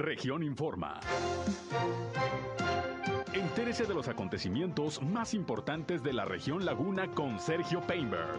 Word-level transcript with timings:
Región 0.00 0.42
Informa. 0.42 0.98
Entérese 3.34 3.84
de 3.84 3.92
los 3.92 4.08
acontecimientos 4.08 5.02
más 5.02 5.34
importantes 5.34 6.02
de 6.02 6.14
la 6.14 6.24
región 6.24 6.64
Laguna 6.64 7.08
con 7.08 7.38
Sergio 7.38 7.82
Painberg. 7.82 8.38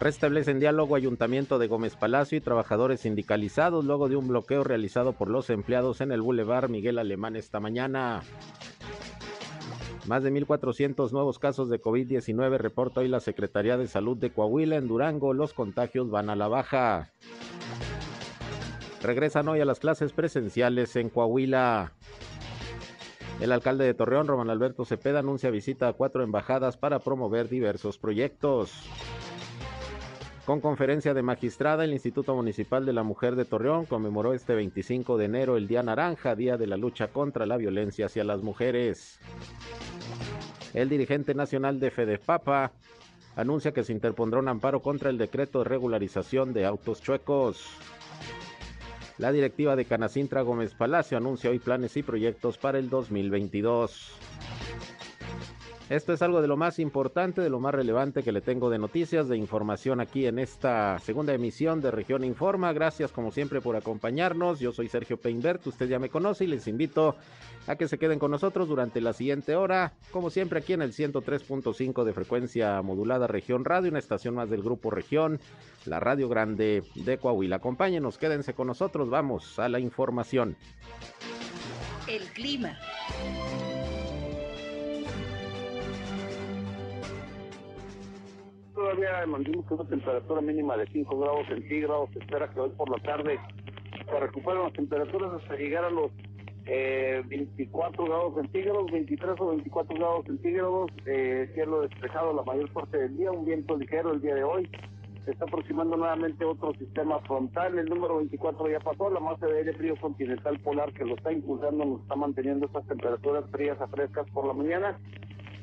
Restablecen 0.00 0.60
diálogo 0.60 0.96
Ayuntamiento 0.96 1.58
de 1.58 1.68
Gómez 1.68 1.94
Palacio 1.94 2.38
y 2.38 2.40
trabajadores 2.40 3.00
sindicalizados 3.00 3.84
luego 3.84 4.08
de 4.08 4.16
un 4.16 4.28
bloqueo 4.28 4.64
realizado 4.64 5.12
por 5.12 5.28
los 5.28 5.50
empleados 5.50 6.00
en 6.00 6.10
el 6.10 6.22
Boulevard 6.22 6.70
Miguel 6.70 6.98
Alemán 6.98 7.36
esta 7.36 7.60
mañana. 7.60 8.22
Más 10.06 10.24
de 10.24 10.32
1.400 10.32 11.12
nuevos 11.12 11.38
casos 11.38 11.70
de 11.70 11.80
COVID-19 11.80 12.58
reporta 12.58 13.00
hoy 13.00 13.08
la 13.08 13.20
Secretaría 13.20 13.76
de 13.76 13.86
Salud 13.86 14.16
de 14.16 14.30
Coahuila. 14.30 14.76
En 14.76 14.88
Durango 14.88 15.32
los 15.32 15.54
contagios 15.54 16.10
van 16.10 16.28
a 16.28 16.34
la 16.34 16.48
baja. 16.48 17.10
Regresan 19.00 19.48
hoy 19.48 19.60
a 19.60 19.64
las 19.64 19.78
clases 19.78 20.12
presenciales 20.12 20.96
en 20.96 21.08
Coahuila. 21.08 21.92
El 23.40 23.52
alcalde 23.52 23.84
de 23.84 23.94
Torreón, 23.94 24.26
Román 24.26 24.50
Alberto 24.50 24.84
Cepeda, 24.84 25.20
anuncia 25.20 25.50
visita 25.50 25.88
a 25.88 25.92
cuatro 25.92 26.22
embajadas 26.22 26.76
para 26.76 26.98
promover 26.98 27.48
diversos 27.48 27.98
proyectos. 27.98 28.72
Con 30.44 30.60
conferencia 30.60 31.14
de 31.14 31.22
magistrada, 31.22 31.84
el 31.84 31.92
Instituto 31.92 32.34
Municipal 32.34 32.84
de 32.84 32.92
la 32.92 33.04
Mujer 33.04 33.36
de 33.36 33.44
Torreón 33.44 33.86
conmemoró 33.86 34.32
este 34.34 34.56
25 34.56 35.16
de 35.16 35.26
enero 35.26 35.56
el 35.56 35.68
Día 35.68 35.84
Naranja, 35.84 36.34
Día 36.34 36.56
de 36.56 36.66
la 36.66 36.76
Lucha 36.76 37.08
contra 37.08 37.46
la 37.46 37.56
Violencia 37.56 38.06
hacia 38.06 38.24
las 38.24 38.42
Mujeres. 38.42 39.20
El 40.74 40.88
dirigente 40.88 41.34
nacional 41.34 41.80
de 41.80 41.90
Fedepapa 41.90 42.72
anuncia 43.36 43.72
que 43.72 43.84
se 43.84 43.92
interpondrá 43.92 44.40
un 44.40 44.48
amparo 44.48 44.80
contra 44.80 45.10
el 45.10 45.18
decreto 45.18 45.58
de 45.58 45.64
regularización 45.64 46.52
de 46.52 46.64
autos 46.64 47.02
chuecos. 47.02 47.64
La 49.18 49.30
directiva 49.32 49.76
de 49.76 49.84
Canacintra 49.84 50.42
Gómez 50.42 50.74
Palacio 50.74 51.18
anuncia 51.18 51.50
hoy 51.50 51.58
planes 51.58 51.96
y 51.96 52.02
proyectos 52.02 52.58
para 52.58 52.78
el 52.78 52.88
2022. 52.88 54.12
Esto 55.92 56.14
es 56.14 56.22
algo 56.22 56.40
de 56.40 56.48
lo 56.48 56.56
más 56.56 56.78
importante, 56.78 57.42
de 57.42 57.50
lo 57.50 57.60
más 57.60 57.74
relevante 57.74 58.22
que 58.22 58.32
le 58.32 58.40
tengo 58.40 58.70
de 58.70 58.78
noticias, 58.78 59.28
de 59.28 59.36
información 59.36 60.00
aquí 60.00 60.24
en 60.24 60.38
esta 60.38 60.98
segunda 61.00 61.34
emisión 61.34 61.82
de 61.82 61.90
Región 61.90 62.24
Informa. 62.24 62.72
Gracias 62.72 63.12
como 63.12 63.30
siempre 63.30 63.60
por 63.60 63.76
acompañarnos. 63.76 64.58
Yo 64.58 64.72
soy 64.72 64.88
Sergio 64.88 65.18
Peinbert, 65.18 65.66
usted 65.66 65.90
ya 65.90 65.98
me 65.98 66.08
conoce 66.08 66.44
y 66.44 66.46
les 66.46 66.66
invito 66.66 67.14
a 67.66 67.76
que 67.76 67.88
se 67.88 67.98
queden 67.98 68.18
con 68.18 68.30
nosotros 68.30 68.68
durante 68.68 69.02
la 69.02 69.12
siguiente 69.12 69.54
hora, 69.54 69.92
como 70.12 70.30
siempre 70.30 70.60
aquí 70.60 70.72
en 70.72 70.80
el 70.80 70.94
103.5 70.94 72.04
de 72.04 72.14
frecuencia 72.14 72.80
modulada 72.80 73.26
Región 73.26 73.66
Radio, 73.66 73.90
una 73.90 73.98
estación 73.98 74.34
más 74.34 74.48
del 74.48 74.62
grupo 74.62 74.90
Región, 74.90 75.40
la 75.84 76.00
Radio 76.00 76.26
Grande 76.26 76.84
de 76.94 77.18
Coahuila. 77.18 77.56
Acompáñenos, 77.56 78.16
quédense 78.16 78.54
con 78.54 78.68
nosotros, 78.68 79.10
vamos 79.10 79.58
a 79.58 79.68
la 79.68 79.78
información. 79.78 80.56
El 82.08 82.22
clima. 82.32 82.78
Todavía 88.94 89.26
mantenemos 89.26 89.70
una 89.70 89.84
temperatura 89.84 90.40
mínima 90.40 90.76
de 90.76 90.86
5 90.88 91.18
grados 91.18 91.46
centígrados. 91.48 92.10
Se 92.12 92.18
espera 92.18 92.48
que 92.50 92.60
hoy 92.60 92.70
por 92.70 92.90
la 92.90 93.02
tarde 93.02 93.38
se 94.04 94.20
recuperen 94.20 94.62
las 94.62 94.72
temperaturas 94.74 95.32
hasta 95.40 95.56
llegar 95.56 95.84
a 95.84 95.90
los 95.90 96.10
eh, 96.66 97.22
24 97.26 98.04
grados 98.04 98.34
centígrados, 98.34 98.90
23 98.92 99.34
o 99.38 99.48
24 99.48 99.96
grados 99.96 100.24
centígrados. 100.26 100.90
Eh, 101.06 101.50
cielo 101.54 101.82
despejado 101.82 102.34
la 102.34 102.42
mayor 102.42 102.70
parte 102.72 102.98
del 102.98 103.16
día, 103.16 103.32
un 103.32 103.44
viento 103.44 103.76
ligero 103.76 104.12
el 104.12 104.20
día 104.20 104.34
de 104.34 104.44
hoy. 104.44 104.68
Se 105.24 105.30
está 105.30 105.44
aproximando 105.44 105.96
nuevamente 105.96 106.44
otro 106.44 106.74
sistema 106.74 107.18
frontal. 107.20 107.78
El 107.78 107.86
número 107.86 108.16
24 108.18 108.68
ya 108.68 108.80
pasó. 108.80 109.08
La 109.08 109.20
masa 109.20 109.46
de 109.46 109.58
aire 109.58 109.72
frío 109.74 109.94
continental 109.96 110.58
polar 110.60 110.92
que 110.92 111.04
lo 111.04 111.14
está 111.14 111.32
impulsando 111.32 111.84
nos 111.84 112.00
está 112.02 112.16
manteniendo 112.16 112.66
estas 112.66 112.86
temperaturas 112.88 113.44
frías 113.52 113.80
a 113.80 113.86
frescas 113.86 114.28
por 114.30 114.46
la 114.46 114.52
mañana. 114.52 114.98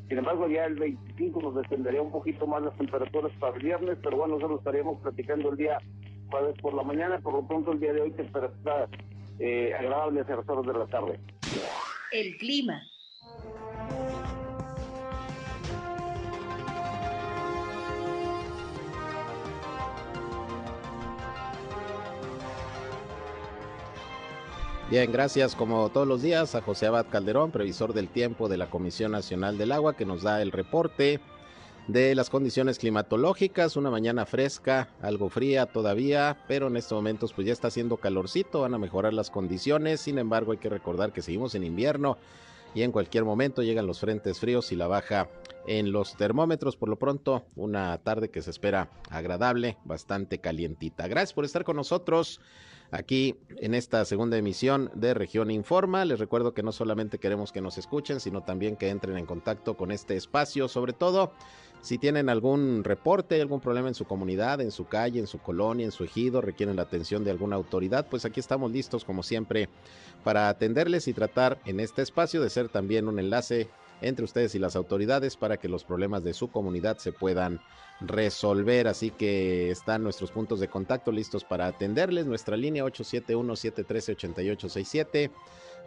Sin 0.09 0.17
embargo, 0.17 0.47
ya 0.47 0.65
el 0.65 0.73
25 0.73 1.39
nos 1.39 1.55
descendería 1.55 2.01
un 2.01 2.11
poquito 2.11 2.47
más 2.47 2.63
las 2.63 2.75
temperaturas 2.77 3.31
para 3.39 3.55
el 3.55 3.61
viernes, 3.61 3.97
pero 4.01 4.17
bueno, 4.17 4.37
eso 4.37 4.57
estaríamos 4.57 4.99
platicando 5.01 5.51
el 5.51 5.57
día 5.57 5.77
jueves 6.31 6.55
por 6.59 6.73
la 6.73 6.81
mañana. 6.81 7.19
Por 7.19 7.33
lo 7.33 7.47
pronto, 7.47 7.71
el 7.71 7.79
día 7.79 7.93
de 7.93 8.01
hoy 8.01 8.11
temperatura 8.11 8.87
eh, 9.37 9.71
agradable 9.77 10.21
hacia 10.21 10.37
las 10.37 10.49
horas 10.49 10.65
de 10.65 10.79
la 10.79 10.87
tarde. 10.87 11.19
El 12.11 12.37
clima. 12.37 12.81
Bien, 24.89 25.11
gracias 25.11 25.55
como 25.55 25.89
todos 25.89 26.07
los 26.07 26.23
días 26.23 26.55
a 26.55 26.63
José 26.63 26.87
Abad 26.87 27.05
Calderón, 27.11 27.51
previsor 27.51 27.93
del 27.93 28.07
tiempo 28.07 28.49
de 28.49 28.57
la 28.57 28.71
Comisión 28.71 29.11
Nacional 29.11 29.55
del 29.55 29.71
Agua, 29.71 29.95
que 29.95 30.03
nos 30.03 30.23
da 30.23 30.41
el 30.41 30.51
reporte 30.51 31.19
de 31.87 32.15
las 32.15 32.31
condiciones 32.31 32.79
climatológicas. 32.79 33.77
Una 33.77 33.91
mañana 33.91 34.25
fresca, 34.25 34.89
algo 35.03 35.29
fría 35.29 35.67
todavía, 35.67 36.43
pero 36.47 36.69
en 36.69 36.75
estos 36.75 36.95
momentos 36.95 37.33
pues 37.33 37.45
ya 37.45 37.53
está 37.53 37.67
haciendo 37.67 37.97
calorcito, 37.97 38.61
van 38.61 38.73
a 38.73 38.79
mejorar 38.79 39.13
las 39.13 39.29
condiciones. 39.29 40.01
Sin 40.01 40.17
embargo, 40.17 40.53
hay 40.53 40.57
que 40.57 40.69
recordar 40.69 41.13
que 41.13 41.21
seguimos 41.21 41.53
en 41.53 41.65
invierno 41.65 42.17
y 42.73 42.81
en 42.81 42.91
cualquier 42.91 43.25
momento 43.25 43.61
llegan 43.61 43.85
los 43.85 43.99
frentes 43.99 44.39
fríos 44.39 44.71
y 44.71 44.75
la 44.75 44.87
baja 44.87 45.29
en 45.67 45.91
los 45.91 46.17
termómetros. 46.17 46.77
Por 46.77 46.89
lo 46.89 46.97
pronto, 46.97 47.45
una 47.55 47.95
tarde 47.99 48.31
que 48.31 48.41
se 48.41 48.49
espera 48.49 48.89
agradable, 49.11 49.77
bastante 49.85 50.39
calientita. 50.39 51.07
Gracias 51.07 51.33
por 51.33 51.45
estar 51.45 51.63
con 51.63 51.75
nosotros 51.75 52.41
aquí 52.91 53.35
en 53.57 53.73
esta 53.73 54.03
segunda 54.05 54.37
emisión 54.37 54.91
de 54.95 55.13
Región 55.13 55.51
Informa. 55.51 56.05
Les 56.05 56.19
recuerdo 56.19 56.53
que 56.53 56.63
no 56.63 56.71
solamente 56.71 57.19
queremos 57.19 57.51
que 57.51 57.61
nos 57.61 57.77
escuchen, 57.77 58.19
sino 58.19 58.41
también 58.41 58.75
que 58.75 58.89
entren 58.89 59.17
en 59.17 59.25
contacto 59.25 59.75
con 59.75 59.91
este 59.91 60.15
espacio, 60.15 60.67
sobre 60.67 60.93
todo 60.93 61.33
si 61.81 61.97
tienen 61.97 62.29
algún 62.29 62.83
reporte, 62.83 63.39
algún 63.39 63.61
problema 63.61 63.87
en 63.87 63.95
su 63.95 64.05
comunidad, 64.05 64.59
en 64.59 64.71
su 64.71 64.85
calle, 64.85 65.19
en 65.19 65.27
su 65.27 65.39
colonia, 65.39 65.85
en 65.85 65.91
su 65.91 66.03
ejido, 66.03 66.41
requieren 66.41 66.75
la 66.75 66.81
atención 66.81 67.23
de 67.23 67.31
alguna 67.31 67.55
autoridad, 67.55 68.07
pues 68.09 68.25
aquí 68.25 68.39
estamos 68.39 68.71
listos 68.71 69.05
como 69.05 69.23
siempre 69.23 69.69
para 70.23 70.49
atenderles 70.49 71.07
y 71.07 71.13
tratar 71.13 71.59
en 71.65 71.79
este 71.79 72.01
espacio 72.01 72.41
de 72.41 72.49
ser 72.49 72.69
también 72.69 73.07
un 73.07 73.19
enlace 73.19 73.69
entre 74.01 74.25
ustedes 74.25 74.55
y 74.55 74.59
las 74.59 74.75
autoridades 74.75 75.37
para 75.37 75.57
que 75.57 75.69
los 75.69 75.83
problemas 75.83 76.23
de 76.23 76.33
su 76.33 76.49
comunidad 76.49 76.97
se 76.97 77.11
puedan 77.11 77.61
resolver. 78.01 78.87
Así 78.87 79.11
que 79.11 79.69
están 79.71 80.03
nuestros 80.03 80.31
puntos 80.31 80.59
de 80.59 80.67
contacto 80.67 81.11
listos 81.11 81.43
para 81.43 81.67
atenderles. 81.67 82.25
Nuestra 82.25 82.57
línea 82.57 82.83
871-713-8867. 82.85 85.31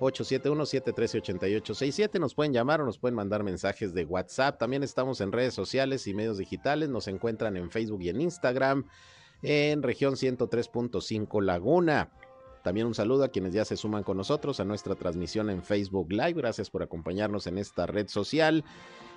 871-713-8867. 0.00 2.18
Nos 2.18 2.34
pueden 2.34 2.52
llamar 2.52 2.80
o 2.80 2.86
nos 2.86 2.98
pueden 2.98 3.14
mandar 3.14 3.42
mensajes 3.42 3.94
de 3.94 4.04
WhatsApp. 4.04 4.58
También 4.58 4.82
estamos 4.82 5.20
en 5.20 5.32
redes 5.32 5.54
sociales 5.54 6.06
y 6.06 6.14
medios 6.14 6.38
digitales. 6.38 6.88
Nos 6.88 7.08
encuentran 7.08 7.56
en 7.56 7.70
Facebook 7.70 8.02
y 8.02 8.08
en 8.08 8.20
Instagram 8.20 8.86
en 9.42 9.82
región 9.82 10.14
103.5 10.14 11.42
Laguna. 11.42 12.10
También 12.62 12.86
un 12.86 12.94
saludo 12.94 13.24
a 13.24 13.28
quienes 13.28 13.52
ya 13.52 13.64
se 13.64 13.76
suman 13.76 14.04
con 14.04 14.16
nosotros 14.16 14.60
a 14.60 14.64
nuestra 14.64 14.94
transmisión 14.94 15.50
en 15.50 15.62
Facebook 15.62 16.12
Live. 16.12 16.34
Gracias 16.34 16.70
por 16.70 16.82
acompañarnos 16.82 17.46
en 17.46 17.58
esta 17.58 17.86
red 17.86 18.08
social. 18.08 18.64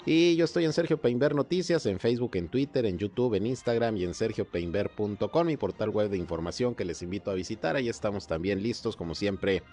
Y 0.06 0.36
yo 0.36 0.46
estoy 0.46 0.66
en 0.66 0.74
Sergio 0.74 1.00
Peinber 1.00 1.34
Noticias, 1.34 1.86
en 1.86 2.00
Facebook, 2.00 2.36
en 2.36 2.48
Twitter, 2.48 2.86
en 2.86 2.98
YouTube, 2.98 3.36
en 3.36 3.48
Instagram 3.48 3.98
y 3.98 4.04
en 4.04 4.14
sergiopeinber.com, 4.14 5.48
mi 5.48 5.58
portal 5.58 5.90
web 5.90 6.10
de 6.10 6.18
información 6.18 6.76
que 6.76 6.86
les 6.86 7.02
invito 7.02 7.32
a 7.32 7.34
visitar. 7.34 7.76
Ahí 7.76 7.90
estamos 7.90 8.28
también 8.28 8.62
listos, 8.62 8.96
como 8.96 9.16
siempre, 9.16 9.64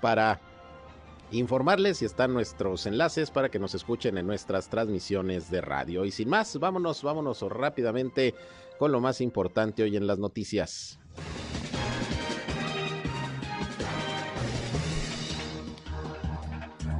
para 0.00 0.40
informarles 1.32 2.02
y 2.02 2.04
están 2.04 2.32
nuestros 2.32 2.86
enlaces 2.86 3.30
para 3.30 3.48
que 3.48 3.58
nos 3.58 3.74
escuchen 3.74 4.18
en 4.18 4.26
nuestras 4.26 4.68
transmisiones 4.68 5.50
de 5.50 5.60
radio. 5.60 6.04
Y 6.04 6.10
sin 6.10 6.28
más, 6.28 6.58
vámonos, 6.58 7.02
vámonos 7.02 7.42
rápidamente 7.42 8.34
con 8.78 8.92
lo 8.92 9.00
más 9.00 9.20
importante 9.20 9.82
hoy 9.82 9.96
en 9.96 10.06
las 10.06 10.18
noticias. 10.18 11.00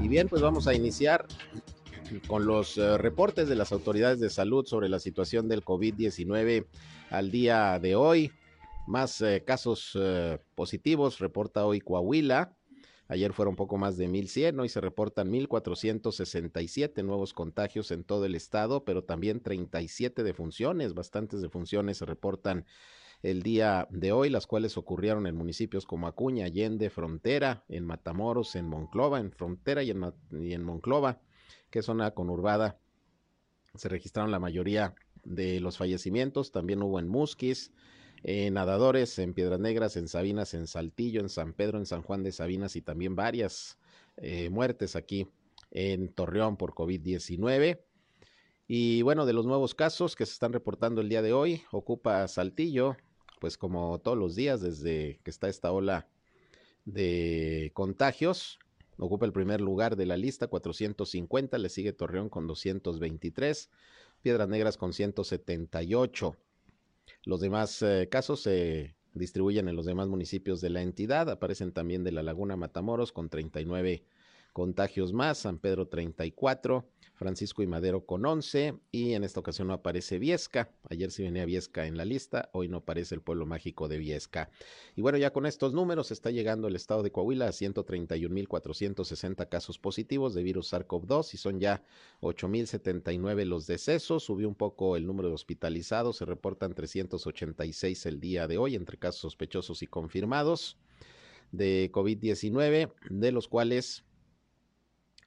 Y 0.03 0.09
bien, 0.09 0.29
pues 0.29 0.43
vamos 0.43 0.67
a 0.67 0.75
iniciar 0.75 1.27
con 2.27 2.45
los 2.45 2.77
eh, 2.77 2.99
reportes 2.99 3.49
de 3.49 3.55
las 3.55 3.71
autoridades 3.71 4.19
de 4.19 4.31
salud 4.31 4.67
sobre 4.67 4.89
la 4.89 4.99
situación 4.99 5.47
del 5.49 5.65
COVID-19 5.65 6.67
al 7.11 7.31
día 7.31 7.79
de 7.79 7.95
hoy. 7.95 8.33
Más 8.89 9.21
eh, 9.21 9.45
casos 9.47 9.93
eh, 9.95 10.41
positivos 10.57 11.21
reporta 11.21 11.65
hoy 11.65 11.81
Coahuila. 11.81 12.53
Ayer 13.07 13.33
fueron 13.33 13.55
poco 13.55 13.79
más 13.79 13.97
de 13.97 14.09
1.100, 14.09 14.61
hoy 14.61 14.69
se 14.69 14.81
reportan 14.81 15.31
1.467 15.31 17.05
nuevos 17.05 17.33
contagios 17.33 17.93
en 17.93 18.03
todo 18.03 18.25
el 18.25 18.35
estado, 18.35 18.85
pero 18.85 19.05
también 19.05 19.41
37 19.41 20.25
defunciones, 20.25 20.95
bastantes 20.95 21.43
defunciones 21.43 21.99
se 21.99 22.07
reportan 22.07 22.65
el 23.23 23.43
día 23.43 23.87
de 23.91 24.11
hoy, 24.11 24.31
las 24.31 24.47
cuales 24.47 24.77
ocurrieron 24.77 25.27
en 25.27 25.37
municipios 25.37 25.87
como 25.87 26.09
Acuña, 26.09 26.47
Allende, 26.47 26.91
Frontera, 26.91 27.65
en 27.69 27.85
Matamoros, 27.85 28.57
en 28.57 28.69
Monclova, 28.69 29.21
en 29.21 29.31
Frontera 29.31 29.83
y 29.85 29.91
en, 29.91 30.65
Monclova, 30.65 31.21
que 31.71 31.79
es 31.79 31.85
zona 31.85 32.11
conurbada. 32.11 32.81
Se 33.75 33.89
registraron 33.89 34.33
la 34.33 34.41
mayoría 34.41 34.95
de 35.25 35.61
los 35.61 35.79
fallecimientos, 35.79 36.51
también 36.51 36.83
hubo 36.83 36.99
en 36.99 37.09
Musquis, 37.09 37.73
en 38.25 38.55
nadadores, 38.55 39.19
en 39.19 39.35
Piedras 39.35 39.61
Negras, 39.61 39.97
en 39.97 40.09
Sabinas, 40.09 40.55
en 40.55 40.67
Saltillo, 40.67 41.21
en 41.21 41.29
San 41.29 41.53
Pedro, 41.53 41.79
en 41.79 41.87
San 41.87 42.03
Juan 42.03 42.25
de 42.25 42.33
Sabinas 42.33 42.75
y 42.75 42.83
también 42.83 43.15
varias 43.15 43.79
eh, 44.17 44.51
muertes 44.51 44.97
aquí 44.97 45.29
en 45.71 46.09
Torreón 46.09 46.57
por 46.57 46.75
COVID-19. 46.75 47.81
Y 48.67 49.03
bueno, 49.03 49.27
de 49.27 49.33
los 49.33 49.47
nuevos 49.47 49.75
casos 49.75 50.17
que 50.17 50.27
se 50.27 50.33
están 50.33 50.53
reportando 50.53 51.01
el 51.01 51.09
día 51.09 51.23
de 51.23 51.33
hoy, 51.33 51.63
ocupa 51.73 52.27
Saltillo, 52.29 52.97
pues 53.43 53.59
como 53.59 53.99
todos 53.99 54.17
los 54.17 54.37
días 54.37 54.61
desde 54.61 55.19
que 55.25 55.31
está 55.33 55.49
esta 55.49 55.73
ola 55.73 56.07
de 56.85 57.73
contagios, 57.75 58.61
ocupa 58.99 59.27
el 59.27 59.33
primer 59.33 59.61
lugar 59.61 59.97
de 59.97 60.07
la 60.07 60.17
lista, 60.17 60.47
450, 60.47 61.59
le 61.59 61.69
sigue 61.69 61.93
Torreón 61.93 62.29
con 62.29 62.47
223, 62.47 63.69
Piedras 64.23 64.49
Negras 64.49 64.77
con 64.77 64.93
178. 64.93 66.37
Los 67.25 67.41
demás 67.41 67.83
eh, 67.83 68.09
casos 68.09 68.43
se 68.43 68.95
distribuyen 69.13 69.67
en 69.67 69.75
los 69.75 69.87
demás 69.87 70.07
municipios 70.07 70.61
de 70.61 70.71
la 70.71 70.83
entidad, 70.83 71.29
aparecen 71.29 71.73
también 71.73 72.05
de 72.05 72.13
la 72.13 72.23
Laguna 72.23 72.55
Matamoros 72.55 73.11
con 73.11 73.29
39 73.29 74.05
contagios 74.53 75.13
más, 75.13 75.39
San 75.39 75.59
Pedro 75.59 75.89
34, 75.89 76.89
Francisco 77.23 77.63
y 77.63 77.69
Madero 77.69 78.05
con 78.05 78.27
11 78.27 78.75
y 78.91 79.13
en 79.13 79.23
esta 79.23 79.39
ocasión 79.39 79.69
no 79.69 79.75
aparece 79.75 80.19
Viesca. 80.19 80.73
Ayer 80.91 81.13
sí 81.13 81.23
venía 81.23 81.45
Viesca 81.45 81.87
en 81.87 81.97
la 81.97 82.05
lista, 82.05 82.51
hoy 82.53 82.67
no 82.67 82.79
aparece 82.79 83.15
el 83.15 83.21
pueblo 83.21 83.47
mágico 83.47 83.87
de 83.87 83.99
Viesca. 83.99 84.51
Y 84.97 85.03
bueno, 85.03 85.19
ya 85.19 85.33
con 85.33 85.47
estos 85.47 85.73
números 85.73 86.11
está 86.11 86.33
llegando 86.33 86.67
el 86.67 86.75
estado 86.75 87.05
de 87.05 87.13
Coahuila 87.13 87.47
a 87.47 87.53
131.460 87.53 89.49
casos 89.49 89.79
positivos 89.79 90.35
de 90.35 90.43
virus 90.43 90.73
SARS-CoV-2 90.73 91.35
y 91.35 91.37
son 91.37 91.61
ya 91.61 91.85
8.079 92.23 93.45
los 93.45 93.69
decesos. 93.69 94.25
Subió 94.25 94.49
un 94.49 94.57
poco 94.57 94.97
el 94.97 95.07
número 95.07 95.29
de 95.29 95.35
hospitalizados, 95.35 96.17
se 96.17 96.25
reportan 96.25 96.75
386 96.75 98.07
el 98.07 98.19
día 98.19 98.49
de 98.49 98.59
hoy 98.59 98.75
entre 98.75 98.99
casos 98.99 99.21
sospechosos 99.21 99.83
y 99.83 99.87
confirmados 99.87 100.77
de 101.53 101.89
COVID-19, 101.93 102.93
de 103.11 103.31
los 103.31 103.47
cuales 103.47 104.03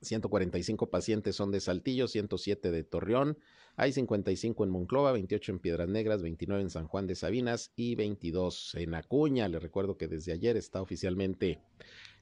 145 0.05 0.89
pacientes 0.89 1.35
son 1.35 1.51
de 1.51 1.59
Saltillo, 1.59 2.07
107 2.07 2.71
de 2.71 2.83
Torreón, 2.83 3.37
hay 3.77 3.91
55 3.91 4.63
en 4.63 4.69
Monclova, 4.69 5.11
28 5.11 5.51
en 5.51 5.59
Piedras 5.59 5.89
Negras, 5.89 6.21
29 6.21 6.63
en 6.63 6.69
San 6.69 6.87
Juan 6.87 7.07
de 7.07 7.15
Sabinas 7.15 7.73
y 7.75 7.95
22 7.95 8.75
en 8.75 8.95
Acuña. 8.95 9.49
Les 9.49 9.61
recuerdo 9.61 9.97
que 9.97 10.07
desde 10.07 10.31
ayer 10.31 10.55
está 10.55 10.81
oficialmente 10.81 11.59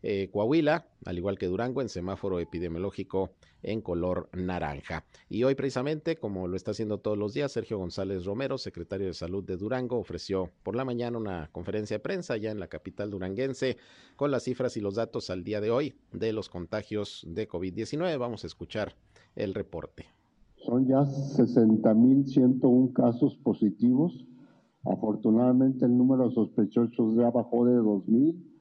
eh, 0.03 0.29
Coahuila, 0.31 0.85
al 1.05 1.17
igual 1.17 1.37
que 1.37 1.47
Durango, 1.47 1.81
en 1.81 1.87
semáforo 1.87 2.39
epidemiológico 2.39 3.31
en 3.63 3.81
color 3.81 4.29
naranja. 4.33 5.05
Y 5.29 5.45
hoy 5.45 5.55
precisamente, 5.55 6.17
como 6.17 6.49
lo 6.49 6.57
está 6.57 6.71
haciendo 6.71 6.99
todos 6.99 7.17
los 7.17 7.33
días, 7.33 7.53
Sergio 7.53 7.77
González 7.77 8.25
Romero, 8.25 8.57
secretario 8.57 9.07
de 9.07 9.13
Salud 9.13 9.45
de 9.45 9.55
Durango, 9.55 9.97
ofreció 9.97 10.51
por 10.61 10.75
la 10.75 10.83
mañana 10.83 11.17
una 11.17 11.49
conferencia 11.53 11.95
de 11.95 12.01
prensa 12.01 12.35
ya 12.35 12.51
en 12.51 12.59
la 12.59 12.67
capital 12.67 13.11
duranguense 13.11 13.77
con 14.17 14.29
las 14.29 14.43
cifras 14.43 14.75
y 14.75 14.81
los 14.81 14.95
datos 14.95 15.29
al 15.29 15.45
día 15.45 15.61
de 15.61 15.71
hoy 15.71 15.95
de 16.11 16.33
los 16.33 16.49
contagios 16.49 17.25
de 17.25 17.47
COVID-19. 17.47 18.19
Vamos 18.19 18.43
a 18.43 18.47
escuchar 18.47 18.95
el 19.37 19.53
reporte. 19.53 20.05
Son 20.57 20.85
ya 20.85 20.99
60.101 20.99 22.91
casos 22.91 23.37
positivos. 23.37 24.25
Afortunadamente 24.83 25.85
el 25.85 25.97
número 25.97 26.27
de 26.27 26.35
sospechosos 26.35 27.15
ya 27.15 27.29
bajó 27.29 27.65
de 27.65 27.79
2.000 27.79 28.52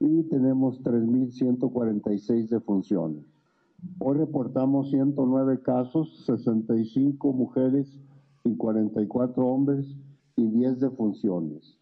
y 0.00 0.22
tenemos 0.24 0.82
3.146 0.82 2.48
defunciones. 2.48 3.24
Hoy 3.98 4.16
reportamos 4.16 4.90
109 4.90 5.60
casos, 5.62 6.24
65 6.24 7.32
mujeres 7.34 8.00
y 8.44 8.56
44 8.56 9.46
hombres 9.46 9.94
y 10.36 10.48
10 10.48 10.80
defunciones. 10.80 11.78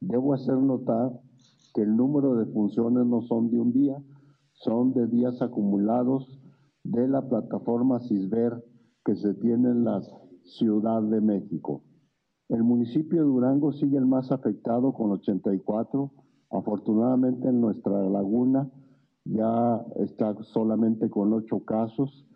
Debo 0.00 0.32
hacer 0.32 0.56
notar 0.56 1.20
que 1.74 1.82
el 1.82 1.94
número 1.94 2.34
de 2.34 2.46
funciones 2.46 3.06
no 3.06 3.20
son 3.22 3.50
de 3.50 3.60
un 3.60 3.72
día, 3.72 4.02
son 4.52 4.94
de 4.94 5.06
días 5.06 5.42
acumulados 5.42 6.40
de 6.82 7.06
la 7.08 7.28
plataforma 7.28 8.00
CISBER 8.00 8.64
que 9.04 9.16
se 9.16 9.34
tiene 9.34 9.70
en 9.70 9.84
la 9.84 10.02
Ciudad 10.44 11.02
de 11.02 11.20
México. 11.20 11.82
El 12.48 12.64
municipio 12.64 13.20
de 13.20 13.28
Durango 13.28 13.72
sigue 13.72 13.98
el 13.98 14.06
más 14.06 14.32
afectado 14.32 14.94
con 14.94 15.10
84 15.12 16.10
Afortunadamente 16.50 17.48
en 17.48 17.60
nuestra 17.60 18.08
laguna 18.08 18.68
ya 19.24 19.84
está 19.96 20.34
solamente 20.42 21.08
con 21.08 21.32
ocho 21.32 21.64
casos 21.64 22.26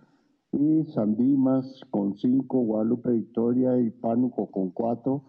y 0.53 0.85
Sandimas 0.85 1.81
con 1.91 2.15
cinco, 2.15 2.61
Guadalupe 2.61 3.11
Victoria 3.11 3.79
y 3.81 3.91
Pánuco 3.91 4.47
con 4.51 4.71
cuatro 4.71 5.23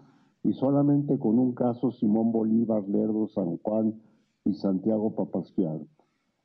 y 0.44 0.54
solamente 0.54 1.18
con 1.18 1.40
un 1.40 1.54
caso 1.54 1.92
Simón 1.92 2.32
Bolívar, 2.32 2.88
Lerdo, 2.88 3.28
San 3.30 3.58
Juan 3.58 4.00
y 4.46 4.54
Santiago 4.54 5.16
Papasquiar. 5.16 5.80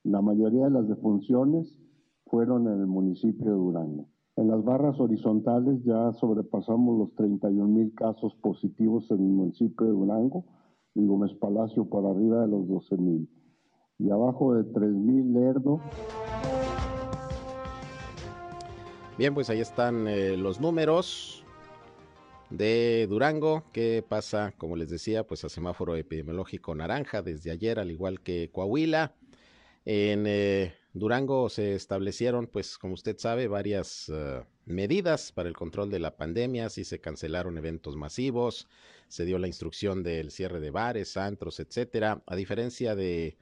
La 0.02 0.22
mayoría 0.22 0.64
de 0.64 0.70
las 0.70 0.88
defunciones 0.88 1.78
fueron 2.24 2.66
en 2.68 2.80
el 2.80 2.86
municipio 2.86 3.50
de 3.50 3.58
Durango. 3.58 4.06
En 4.36 4.48
las 4.48 4.64
barras 4.64 4.98
horizontales 4.98 5.84
ya 5.84 6.14
sobrepasamos 6.14 6.98
los 6.98 7.14
31 7.16 7.68
mil 7.68 7.94
casos 7.94 8.34
positivos 8.36 9.10
en 9.10 9.18
el 9.18 9.32
municipio 9.32 9.86
de 9.86 9.92
Durango 9.92 10.46
y 10.94 11.06
Gómez 11.06 11.32
Palacio 11.34 11.84
por 11.84 12.06
arriba 12.06 12.42
de 12.42 12.48
los 12.48 12.68
12 12.68 12.96
mil. 12.96 13.28
Y 13.98 14.10
abajo 14.10 14.54
de 14.54 14.64
3 14.64 14.90
mil 14.90 15.32
Lerdo. 15.32 15.80
Bien, 19.18 19.34
pues 19.34 19.50
ahí 19.50 19.60
están 19.60 20.08
eh, 20.08 20.36
los 20.36 20.60
números 20.60 21.44
de 22.48 23.06
Durango. 23.08 23.62
¿Qué 23.72 24.04
pasa? 24.06 24.54
Como 24.56 24.76
les 24.76 24.88
decía, 24.88 25.26
pues 25.26 25.44
a 25.44 25.48
semáforo 25.48 25.96
epidemiológico 25.96 26.74
naranja 26.74 27.22
desde 27.22 27.50
ayer, 27.50 27.78
al 27.78 27.90
igual 27.90 28.20
que 28.20 28.50
Coahuila. 28.50 29.14
En 29.84 30.24
eh, 30.26 30.74
Durango 30.92 31.48
se 31.48 31.74
establecieron, 31.74 32.48
pues 32.48 32.76
como 32.76 32.94
usted 32.94 33.16
sabe, 33.16 33.46
varias 33.46 34.08
uh, 34.08 34.44
medidas 34.64 35.30
para 35.30 35.48
el 35.48 35.54
control 35.54 35.88
de 35.90 36.00
la 36.00 36.16
pandemia. 36.16 36.68
Sí 36.68 36.84
se 36.84 37.00
cancelaron 37.00 37.56
eventos 37.58 37.96
masivos, 37.96 38.66
se 39.06 39.24
dio 39.24 39.38
la 39.38 39.46
instrucción 39.46 40.02
del 40.02 40.32
cierre 40.32 40.58
de 40.58 40.70
bares, 40.70 41.16
antros, 41.16 41.60
etcétera. 41.60 42.22
A 42.26 42.34
diferencia 42.34 42.96
de, 42.96 43.38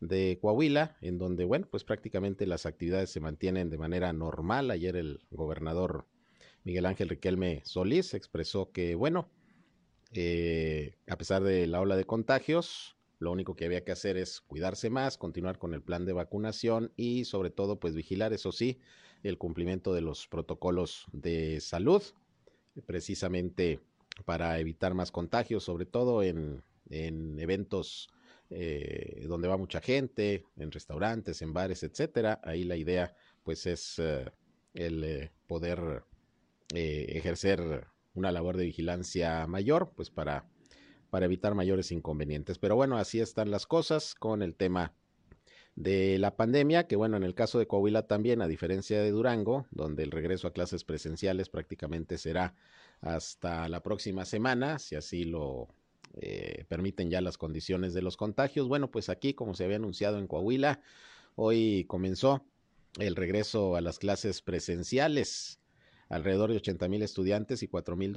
de 0.00 0.38
Coahuila, 0.42 0.98
en 1.00 1.16
donde, 1.16 1.44
bueno, 1.44 1.66
pues 1.70 1.84
prácticamente 1.84 2.46
las 2.46 2.66
actividades 2.66 3.10
se 3.10 3.20
mantienen 3.20 3.70
de 3.70 3.78
manera 3.78 4.12
normal. 4.12 4.70
Ayer 4.70 4.96
el 4.96 5.20
gobernador 5.30 6.06
Miguel 6.64 6.84
Ángel 6.84 7.08
Riquelme 7.08 7.62
Solís 7.64 8.12
expresó 8.12 8.72
que, 8.72 8.94
bueno, 8.94 9.30
eh, 10.12 10.96
a 11.08 11.16
pesar 11.16 11.42
de 11.42 11.66
la 11.66 11.80
ola 11.80 11.96
de 11.96 12.04
contagios, 12.04 12.96
lo 13.20 13.30
único 13.30 13.54
que 13.54 13.66
había 13.66 13.84
que 13.84 13.92
hacer 13.92 14.16
es 14.16 14.40
cuidarse 14.40 14.90
más, 14.90 15.18
continuar 15.18 15.58
con 15.58 15.74
el 15.74 15.82
plan 15.82 16.06
de 16.06 16.14
vacunación 16.14 16.92
y 16.96 17.26
sobre 17.26 17.50
todo 17.50 17.78
pues 17.78 17.94
vigilar, 17.94 18.32
eso 18.32 18.50
sí, 18.50 18.80
el 19.22 19.36
cumplimiento 19.36 19.92
de 19.92 20.00
los 20.00 20.26
protocolos 20.26 21.06
de 21.12 21.60
salud, 21.60 22.02
precisamente 22.86 23.80
para 24.24 24.58
evitar 24.58 24.94
más 24.94 25.12
contagios, 25.12 25.64
sobre 25.64 25.84
todo 25.84 26.22
en, 26.22 26.62
eventos 26.88 28.08
eh, 28.48 29.24
donde 29.28 29.48
va 29.48 29.58
mucha 29.58 29.82
gente, 29.82 30.44
en 30.56 30.72
restaurantes, 30.72 31.42
en 31.42 31.52
bares, 31.52 31.82
etcétera. 31.82 32.40
Ahí 32.42 32.64
la 32.64 32.76
idea, 32.76 33.14
pues, 33.44 33.66
es 33.66 33.98
eh, 33.98 34.24
el 34.74 35.04
eh, 35.04 35.30
poder 35.46 36.04
ejercer 36.72 37.86
una 38.14 38.32
labor 38.32 38.56
de 38.56 38.64
vigilancia 38.64 39.46
mayor, 39.46 39.92
pues, 39.94 40.10
para, 40.10 40.48
para 41.10 41.26
evitar 41.26 41.54
mayores 41.54 41.92
inconvenientes. 41.92 42.58
Pero 42.58 42.76
bueno, 42.76 42.96
así 42.96 43.20
están 43.20 43.50
las 43.50 43.66
cosas 43.66 44.14
con 44.14 44.42
el 44.42 44.54
tema 44.54 44.92
de 45.76 46.18
la 46.18 46.36
pandemia, 46.36 46.86
que 46.86 46.96
bueno, 46.96 47.16
en 47.16 47.22
el 47.22 47.34
caso 47.34 47.58
de 47.58 47.66
Coahuila 47.66 48.06
también, 48.06 48.42
a 48.42 48.48
diferencia 48.48 49.00
de 49.00 49.10
Durango, 49.10 49.66
donde 49.70 50.02
el 50.02 50.10
regreso 50.10 50.48
a 50.48 50.52
clases 50.52 50.84
presenciales 50.84 51.48
prácticamente 51.48 52.18
será 52.18 52.54
hasta 53.00 53.68
la 53.68 53.82
próxima 53.82 54.24
semana, 54.24 54.78
si 54.78 54.94
así 54.96 55.24
lo 55.24 55.68
eh, 56.14 56.64
permiten 56.68 57.10
ya 57.10 57.20
las 57.20 57.38
condiciones 57.38 57.94
de 57.94 58.02
los 58.02 58.16
contagios. 58.16 58.68
Bueno, 58.68 58.90
pues 58.90 59.08
aquí, 59.08 59.34
como 59.34 59.54
se 59.54 59.64
había 59.64 59.76
anunciado 59.76 60.18
en 60.18 60.26
Coahuila, 60.26 60.80
hoy 61.36 61.84
comenzó 61.88 62.44
el 62.98 63.16
regreso 63.16 63.76
a 63.76 63.80
las 63.80 63.98
clases 63.98 64.42
presenciales 64.42 65.60
alrededor 66.10 66.50
de 66.50 66.56
80 66.56 66.88
mil 66.88 67.02
estudiantes 67.02 67.62
y 67.62 67.68
4 67.68 67.96
mil 67.96 68.10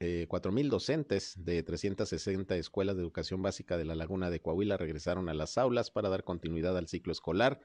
eh, 0.00 0.26
docentes 0.70 1.34
de 1.44 1.62
360 1.62 2.56
escuelas 2.56 2.96
de 2.96 3.02
educación 3.02 3.42
básica 3.42 3.76
de 3.76 3.84
la 3.84 3.94
Laguna 3.94 4.30
de 4.30 4.40
Coahuila 4.40 4.78
regresaron 4.78 5.28
a 5.28 5.34
las 5.34 5.58
aulas 5.58 5.90
para 5.90 6.08
dar 6.08 6.24
continuidad 6.24 6.76
al 6.76 6.88
ciclo 6.88 7.12
escolar. 7.12 7.60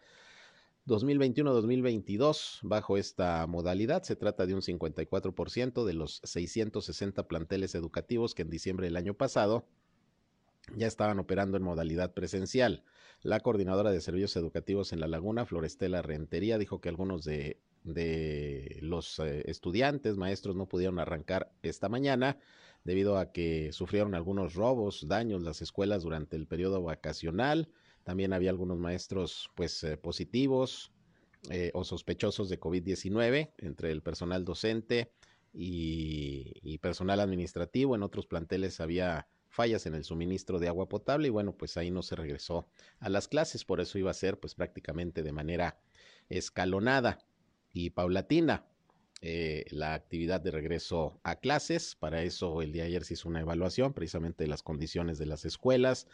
2021-2022 0.85 2.59
bajo 2.63 2.97
esta 2.97 3.47
modalidad. 3.47 4.03
Se 4.03 4.17
trata 4.17 4.45
de 4.45 4.53
un 4.53 4.61
54% 4.61 5.85
de 5.85 5.93
los 5.93 6.19
660 6.25 7.25
planteles 7.29 7.73
educativos 7.73 8.35
que 8.35 8.41
en 8.41 8.49
diciembre 8.49 8.87
del 8.87 8.97
año 8.97 9.13
pasado 9.13 9.65
ya 10.75 10.87
estaban 10.87 11.19
operando 11.19 11.55
en 11.55 11.63
modalidad 11.63 12.13
presencial. 12.13 12.83
La 13.21 13.39
coordinadora 13.39 13.91
de 13.91 14.01
servicios 14.01 14.35
educativos 14.35 14.91
en 14.91 14.99
La 14.99 15.07
Laguna, 15.07 15.45
Florestela 15.45 16.01
Rentería, 16.01 16.57
dijo 16.57 16.81
que 16.81 16.89
algunos 16.89 17.23
de 17.23 17.61
de 17.83 18.77
los 18.81 19.19
eh, 19.19 19.43
estudiantes, 19.45 20.17
maestros 20.17 20.55
no 20.55 20.67
pudieron 20.67 20.99
arrancar 20.99 21.51
esta 21.61 21.89
mañana 21.89 22.37
debido 22.83 23.17
a 23.17 23.31
que 23.31 23.71
sufrieron 23.71 24.15
algunos 24.15 24.55
robos, 24.55 25.07
daños 25.07 25.41
las 25.41 25.61
escuelas 25.61 26.03
durante 26.03 26.35
el 26.35 26.47
periodo 26.47 26.81
vacacional. 26.81 27.69
También 28.03 28.33
había 28.33 28.49
algunos 28.49 28.77
maestros 28.77 29.49
pues 29.55 29.83
eh, 29.83 29.97
positivos 29.97 30.91
eh, 31.49 31.71
o 31.73 31.83
sospechosos 31.83 32.49
de 32.49 32.59
COVID-19 32.59 33.51
entre 33.57 33.91
el 33.91 34.01
personal 34.01 34.43
docente 34.43 35.11
y, 35.53 36.53
y, 36.61 36.77
personal 36.79 37.19
administrativo. 37.19 37.95
En 37.95 38.03
otros 38.03 38.27
planteles 38.27 38.81
había 38.81 39.27
fallas 39.47 39.85
en 39.85 39.93
el 39.93 40.03
suministro 40.03 40.59
de 40.59 40.67
agua 40.67 40.89
potable 40.89 41.27
y 41.27 41.31
bueno, 41.31 41.55
pues 41.55 41.77
ahí 41.77 41.91
no 41.91 42.01
se 42.01 42.15
regresó 42.15 42.67
a 42.99 43.07
las 43.07 43.27
clases, 43.27 43.63
por 43.63 43.79
eso 43.81 43.99
iba 43.99 44.09
a 44.09 44.15
ser 44.15 44.39
pues 44.39 44.55
prácticamente 44.55 45.21
de 45.21 45.31
manera 45.31 45.79
escalonada 46.27 47.19
y 47.73 47.89
paulatina. 47.89 48.65
Eh, 49.25 49.63
la 49.69 49.93
actividad 49.93 50.41
de 50.41 50.51
regreso 50.51 51.17
a 51.23 51.37
clases. 51.37 51.95
Para 51.95 52.23
eso 52.23 52.61
el 52.61 52.73
día 52.73 52.83
de 52.83 52.89
ayer 52.89 53.05
se 53.05 53.13
hizo 53.13 53.29
una 53.29 53.39
evaluación 53.39 53.93
precisamente 53.93 54.43
de 54.43 54.49
las 54.49 54.63
condiciones 54.63 55.17
de 55.17 55.25
las 55.25 55.45
escuelas, 55.45 56.07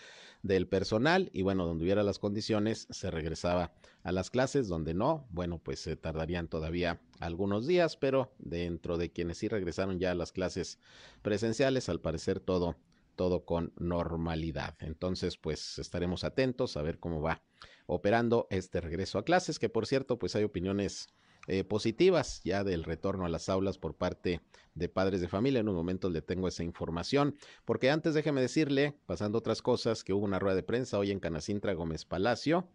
del 0.44 0.68
personal 0.68 1.32
y 1.34 1.42
bueno, 1.42 1.66
donde 1.66 1.86
hubiera 1.86 2.04
las 2.04 2.20
condiciones 2.20 2.86
se 2.92 3.10
regresaba 3.10 3.74
a 4.04 4.12
las 4.12 4.30
clases, 4.30 4.68
donde 4.68 4.94
no, 4.94 5.26
bueno, 5.32 5.58
pues 5.58 5.80
se 5.80 5.96
tardarían 5.96 6.48
todavía 6.48 7.02
algunos 7.20 7.66
días, 7.66 7.98
pero 7.98 8.32
dentro 8.38 9.00
de 9.00 9.12
quienes 9.12 9.40
sí 9.40 9.48
regresaron 9.48 9.98
ya 9.98 10.12
a 10.12 10.16
las 10.16 10.32
clases 10.32 10.78
presenciales, 11.24 11.90
al 11.90 12.02
parecer 12.02 12.40
todo 12.40 12.78
todo 13.16 13.44
con 13.44 13.74
normalidad. 13.78 14.78
Entonces, 14.80 15.36
pues 15.36 15.78
estaremos 15.78 16.24
atentos 16.24 16.78
a 16.78 16.82
ver 16.84 17.00
cómo 17.00 17.22
va 17.22 17.44
operando 17.86 18.48
este 18.50 18.80
regreso 18.80 19.18
a 19.18 19.26
clases, 19.26 19.60
que 19.60 19.68
por 19.68 19.88
cierto, 19.88 20.18
pues 20.18 20.38
hay 20.38 20.46
opiniones 20.46 21.10
eh, 21.52 21.64
positivas 21.64 22.42
ya 22.44 22.64
del 22.64 22.84
retorno 22.84 23.26
a 23.26 23.30
las 23.30 23.50
aulas 23.50 23.80
por 23.80 23.96
parte 23.96 24.40
de 24.76 24.88
padres 24.88 25.20
de 25.20 25.28
familia. 25.28 25.62
En 25.62 25.68
un 25.68 25.74
momento 25.74 26.12
le 26.12 26.22
tengo 26.22 26.48
esa 26.48 26.64
información, 26.64 27.36
porque 27.66 27.90
antes 27.90 28.14
déjeme 28.14 28.40
decirle, 28.40 28.96
pasando 29.08 29.40
otras 29.40 29.64
cosas, 29.64 30.04
que 30.04 30.14
hubo 30.14 30.24
una 30.24 30.38
rueda 30.38 30.56
de 30.56 30.62
prensa 30.62 31.00
hoy 31.00 31.10
en 31.10 31.20
Canacintra 31.20 31.74
Gómez 31.74 32.06
Palacio, 32.06 32.70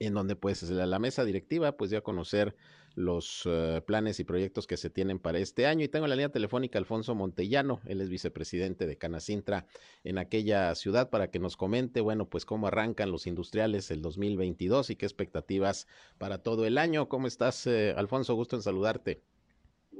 en 0.00 0.12
donde 0.12 0.34
pues 0.34 0.62
la 0.68 0.98
mesa 0.98 1.24
directiva 1.24 1.76
pues 1.76 1.92
ya 1.92 1.98
a 1.98 2.02
conocer 2.02 2.56
los 2.94 3.46
uh, 3.46 3.82
planes 3.84 4.20
y 4.20 4.24
proyectos 4.24 4.66
que 4.66 4.76
se 4.76 4.90
tienen 4.90 5.18
para 5.18 5.38
este 5.38 5.66
año. 5.66 5.84
Y 5.84 5.88
tengo 5.88 6.06
en 6.06 6.10
la 6.10 6.16
línea 6.16 6.28
telefónica 6.30 6.78
Alfonso 6.78 7.14
Montellano, 7.14 7.80
él 7.86 8.00
es 8.00 8.08
vicepresidente 8.08 8.86
de 8.86 8.96
Canacintra 8.96 9.66
en 10.04 10.18
aquella 10.18 10.74
ciudad 10.74 11.10
para 11.10 11.30
que 11.30 11.38
nos 11.38 11.56
comente, 11.56 12.00
bueno, 12.00 12.28
pues 12.28 12.44
cómo 12.44 12.66
arrancan 12.66 13.10
los 13.10 13.26
industriales 13.26 13.90
el 13.90 14.02
2022 14.02 14.90
y 14.90 14.96
qué 14.96 15.06
expectativas 15.06 15.86
para 16.18 16.38
todo 16.38 16.66
el 16.66 16.78
año. 16.78 17.08
¿Cómo 17.08 17.26
estás, 17.26 17.66
eh, 17.66 17.94
Alfonso? 17.96 18.34
Gusto 18.34 18.56
en 18.56 18.62
saludarte. 18.62 19.22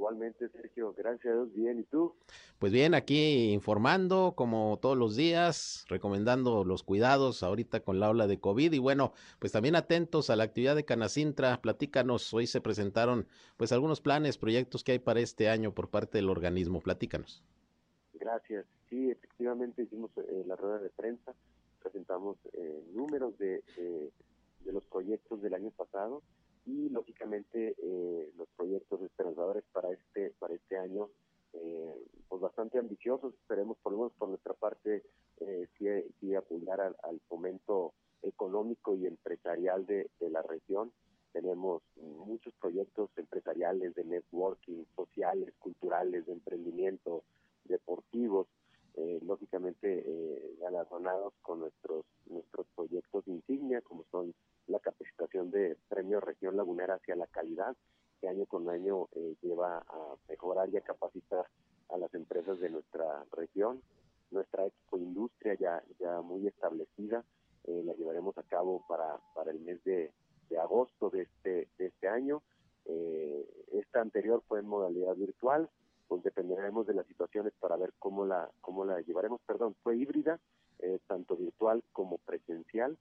Igualmente, 0.05 0.49
Sergio, 0.49 0.93
gracias 0.95 1.25
a 1.25 1.35
Dios, 1.35 1.53
bien. 1.55 1.79
¿Y 1.79 1.83
tú? 1.83 2.13
Pues 2.59 2.71
bien, 2.71 2.93
aquí 2.93 3.51
informando 3.51 4.33
como 4.35 4.77
todos 4.79 4.95
los 4.95 5.15
días, 5.15 5.83
recomendando 5.89 6.63
los 6.63 6.83
cuidados 6.83 7.41
ahorita 7.41 7.79
con 7.79 7.99
la 7.99 8.11
ola 8.11 8.27
de 8.27 8.39
COVID 8.39 8.71
y 8.71 8.77
bueno, 8.77 9.13
pues 9.39 9.51
también 9.51 9.75
atentos 9.75 10.29
a 10.29 10.35
la 10.35 10.43
actividad 10.43 10.75
de 10.75 10.85
Canacintra. 10.85 11.59
Platícanos, 11.59 12.31
hoy 12.35 12.45
se 12.45 12.61
presentaron 12.61 13.25
pues 13.57 13.71
algunos 13.71 13.99
planes, 13.99 14.37
proyectos 14.37 14.83
que 14.83 14.91
hay 14.91 14.99
para 14.99 15.21
este 15.21 15.49
año 15.49 15.73
por 15.73 15.89
parte 15.89 16.19
del 16.19 16.29
organismo. 16.29 16.81
Platícanos. 16.81 17.43
Gracias. 18.13 18.67
Sí, 18.91 19.09
efectivamente 19.09 19.81
hicimos 19.81 20.11
eh, 20.17 20.43
la 20.45 20.55
rueda 20.55 20.77
de 20.77 20.91
prensa, 20.91 21.33
presentamos 21.81 22.37
eh, 22.53 22.83
números 22.93 23.35
de, 23.39 23.63
de 23.75 24.71
los 24.71 24.85
proyectos 24.85 25.41
del 25.41 25.55
año 25.55 25.71
pasado 25.71 26.21
y 26.65 26.89
lógicamente 26.89 27.75
eh, 27.77 28.31
los 28.37 28.47
proyectos 28.55 29.01
esperanzadores 29.01 29.63
para 29.71 29.91
este 29.91 30.31
para 30.39 30.55
este 30.55 30.77
año 30.77 31.09
eh, 31.53 32.05
pues 32.27 32.41
bastante 32.41 32.79
ambiciosos. 32.79 33.33
Esperemos 33.33 33.77
por 33.81 33.93
lo 33.93 33.99
menos 33.99 34.13
por 34.13 34.29
nuestra 34.29 34.53
parte 34.53 35.03
eh, 35.39 35.67
sí, 36.19 36.35
apoyar 36.35 36.81
al, 36.81 37.19
fomento 37.27 37.93
económico 38.21 38.95
y 38.95 39.05
empresarial 39.05 39.85
de, 39.85 40.09
de, 40.19 40.29
la 40.29 40.41
región. 40.41 40.91
Tenemos 41.31 41.83
muchos 41.97 42.53
proyectos 42.55 43.09
empresariales 43.17 43.93
de 43.95 44.03
networking 44.05 44.83
sociales 44.95 45.53
culturales 45.59 46.25
de 46.25 46.33
emprendimiento 46.33 47.23
deportivos 47.65 48.47
eh, 48.97 49.19
lógicamente 49.25 50.03
eh, 50.07 50.55
galardonados 50.61 51.33
con 51.41 51.59
nuestros 51.59 52.05
nuestros 52.27 52.65
proyectos 52.75 53.27
insignia 53.27 53.81
como 53.81 54.05
son 54.09 54.33
la 54.67 54.79
capacitación 54.79 55.51
de 55.51 55.77
Premio 55.87 56.19
Región 56.19 56.57
Lagunera 56.57 56.95
hacia 56.95 57.15
la 57.15 57.27
calidad, 57.27 57.75
que 58.19 58.27
año 58.27 58.45
con 58.45 58.69
año 58.69 59.07
eh, 59.13 59.35
lleva 59.41 59.79
a 59.79 60.15
mejorar 60.27 60.69
y 60.69 60.77
a 60.77 60.81
capacitar 60.81 61.45
a 61.89 61.97
las 61.97 62.13
empresas 62.13 62.59
de 62.59 62.69
nuestra 62.69 63.25
región. 63.31 63.81
Nuestra 64.31 64.67
industria 64.93 65.53
ya, 65.55 65.83
ya 65.99 66.21
muy 66.21 66.47
establecida, 66.47 67.23
eh, 67.65 67.83
la 67.85 67.93
llevaremos 67.93 68.37
a 68.37 68.43
cabo 68.43 68.83
para, 68.87 69.19
para 69.35 69.51
el 69.51 69.59
mes 69.59 69.83
de, 69.83 70.11
de 70.49 70.57
agosto 70.57 71.09
de 71.09 71.23
este, 71.23 71.67
de 71.77 71.85
este 71.87 72.07
año. 72.07 72.41
Eh, 72.85 73.45
esta 73.73 74.01
anterior 74.01 74.43
fue 74.47 74.59
en 74.59 74.67
modalidad 74.67 75.15
virtual, 75.15 75.69
pues 76.07 76.23
dependeremos 76.23 76.87
de 76.87 76.93
las 76.93 77.05
situaciones 77.07 77.53
para 77.59 77.77
ver 77.77 77.93
cómo 77.99 78.25
la, 78.25 78.49
cómo 78.61 78.85
la 78.85 79.01
llevaremos. 79.01 79.41
Perdón, 79.45 79.75
fue 79.83 79.97
híbrida, 79.97 80.39
tanto 81.07 81.35
virtual 81.35 81.83
como 81.93 82.19
presencial 82.19 82.95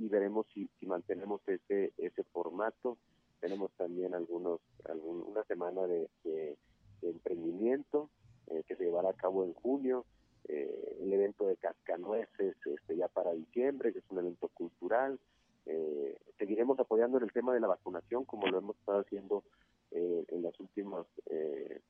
y, 0.00 0.08
veremos 0.08 0.46
si, 0.52 0.68
si, 0.78 0.86
mantenemos 0.86 1.40
ese 1.46 1.92
ese 1.98 2.22
formato. 2.32 2.98
Tenemos 3.40 3.70
también 3.72 4.14
algunos 4.14 4.60
algún, 4.84 5.22
una 5.22 5.44
semana 5.44 5.86
de, 5.86 6.08
de, 6.24 6.56
de 7.00 7.10
emprendimiento 7.10 8.10
eh, 8.48 8.62
que 8.66 8.76
se 8.76 8.84
llevará 8.84 9.10
a 9.10 9.14
cabo 9.14 9.44
en 9.44 9.54
junio, 9.54 10.04
eh, 10.48 10.96
el 11.00 11.12
evento 11.12 11.46
de 11.46 11.56
Cascanueces 11.56 12.56
este, 12.64 12.96
ya 12.96 13.08
para 13.08 13.32
diciembre, 13.32 13.92
que 13.92 14.00
es 14.00 14.04
un 14.10 14.18
evento 14.18 14.48
cultural. 14.48 15.18
Eh, 15.66 16.18
seguiremos 16.38 16.78
apoyando 16.78 17.18
en 17.18 17.24
el 17.24 17.32
tema 17.32 17.54
de 17.54 17.60
la 17.60 17.68
vacunación, 17.68 18.24
como 18.24 18.46
lo 18.48 18.58
hemos 18.58 18.76
estado 18.76 19.00
haciendo 19.00 19.44
eh, 19.90 20.24
en 20.28 20.42
las 20.42 20.58
últimas 20.60 21.06
eh, 21.26 21.80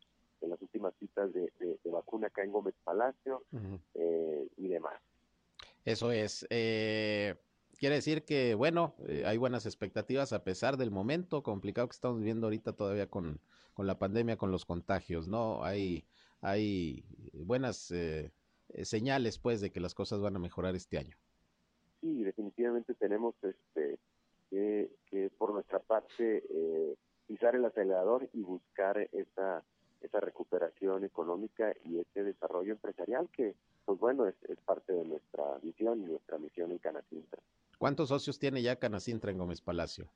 en 0.43 0.51
las 0.51 0.63
últimas 0.63 0.95
citas 0.99 1.33
de, 1.35 1.53
de, 1.59 1.79
de, 1.85 1.91
vacuna 1.91 2.29
acá 2.29 2.43
en 2.43 2.53
Gómez 2.53 2.75
Palacio 2.83 3.43
uh 3.53 3.57
-huh. 3.57 3.81
eh, 3.95 4.49
y 4.57 4.69
demás. 4.69 4.99
Eso 5.85 6.13
es. 6.13 6.47
Eh, 6.51 6.90
quiere 7.81 7.97
decir 7.97 8.25
que, 8.25 8.55
bueno, 8.55 8.95
eh, 9.09 9.25
hay 9.27 9.39
buenas 9.39 9.65
expectativas 9.65 10.35
a 10.35 10.45
pesar 10.45 10.77
del 10.77 10.91
momento 10.91 11.43
complicado 11.43 11.89
que 11.89 11.95
estamos 11.95 12.19
viviendo 12.19 12.47
ahorita 12.47 12.75
todavía 12.75 13.09
con, 13.09 13.41
con 13.73 13.87
la 13.87 13.99
pandemia, 13.99 14.37
con 14.37 14.53
los 14.53 14.67
contagios, 14.67 15.27
¿no? 15.29 15.65
Hay, 15.65 16.05
hay 16.43 17.03
buenas 17.33 17.91
eh, 17.91 18.31
señales, 18.83 19.39
pues, 19.39 19.63
de 19.63 19.71
que 19.71 19.81
las 19.81 19.95
cosas 19.95 20.21
van 20.21 20.37
a 20.37 20.39
mejorar 20.39 20.77
este 20.77 20.99
año. 20.99 21.17
Sí, 22.03 22.23
definitivamente 22.23 22.95
tenemos 22.95 23.35
este 23.43 23.99
que, 24.51 25.31
por 25.39 25.55
nuestra 25.55 25.79
parte 25.79 26.43
eh, 26.51 26.97
pisar 27.27 27.55
el 27.55 27.65
acelerador 27.65 28.29
y 28.33 28.43
buscar 28.43 29.09
esa 29.13 29.63
esa 30.01 30.19
recuperación 30.19 31.05
económica 31.05 31.75
y 31.85 31.99
ese 31.99 32.25
desarrollo 32.25 32.73
empresarial 32.73 33.29
que, 33.31 33.55
pues 33.85 33.99
bueno, 33.99 34.27
es, 34.27 34.35
es 34.49 34.59
parte 34.61 34.95
de 34.95 35.05
nuestra 35.05 35.59
visión 35.59 36.01
y 36.01 36.07
nuestra 36.07 36.39
misión 36.39 36.73
en 36.73 36.79
Canacintra. 36.79 37.39
¿Cuántos 37.81 38.11
socios 38.11 38.39
tiene 38.39 38.61
ya 38.61 38.77
Canacintra 38.77 39.31
en 39.31 39.39
Gómez 39.39 39.63
Palacio? 39.63 40.13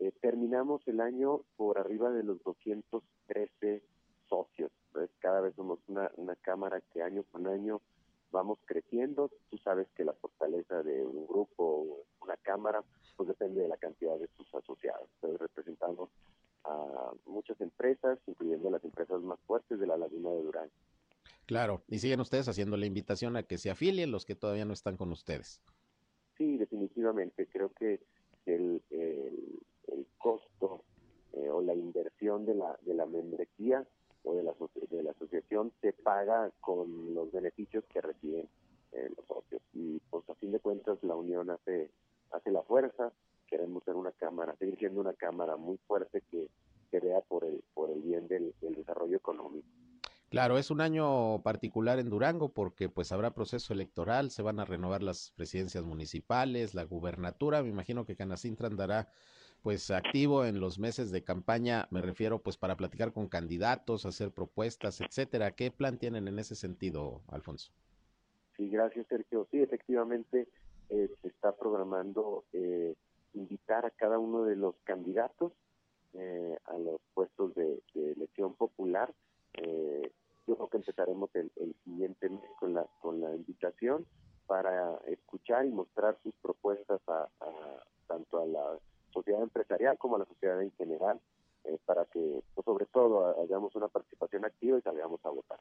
Eh, 0.00 0.12
terminamos 0.20 0.86
el 0.86 1.00
año 1.00 1.40
por 1.56 1.78
arriba 1.78 2.10
de 2.10 2.22
los 2.22 2.42
213 2.42 3.82
socios. 4.28 4.70
Cada 5.18 5.40
vez 5.40 5.54
somos 5.54 5.78
una, 5.86 6.10
una 6.16 6.36
cámara 6.36 6.82
que 6.92 7.00
año 7.00 7.22
con 7.32 7.46
año 7.46 7.80
vamos 8.30 8.58
creciendo. 8.66 9.30
Tú 9.48 9.56
sabes 9.56 9.88
que 9.96 10.04
la 10.04 10.12
fortaleza 10.12 10.82
de 10.82 11.06
un 11.06 11.26
grupo, 11.26 12.04
una 12.20 12.36
cámara, 12.36 12.84
pues 13.16 13.30
depende 13.30 13.62
de 13.62 13.68
la 13.68 13.78
cantidad 13.78 14.18
de 14.18 14.28
sus 14.36 14.54
asociados. 14.54 15.08
Entonces 15.14 15.40
representamos 15.40 16.10
a 16.64 17.12
muchas 17.24 17.58
empresas, 17.62 18.18
incluyendo 18.26 18.68
las 18.68 18.84
empresas 18.84 19.22
más 19.22 19.40
fuertes 19.46 19.80
de 19.80 19.86
la 19.86 19.96
Laguna 19.96 20.32
de 20.32 20.42
Durán. 20.42 20.70
Claro, 21.46 21.82
y 21.88 21.98
siguen 22.00 22.20
ustedes 22.20 22.46
haciendo 22.46 22.76
la 22.76 22.84
invitación 22.84 23.36
a 23.36 23.44
que 23.44 23.56
se 23.56 23.70
afilien 23.70 24.12
los 24.12 24.26
que 24.26 24.34
todavía 24.34 24.66
no 24.66 24.74
están 24.74 24.98
con 24.98 25.10
ustedes. 25.12 25.62
Sí, 26.38 26.56
definitivamente. 26.56 27.46
Creo 27.48 27.70
que 27.74 28.00
el, 28.46 28.80
el, 28.90 30.06
costo 30.16 30.84
eh, 31.32 31.48
o 31.50 31.60
la 31.60 31.74
inversión 31.74 32.46
de 32.46 32.54
la, 32.54 32.78
de 32.82 32.94
la 32.94 33.06
membresía 33.06 33.86
o 34.24 34.34
de 34.34 34.42
la, 34.42 34.54
de 34.90 35.02
la 35.02 35.10
asociación 35.10 35.72
se 35.80 35.92
paga 35.92 36.50
con 36.60 37.14
los 37.14 37.30
beneficios 37.32 37.84
que 37.92 38.00
reciben 38.00 38.48
eh, 38.92 39.10
los 39.16 39.26
socios. 39.26 39.62
Y 39.74 40.00
pues 40.10 40.28
a 40.30 40.34
fin 40.36 40.52
de 40.52 40.60
cuentas 40.60 41.02
la 41.02 41.16
unión 41.16 41.50
hace, 41.50 41.90
hace 42.30 42.50
la 42.50 42.62
fuerza. 42.62 43.12
Queremos 43.46 43.82
ser 43.84 43.96
una 43.96 44.12
cámara, 44.12 44.56
seguir 44.56 44.78
siendo 44.78 45.00
una 45.00 45.14
cámara 45.14 45.56
muy 45.56 45.78
fuerte 45.88 46.22
que, 46.30 46.48
que 46.90 47.00
vea 47.00 47.20
por 47.22 47.44
el, 47.44 47.62
por 47.74 47.90
el 47.90 48.00
bien 48.02 48.28
del 48.28 48.54
desarrollo 48.60 49.16
económico. 49.16 49.66
Claro, 50.30 50.58
es 50.58 50.70
un 50.70 50.82
año 50.82 51.42
particular 51.42 51.98
en 51.98 52.10
Durango 52.10 52.50
porque 52.52 52.88
pues 52.88 53.12
habrá 53.12 53.32
proceso 53.32 53.72
electoral, 53.72 54.30
se 54.30 54.42
van 54.42 54.60
a 54.60 54.66
renovar 54.66 55.02
las 55.02 55.32
presidencias 55.36 55.84
municipales, 55.84 56.74
la 56.74 56.84
gubernatura, 56.84 57.62
me 57.62 57.70
imagino 57.70 58.04
que 58.04 58.16
Canacintra 58.16 58.68
andará 58.68 59.08
pues 59.62 59.90
activo 59.90 60.44
en 60.44 60.60
los 60.60 60.78
meses 60.78 61.10
de 61.10 61.24
campaña, 61.24 61.88
me 61.90 62.02
refiero 62.02 62.40
pues 62.40 62.56
para 62.56 62.76
platicar 62.76 63.12
con 63.12 63.28
candidatos, 63.28 64.06
hacer 64.06 64.30
propuestas, 64.30 65.00
etcétera. 65.00 65.52
¿Qué 65.52 65.70
plan 65.70 65.98
tienen 65.98 66.28
en 66.28 66.38
ese 66.38 66.54
sentido, 66.54 67.22
Alfonso? 67.28 67.72
Sí, 68.56 68.68
gracias 68.68 69.06
Sergio. 69.08 69.46
Sí, 69.50 69.60
efectivamente 69.60 70.48
eh, 70.90 71.10
se 71.22 71.28
está 71.28 71.52
programando 71.56 72.44
eh, 72.52 72.94
invitar 73.34 73.86
a 73.86 73.90
cada 73.90 74.18
uno 74.18 74.44
de 74.44 74.56
los 74.56 74.74
candidatos 74.84 75.52
eh, 76.14 76.56
a 76.64 76.78
los 76.78 77.00
puestos 77.14 77.54
de, 77.54 77.82
elección 77.94 78.54
popular. 78.54 79.12
Yo 80.46 80.56
creo 80.56 80.68
que 80.68 80.76
empezaremos 80.78 81.30
el, 81.34 81.50
siguiente 81.84 82.28
mes 82.28 82.50
con 82.58 82.74
la, 82.74 82.86
con 83.00 83.20
la 83.20 83.34
invitación 83.34 84.06
para 84.46 84.96
escuchar 85.06 85.66
y 85.66 85.70
mostrar 85.70 86.16
sus 86.22 86.34
propuestas 86.42 87.00
a 87.08 87.28
tanto 88.08 88.42
a 88.42 88.46
la 88.46 88.78
sociedad 89.12 89.42
empresarial 89.42 89.96
como 89.98 90.16
a 90.16 90.20
la 90.20 90.24
sociedad 90.24 90.60
en 90.60 90.72
general, 90.72 91.20
eh, 91.64 91.78
para 91.84 92.04
que, 92.06 92.42
pues, 92.54 92.64
sobre 92.64 92.86
todo, 92.86 93.40
hagamos 93.42 93.74
una 93.76 93.88
participación 93.88 94.44
activa 94.44 94.78
y 94.78 94.82
salgamos 94.82 95.20
a 95.24 95.30
votar. 95.30 95.60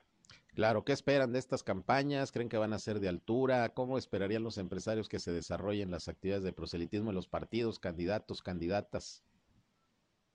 Claro, 0.55 0.83
¿qué 0.83 0.93
esperan 0.93 1.33
de 1.33 1.39
estas 1.39 1.63
campañas? 1.63 2.31
¿Creen 2.31 2.49
que 2.49 2.57
van 2.57 2.73
a 2.73 2.79
ser 2.79 2.99
de 2.99 3.09
altura? 3.09 3.69
¿Cómo 3.69 3.97
esperarían 3.97 4.43
los 4.43 4.57
empresarios 4.57 5.07
que 5.07 5.19
se 5.19 5.31
desarrollen 5.31 5.91
las 5.91 6.07
actividades 6.07 6.43
de 6.43 6.53
proselitismo 6.53 7.09
en 7.09 7.15
los 7.15 7.27
partidos, 7.27 7.79
candidatos, 7.79 8.41
candidatas? 8.41 9.23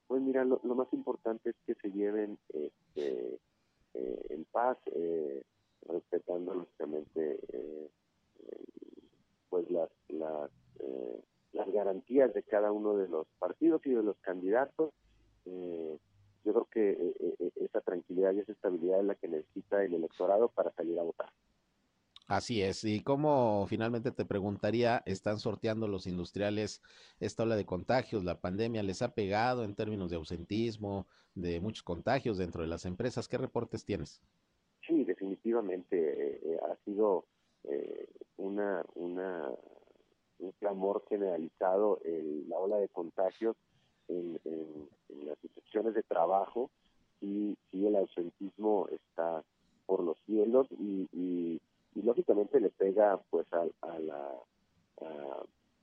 Pues 0.06 0.22
mira, 0.22 0.44
lo, 0.44 0.60
más 0.62 0.92
importante 0.92 1.50
es 1.50 1.56
que 1.66 1.74
se 1.74 1.90
lleven 1.90 2.38
este, 2.52 3.40
eh, 3.94 4.26
en 4.30 4.44
paz, 4.44 4.78
eh, 4.94 5.42
respetando 5.88 6.54
lógicamente 6.54 7.40
pues 9.50 9.70
las, 9.70 9.90
las 10.08 10.50
las 11.52 11.70
garantías 11.70 12.32
de 12.34 12.42
cada 12.42 12.72
uno 12.72 12.96
de 12.96 13.08
los 13.08 13.26
partidos 13.38 13.84
y 13.86 13.90
de 13.90 14.02
los 14.02 14.16
candidatos. 14.18 14.92
Eh, 15.44 15.98
yo 16.44 16.52
creo 16.52 16.68
que 16.70 16.90
eh, 16.90 17.34
eh, 17.38 17.50
esa 17.56 17.80
tranquilidad 17.80 18.32
y 18.32 18.40
esa 18.40 18.52
estabilidad 18.52 19.00
es 19.00 19.06
la 19.06 19.14
que 19.14 19.28
necesita 19.28 19.84
el 19.84 19.94
electorado 19.94 20.48
para 20.48 20.72
salir 20.72 20.98
a 20.98 21.02
votar. 21.02 21.30
Así 22.28 22.62
es. 22.62 22.84
¿Y 22.84 23.02
cómo 23.02 23.66
finalmente 23.68 24.12
te 24.12 24.24
preguntaría, 24.24 25.02
están 25.06 25.38
sorteando 25.38 25.88
los 25.88 26.06
industriales 26.06 26.82
esta 27.20 27.42
ola 27.42 27.56
de 27.56 27.66
contagios? 27.66 28.24
¿La 28.24 28.40
pandemia 28.40 28.82
les 28.82 29.02
ha 29.02 29.14
pegado 29.14 29.64
en 29.64 29.74
términos 29.74 30.10
de 30.10 30.16
ausentismo, 30.16 31.06
de 31.34 31.60
muchos 31.60 31.82
contagios 31.82 32.38
dentro 32.38 32.62
de 32.62 32.68
las 32.68 32.84
empresas? 32.86 33.28
¿Qué 33.28 33.38
reportes 33.38 33.84
tienes? 33.84 34.22
Sí, 34.86 35.04
definitivamente 35.04 36.40
ha 36.62 36.76
sido 36.84 37.24
una, 38.36 38.84
una 38.94 39.50
un 40.42 40.52
clamor 40.52 41.04
generalizado 41.08 42.00
en 42.04 42.48
la 42.48 42.58
ola 42.58 42.76
de 42.76 42.88
contagios 42.88 43.56
en, 44.08 44.38
las 45.24 45.38
instituciones 45.42 45.94
de 45.94 46.02
trabajo 46.02 46.70
y, 47.20 47.56
y, 47.70 47.86
el 47.86 47.96
ausentismo 47.96 48.88
está 48.88 49.44
por 49.86 50.02
los 50.02 50.18
cielos 50.26 50.66
y, 50.72 51.08
y, 51.12 51.60
lógicamente 52.00 52.58
le 52.60 52.70
pega 52.70 53.20
pues 53.30 53.46
a, 53.52 53.66
a, 53.82 53.98
la, 53.98 54.30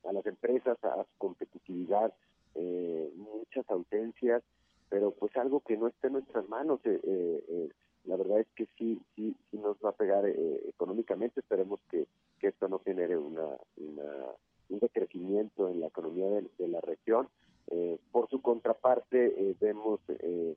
a, 0.03 0.13
las 0.13 0.25
empresas, 0.25 0.83
a 0.83 1.03
su 1.03 1.17
competitividad, 1.19 2.13
eh, 2.55 3.11
muchas 3.15 3.69
ausencias, 3.69 4.41
pero 4.89 5.11
pues 5.11 5.35
algo 5.37 5.59
que 5.59 5.77
no 5.77 5.87
esté 5.87 6.07
en 6.07 6.13
nuestras 6.13 6.49
manos. 6.49 6.79
Eh, 6.85 6.99
eh, 7.03 7.69
la 8.05 8.15
verdad 8.15 8.39
es 8.39 8.47
que 8.55 8.65
sí, 8.77 8.99
sí, 9.15 9.35
sí 9.51 9.57
nos 9.57 9.77
va 9.85 9.89
a 9.89 9.95
pegar 9.95 10.25
económicamente. 10.25 11.41
Esperemos 11.41 11.79
que, 11.91 12.07
que 12.39 12.47
esto 12.47 12.67
no 12.67 12.79
genere 12.79 13.17
una, 13.17 13.45
una 13.77 14.33
un 14.69 14.79
decrecimiento 14.79 15.69
en 15.69 15.81
la 15.81 15.87
economía 15.87 16.27
de, 16.27 16.67
la 16.67 16.81
región. 16.81 17.27
Eh, 17.71 17.97
por 18.11 18.29
su 18.29 18.41
contraparte, 18.41 19.33
eh, 19.37 19.55
vemos 19.59 19.99
eh, 20.07 20.55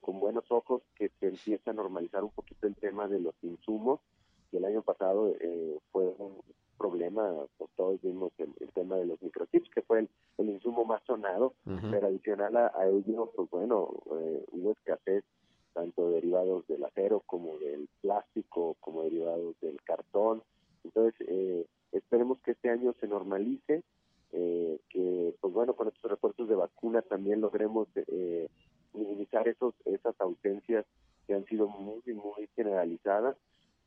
con 0.00 0.20
buenos 0.20 0.44
ojos 0.50 0.82
que 0.96 1.10
se 1.20 1.28
empieza 1.28 1.70
a 1.70 1.74
normalizar 1.74 2.24
un 2.24 2.30
poquito 2.30 2.66
el 2.66 2.74
tema 2.76 3.08
de 3.08 3.20
los 3.20 3.34
insumos, 3.42 4.00
que 4.50 4.58
el 4.58 4.64
año 4.64 4.82
pasado 4.82 5.32
fue 5.92 6.14
un 6.18 6.36
problema, 6.78 7.30
pues 7.58 7.70
todos 7.76 8.00
vimos 8.02 8.32
el, 8.38 8.52
tema 8.72 8.96
de 8.96 9.06
los 9.06 9.20
microchips, 9.22 9.70
que 9.70 9.82
fue 9.82 10.08
el, 10.38 10.48
insumo 10.48 10.84
más 10.84 11.02
sonado, 11.04 11.54
pero 11.90 12.06
adicional 12.06 12.56
a, 12.56 12.72
a, 12.74 12.88
ello, 12.88 13.30
pues 13.36 13.50
bueno, 13.50 13.88
hubo 14.06 14.72
escasez 14.72 15.24
tanto 15.74 16.10
derivados 16.10 16.66
del 16.66 16.84
acero 16.84 17.22
como 17.26 17.58
del 17.58 17.88
plástico, 18.00 18.76
como 18.80 19.04
derivados 19.04 19.54
del 19.60 19.80
cartón. 19.82 20.42
Entonces, 20.84 21.14
eh, 21.28 21.66
Esperemos 21.92 22.38
que 22.42 22.52
este 22.52 22.70
año 22.70 22.94
se 23.00 23.08
normalice, 23.08 23.82
eh, 24.32 24.78
que, 24.90 25.34
pues 25.40 25.52
bueno, 25.52 25.74
con 25.74 25.88
estos 25.88 26.10
refuerzos 26.10 26.48
de 26.48 26.54
vacuna 26.54 27.02
también 27.02 27.40
logremos 27.40 27.88
eh, 27.96 28.48
minimizar 28.94 29.48
esos, 29.48 29.74
esas 29.84 30.14
ausencias 30.20 30.86
que 31.26 31.34
han 31.34 31.44
sido 31.46 31.68
muy, 31.68 32.02
muy 32.14 32.48
generalizadas 32.54 33.36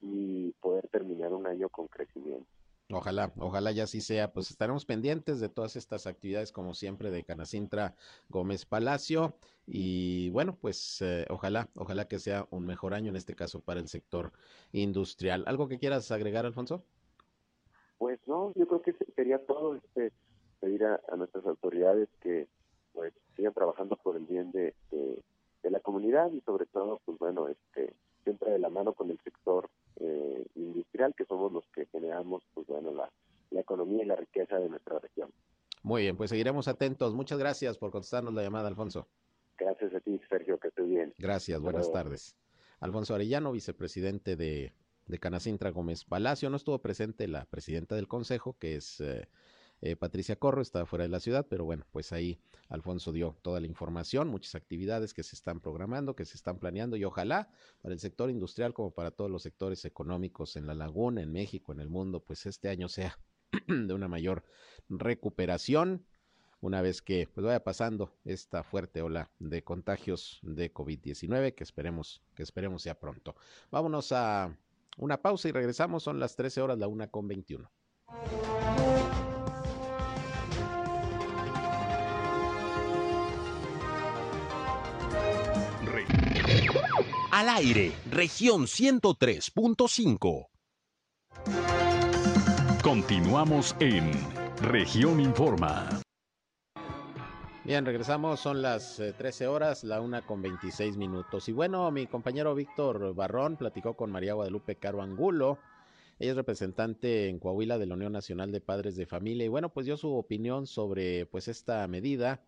y 0.03 0.51
poder 0.59 0.87
terminar 0.89 1.33
un 1.33 1.47
año 1.47 1.69
con 1.69 1.87
crecimiento. 1.87 2.45
Ojalá, 2.91 3.31
ojalá 3.37 3.71
ya 3.71 3.83
así 3.83 4.01
sea. 4.01 4.33
Pues 4.33 4.51
estaremos 4.51 4.85
pendientes 4.85 5.39
de 5.39 5.49
todas 5.49 5.77
estas 5.77 6.05
actividades, 6.05 6.51
como 6.51 6.73
siempre, 6.73 7.09
de 7.09 7.23
Canacintra 7.23 7.95
Gómez 8.29 8.65
Palacio. 8.65 9.35
Y 9.65 10.29
bueno, 10.31 10.57
pues 10.59 11.01
eh, 11.01 11.25
ojalá, 11.29 11.69
ojalá 11.75 12.07
que 12.07 12.19
sea 12.19 12.45
un 12.51 12.65
mejor 12.65 12.93
año, 12.93 13.09
en 13.09 13.15
este 13.15 13.35
caso, 13.35 13.61
para 13.61 13.79
el 13.79 13.87
sector 13.87 14.33
industrial. 14.73 15.45
¿Algo 15.47 15.69
que 15.69 15.79
quieras 15.79 16.11
agregar, 16.11 16.45
Alfonso? 16.45 16.83
Pues 17.97 18.19
no, 18.27 18.51
yo 18.55 18.67
creo 18.67 18.81
que 18.81 18.93
sería 19.15 19.39
todo 19.45 19.75
este 19.75 20.11
pedir 20.59 20.83
a, 20.85 20.99
nuestras 21.17 21.45
autoridades 21.45 22.09
que 22.21 22.47
pues 22.91 23.13
sigan 23.35 23.53
trabajando 23.53 23.95
por 23.97 24.17
el 24.17 24.25
bien 24.25 24.51
de, 24.51 24.73
la 25.63 25.79
comunidad 25.79 26.31
y 26.31 26.41
sobre 26.41 26.65
todo, 26.67 27.01
pues 27.05 27.17
bueno, 27.17 27.47
este 27.47 27.95
siempre 28.23 28.51
de 28.51 28.59
la 28.59 28.69
mano 28.69 28.93
con 28.93 29.09
el 29.09 29.19
sector 29.23 29.69
eh, 29.97 30.45
industrial, 30.55 31.13
que 31.15 31.25
somos 31.25 31.51
los 31.51 31.65
que 31.73 31.85
generamos, 31.87 32.43
pues 32.53 32.67
bueno, 32.67 32.91
la, 32.91 33.09
economía 33.51 34.03
y 34.03 34.07
la 34.07 34.15
riqueza 34.15 34.57
de 34.57 34.67
nuestra 34.67 34.97
región. 34.97 35.29
Muy 35.83 36.01
bien, 36.01 36.17
pues 36.17 36.31
seguiremos 36.31 36.67
atentos. 36.67 37.13
Muchas 37.13 37.37
gracias 37.37 37.77
por 37.77 37.91
contestarnos 37.91 38.33
la 38.33 38.41
llamada, 38.41 38.67
Alfonso. 38.67 39.07
Gracias 39.59 39.93
a 39.93 39.99
ti, 39.99 40.19
Sergio, 40.27 40.57
que 40.57 40.69
estés 40.69 40.89
bien. 40.89 41.13
Gracias, 41.19 41.61
buenas 41.61 41.91
tardes. 41.91 42.35
Alfonso 42.79 43.13
Arellano, 43.13 43.51
vicepresidente 43.51 44.35
de 44.35 44.73
de 45.07 45.19
Canacintra 45.19 45.71
Gómez 45.71 46.05
Palacio. 46.05 46.49
No 46.49 46.57
estuvo 46.57 46.79
presente 46.79 47.27
la 47.27 47.45
presidenta 47.45 47.95
del 47.95 48.07
consejo, 48.07 48.55
que 48.59 48.75
es 48.75 48.99
eh, 49.01 49.27
eh, 49.85 49.97
Patricia 49.97 50.37
Corro, 50.37 50.61
está 50.61 50.85
fuera 50.85 51.03
de 51.03 51.09
la 51.09 51.19
ciudad, 51.19 51.45
pero 51.49 51.65
bueno, 51.65 51.85
pues 51.91 52.13
ahí 52.13 52.39
Alfonso 52.69 53.11
dio 53.11 53.35
toda 53.41 53.59
la 53.59 53.67
información, 53.67 54.29
muchas 54.29 54.55
actividades 54.55 55.13
que 55.13 55.23
se 55.23 55.35
están 55.35 55.59
programando, 55.59 56.15
que 56.15 56.23
se 56.23 56.37
están 56.37 56.57
planeando 56.57 56.95
y 56.95 57.03
ojalá 57.03 57.49
para 57.81 57.93
el 57.93 57.99
sector 57.99 58.29
industrial 58.29 58.73
como 58.73 58.91
para 58.91 59.11
todos 59.11 59.29
los 59.29 59.43
sectores 59.43 59.83
económicos 59.83 60.55
en 60.55 60.67
la 60.67 60.73
laguna, 60.73 61.21
en 61.21 61.33
México, 61.33 61.73
en 61.73 61.81
el 61.81 61.89
mundo, 61.89 62.21
pues 62.21 62.45
este 62.45 62.69
año 62.69 62.87
sea 62.87 63.19
de 63.67 63.93
una 63.93 64.07
mayor 64.07 64.45
recuperación 64.87 66.05
una 66.61 66.81
vez 66.81 67.01
que 67.01 67.27
pues, 67.33 67.45
vaya 67.45 67.61
pasando 67.61 68.13
esta 68.23 68.63
fuerte 68.63 69.01
ola 69.01 69.31
de 69.39 69.65
contagios 69.65 70.39
de 70.43 70.73
COVID-19 70.73 71.55
que 71.55 71.63
esperemos 71.65 72.23
que 72.35 72.43
esperemos 72.43 72.83
sea 72.83 72.97
pronto. 72.97 73.35
Vámonos 73.69 74.13
a 74.13 74.57
una 74.97 75.21
pausa 75.21 75.49
y 75.49 75.51
regresamos, 75.51 76.03
son 76.03 76.21
las 76.21 76.37
13 76.37 76.61
horas, 76.61 76.77
la 76.77 76.87
una 76.87 77.07
con 77.07 77.27
21. 77.27 77.69
Al 87.43 87.49
aire, 87.49 87.91
región 88.09 88.67
103.5. 88.67 90.47
Continuamos 92.81 93.75
en 93.81 94.11
región 94.61 95.19
informa. 95.19 95.89
Bien, 97.65 97.85
regresamos, 97.85 98.39
son 98.39 98.61
las 98.61 98.95
13 99.17 99.43
eh, 99.43 99.47
horas, 99.47 99.83
la 99.83 99.99
una 99.99 100.25
con 100.25 100.41
26 100.41 100.95
minutos. 100.95 101.49
Y 101.49 101.51
bueno, 101.51 101.91
mi 101.91 102.07
compañero 102.07 102.55
Víctor 102.55 103.13
Barrón 103.13 103.57
platicó 103.57 103.97
con 103.97 104.09
María 104.09 104.35
Guadalupe 104.35 104.77
Caro 104.77 105.01
Angulo. 105.01 105.59
Ella 106.19 106.31
es 106.31 106.37
representante 106.37 107.27
en 107.27 107.39
Coahuila 107.39 107.77
de 107.77 107.87
la 107.87 107.95
Unión 107.95 108.13
Nacional 108.13 108.53
de 108.53 108.61
Padres 108.61 108.95
de 108.95 109.05
Familia 109.05 109.43
y 109.43 109.49
bueno, 109.49 109.67
pues 109.67 109.85
dio 109.85 109.97
su 109.97 110.13
opinión 110.13 110.65
sobre 110.65 111.25
pues 111.25 111.49
esta 111.49 111.85
medida 111.89 112.39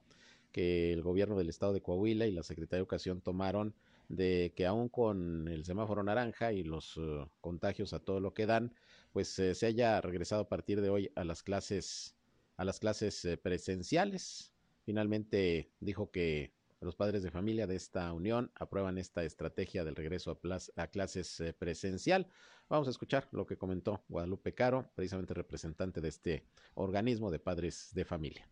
que 0.53 0.93
el 0.93 1.01
gobierno 1.01 1.37
del 1.37 1.49
estado 1.49 1.73
de 1.73 1.81
Coahuila 1.81 2.27
y 2.27 2.31
la 2.31 2.43
Secretaría 2.43 2.77
de 2.77 2.83
Educación 2.83 3.19
tomaron 3.19 3.75
de 4.09 4.53
que 4.55 4.65
aún 4.65 4.89
con 4.89 5.47
el 5.47 5.65
semáforo 5.65 6.03
naranja 6.03 6.53
y 6.53 6.63
los 6.63 6.97
eh, 6.97 7.25
contagios 7.41 7.93
a 7.93 7.99
todo 7.99 8.19
lo 8.19 8.33
que 8.33 8.45
dan, 8.45 8.73
pues 9.13 9.37
eh, 9.39 9.55
se 9.55 9.65
haya 9.65 10.01
regresado 10.01 10.43
a 10.43 10.49
partir 10.49 10.81
de 10.81 10.89
hoy 10.89 11.11
a 11.15 11.23
las 11.23 11.43
clases 11.43 12.15
a 12.57 12.63
las 12.63 12.79
clases 12.79 13.27
presenciales 13.43 14.55
Finalmente 14.85 15.71
dijo 15.79 16.11
que 16.11 16.53
los 16.79 16.95
padres 16.95 17.23
de 17.23 17.31
familia 17.31 17.65
de 17.65 17.75
esta 17.75 18.13
unión 18.13 18.51
aprueban 18.53 18.99
esta 18.99 19.23
estrategia 19.23 19.83
del 19.83 19.95
regreso 19.95 20.39
a, 20.75 20.87
clases 20.87 21.39
eh, 21.39 21.53
presencial. 21.53 22.27
Vamos 22.69 22.87
a 22.87 22.91
escuchar 22.91 23.27
lo 23.31 23.47
que 23.47 23.57
comentó 23.57 24.03
Guadalupe 24.07 24.53
Caro, 24.53 24.91
precisamente 24.93 25.33
representante 25.33 26.01
de 26.01 26.09
este 26.09 26.45
organismo 26.75 27.31
de 27.31 27.39
padres 27.39 27.89
de 27.95 28.05
familia. 28.05 28.47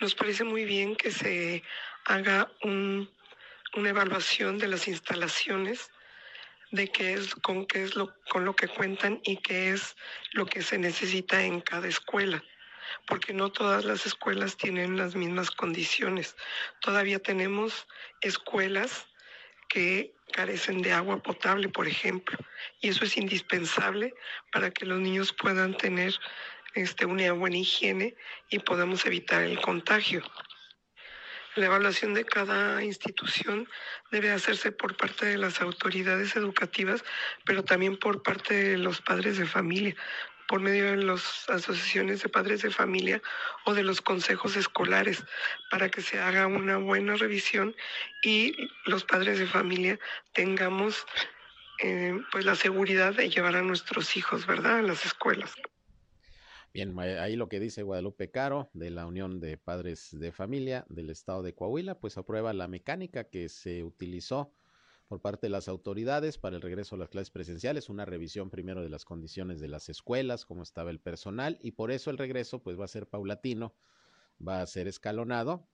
Nos 0.00 0.16
parece 0.16 0.42
muy 0.42 0.64
bien 0.64 0.96
que 0.96 1.12
se 1.12 1.62
haga 2.06 2.50
un, 2.64 3.08
una 3.76 3.90
evaluación 3.90 4.58
de 4.58 4.68
las 4.68 4.88
instalaciones, 4.88 5.90
de 6.70 6.88
qué 6.88 7.14
es, 7.14 7.34
con 7.34 7.66
qué 7.66 7.84
es 7.84 7.94
lo, 7.94 8.14
con 8.30 8.44
lo 8.44 8.56
que 8.56 8.68
cuentan 8.68 9.20
y 9.24 9.36
qué 9.36 9.70
es 9.70 9.96
lo 10.32 10.46
que 10.46 10.62
se 10.62 10.78
necesita 10.78 11.44
en 11.44 11.60
cada 11.60 11.88
escuela 11.88 12.42
porque 13.06 13.32
no 13.32 13.50
todas 13.50 13.84
las 13.84 14.06
escuelas 14.06 14.56
tienen 14.56 14.96
las 14.96 15.14
mismas 15.14 15.50
condiciones. 15.50 16.36
Todavía 16.80 17.18
tenemos 17.18 17.86
escuelas 18.20 19.06
que 19.68 20.14
carecen 20.32 20.82
de 20.82 20.92
agua 20.92 21.22
potable, 21.22 21.68
por 21.68 21.86
ejemplo, 21.86 22.36
y 22.80 22.88
eso 22.88 23.04
es 23.04 23.16
indispensable 23.16 24.14
para 24.52 24.70
que 24.70 24.86
los 24.86 24.98
niños 24.98 25.32
puedan 25.32 25.76
tener 25.76 26.14
este, 26.74 27.06
una 27.06 27.32
buena 27.32 27.58
higiene 27.58 28.14
y 28.50 28.58
podamos 28.58 29.06
evitar 29.06 29.42
el 29.42 29.60
contagio. 29.60 30.22
La 31.56 31.66
evaluación 31.66 32.12
de 32.12 32.26
cada 32.26 32.84
institución 32.84 33.66
debe 34.10 34.30
hacerse 34.30 34.72
por 34.72 34.94
parte 34.94 35.24
de 35.24 35.38
las 35.38 35.62
autoridades 35.62 36.36
educativas, 36.36 37.02
pero 37.46 37.64
también 37.64 37.96
por 37.96 38.22
parte 38.22 38.52
de 38.54 38.76
los 38.76 39.00
padres 39.00 39.38
de 39.38 39.46
familia, 39.46 39.96
por 40.48 40.60
medio 40.60 40.90
de 40.90 40.98
las 40.98 41.48
asociaciones 41.48 42.22
de 42.22 42.28
padres 42.28 42.60
de 42.60 42.70
familia 42.70 43.22
o 43.64 43.72
de 43.72 43.84
los 43.84 44.02
consejos 44.02 44.54
escolares 44.54 45.24
para 45.70 45.88
que 45.88 46.02
se 46.02 46.20
haga 46.20 46.46
una 46.46 46.76
buena 46.76 47.16
revisión 47.16 47.74
y 48.22 48.68
los 48.84 49.04
padres 49.04 49.38
de 49.38 49.46
familia 49.46 49.98
tengamos 50.34 51.06
eh, 51.82 52.20
pues 52.32 52.44
la 52.44 52.54
seguridad 52.54 53.14
de 53.14 53.30
llevar 53.30 53.56
a 53.56 53.62
nuestros 53.62 54.14
hijos, 54.18 54.46
¿verdad?, 54.46 54.80
a 54.80 54.82
las 54.82 55.06
escuelas. 55.06 55.54
Bien, 56.76 56.94
ahí 56.98 57.36
lo 57.36 57.48
que 57.48 57.58
dice 57.58 57.82
Guadalupe 57.82 58.30
Caro 58.30 58.68
de 58.74 58.90
la 58.90 59.06
Unión 59.06 59.40
de 59.40 59.56
Padres 59.56 60.10
de 60.12 60.30
Familia 60.30 60.84
del 60.90 61.08
Estado 61.08 61.42
de 61.42 61.54
Coahuila, 61.54 61.98
pues 61.98 62.18
aprueba 62.18 62.52
la 62.52 62.68
mecánica 62.68 63.24
que 63.24 63.48
se 63.48 63.82
utilizó 63.82 64.52
por 65.08 65.22
parte 65.22 65.46
de 65.46 65.50
las 65.52 65.68
autoridades 65.68 66.36
para 66.36 66.56
el 66.56 66.60
regreso 66.60 66.94
a 66.94 66.98
las 66.98 67.08
clases 67.08 67.30
presenciales, 67.30 67.88
una 67.88 68.04
revisión 68.04 68.50
primero 68.50 68.82
de 68.82 68.90
las 68.90 69.06
condiciones 69.06 69.58
de 69.58 69.68
las 69.68 69.88
escuelas, 69.88 70.44
cómo 70.44 70.62
estaba 70.62 70.90
el 70.90 71.00
personal 71.00 71.58
y 71.62 71.70
por 71.70 71.90
eso 71.90 72.10
el 72.10 72.18
regreso 72.18 72.62
pues 72.62 72.78
va 72.78 72.84
a 72.84 72.88
ser 72.88 73.06
paulatino, 73.06 73.72
va 74.46 74.60
a 74.60 74.66
ser 74.66 74.86
escalonado 74.86 75.66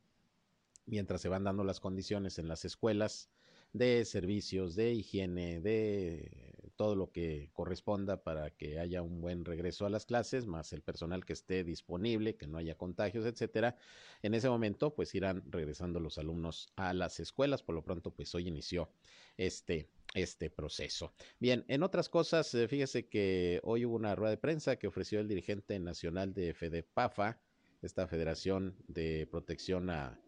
mientras 0.87 1.21
se 1.21 1.29
van 1.29 1.43
dando 1.43 1.65
las 1.65 1.81
condiciones 1.81 2.38
en 2.38 2.47
las 2.47 2.65
escuelas 2.65 3.29
de 3.72 4.04
servicios, 4.04 4.74
de 4.74 4.92
higiene, 4.92 5.61
de 5.61 6.52
todo 6.76 6.96
lo 6.96 7.12
que 7.12 7.50
corresponda 7.52 8.22
para 8.22 8.50
que 8.50 8.78
haya 8.78 9.02
un 9.02 9.20
buen 9.20 9.44
regreso 9.44 9.87
a 9.87 9.90
las 9.90 10.06
clases, 10.06 10.46
más 10.46 10.72
el 10.72 10.82
personal 10.82 11.24
que 11.24 11.32
esté 11.32 11.64
disponible, 11.64 12.37
que 12.37 12.46
no 12.46 12.58
haya 12.58 12.76
contagios, 12.76 13.24
etcétera. 13.24 13.76
En 14.22 14.35
ese 14.35 14.48
momento, 14.48 14.94
pues 14.94 15.14
irán 15.14 15.44
regresando 15.50 16.00
los 16.00 16.18
alumnos 16.18 16.72
a 16.76 16.92
las 16.92 17.20
escuelas. 17.20 17.62
Por 17.62 17.74
lo 17.74 17.85
pronto, 17.85 18.11
pues 18.11 18.35
hoy 18.35 18.48
inició 18.48 18.90
este 19.37 19.88
este 20.14 20.50
proceso. 20.50 21.14
Bien, 21.38 21.64
en 21.68 21.82
otras 21.82 22.08
cosas, 22.08 22.52
eh, 22.54 22.68
fíjese 22.68 23.08
que 23.08 23.61
hoy 23.62 23.87
hubo 23.87 23.96
una 23.96 24.14
rueda 24.14 24.32
de 24.32 24.37
prensa 24.37 24.76
que 24.76 24.87
ofreció 24.87 25.20
el 25.20 25.28
dirigente 25.28 25.78
nacional 25.78 26.35
de 26.35 26.52
FEDEPAFA, 26.52 27.40
esta 27.80 28.06
Federación 28.06 28.76
de 28.88 29.26
Protección 29.30 29.88
a, 29.88 30.20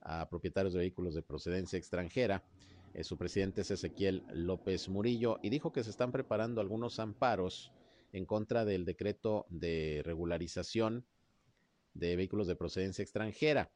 a 0.00 0.28
Propietarios 0.28 0.74
de 0.74 0.80
Vehículos 0.80 1.14
de 1.14 1.22
Procedencia 1.22 1.76
Extranjera, 1.76 2.44
eh, 2.94 3.04
su 3.04 3.16
presidente 3.16 3.62
es 3.62 3.70
Ezequiel 3.70 4.24
López 4.32 4.88
Murillo 4.88 5.38
y 5.42 5.50
dijo 5.50 5.72
que 5.72 5.84
se 5.84 5.90
están 5.90 6.12
preparando 6.12 6.60
algunos 6.60 6.98
amparos 6.98 7.72
en 8.12 8.26
contra 8.26 8.64
del 8.64 8.84
decreto 8.84 9.46
de 9.48 10.02
regularización 10.04 11.06
de 11.94 12.16
vehículos 12.16 12.46
de 12.46 12.56
procedencia 12.56 13.02
extranjera. 13.02 13.70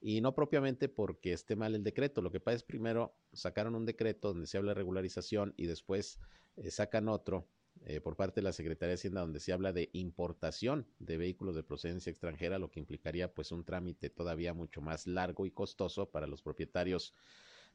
Y 0.00 0.20
no 0.20 0.34
propiamente 0.34 0.88
porque 0.88 1.32
esté 1.32 1.54
mal 1.54 1.74
el 1.74 1.84
decreto. 1.84 2.22
Lo 2.22 2.32
que 2.32 2.40
pasa 2.40 2.56
es 2.56 2.62
primero 2.64 3.14
sacaron 3.32 3.74
un 3.74 3.86
decreto 3.86 4.28
donde 4.28 4.46
se 4.46 4.58
habla 4.58 4.70
de 4.70 4.76
regularización 4.76 5.54
y 5.56 5.66
después 5.66 6.18
eh, 6.56 6.70
sacan 6.70 7.08
otro 7.08 7.46
eh, 7.84 8.00
por 8.00 8.16
parte 8.16 8.40
de 8.40 8.44
la 8.44 8.52
Secretaría 8.52 8.90
de 8.90 8.94
Hacienda 8.94 9.20
donde 9.20 9.40
se 9.40 9.52
habla 9.52 9.72
de 9.72 9.90
importación 9.92 10.86
de 10.98 11.16
vehículos 11.16 11.54
de 11.54 11.62
procedencia 11.62 12.10
extranjera, 12.10 12.58
lo 12.58 12.70
que 12.70 12.80
implicaría 12.80 13.32
pues 13.32 13.52
un 13.52 13.64
trámite 13.64 14.10
todavía 14.10 14.54
mucho 14.54 14.80
más 14.80 15.06
largo 15.06 15.46
y 15.46 15.50
costoso 15.50 16.10
para 16.10 16.26
los 16.26 16.42
propietarios 16.42 17.14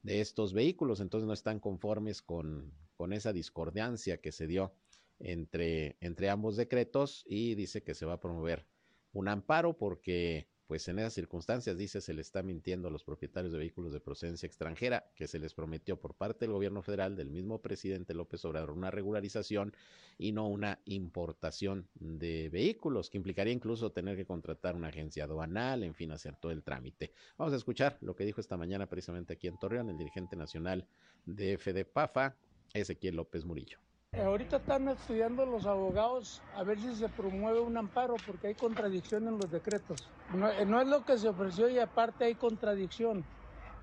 de 0.01 0.21
estos 0.21 0.53
vehículos. 0.53 0.99
Entonces 0.99 1.27
no 1.27 1.33
están 1.33 1.59
conformes 1.59 2.21
con, 2.21 2.73
con 2.95 3.13
esa 3.13 3.33
discordancia 3.33 4.19
que 4.19 4.31
se 4.31 4.47
dio 4.47 4.73
entre, 5.19 5.97
entre 6.01 6.29
ambos 6.29 6.55
decretos 6.55 7.23
y 7.27 7.55
dice 7.55 7.83
que 7.83 7.95
se 7.95 8.05
va 8.05 8.13
a 8.13 8.19
promover 8.19 8.67
un 9.13 9.27
amparo 9.27 9.77
porque 9.77 10.49
pues 10.67 10.87
en 10.89 10.99
esas 10.99 11.13
circunstancias, 11.13 11.77
dice, 11.77 12.01
se 12.01 12.13
le 12.13 12.21
está 12.21 12.43
mintiendo 12.43 12.89
a 12.89 12.91
los 12.91 13.03
propietarios 13.03 13.53
de 13.53 13.59
vehículos 13.59 13.93
de 13.93 14.01
procedencia 14.01 14.45
extranjera, 14.45 15.09
que 15.15 15.25
se 15.25 15.39
les 15.39 15.53
prometió 15.53 15.99
por 15.99 16.13
parte 16.13 16.45
del 16.45 16.51
gobierno 16.51 16.81
federal, 16.81 17.15
del 17.15 17.29
mismo 17.29 17.61
presidente 17.61 18.13
López 18.13 18.43
Obrador, 18.43 18.71
una 18.71 18.91
regularización 18.91 19.73
y 20.17 20.33
no 20.33 20.47
una 20.47 20.79
importación 20.85 21.87
de 21.95 22.49
vehículos, 22.49 23.09
que 23.09 23.17
implicaría 23.17 23.53
incluso 23.53 23.93
tener 23.93 24.17
que 24.17 24.25
contratar 24.25 24.75
una 24.75 24.89
agencia 24.89 25.23
aduanal, 25.23 25.83
en 25.83 25.95
fin, 25.95 26.11
hacer 26.11 26.35
todo 26.35 26.51
el 26.51 26.63
trámite. 26.63 27.13
Vamos 27.37 27.53
a 27.53 27.57
escuchar 27.57 27.97
lo 28.01 28.15
que 28.15 28.25
dijo 28.25 28.41
esta 28.41 28.57
mañana 28.57 28.87
precisamente 28.87 29.33
aquí 29.33 29.47
en 29.47 29.57
Torreón 29.57 29.89
el 29.89 29.97
dirigente 29.97 30.35
nacional 30.35 30.85
de 31.25 31.57
FDPAFA, 31.57 32.35
Ezequiel 32.73 33.15
López 33.15 33.45
Murillo. 33.45 33.86
Ahorita 34.13 34.57
están 34.57 34.87
estudiando 34.87 35.45
los 35.45 35.65
abogados 35.65 36.41
a 36.55 36.63
ver 36.63 36.79
si 36.79 36.95
se 36.95 37.07
promueve 37.09 37.59
un 37.59 37.77
amparo 37.77 38.15
porque 38.25 38.47
hay 38.47 38.55
contradicción 38.55 39.27
en 39.27 39.37
los 39.37 39.51
decretos. 39.51 40.09
No, 40.33 40.49
eh, 40.49 40.61
es 40.61 40.87
lo 40.87 41.05
que 41.05 41.17
se 41.17 41.29
ofreció 41.29 41.69
y 41.69 41.77
aparte 41.77 42.25
hay 42.25 42.35
contradicción. 42.35 43.23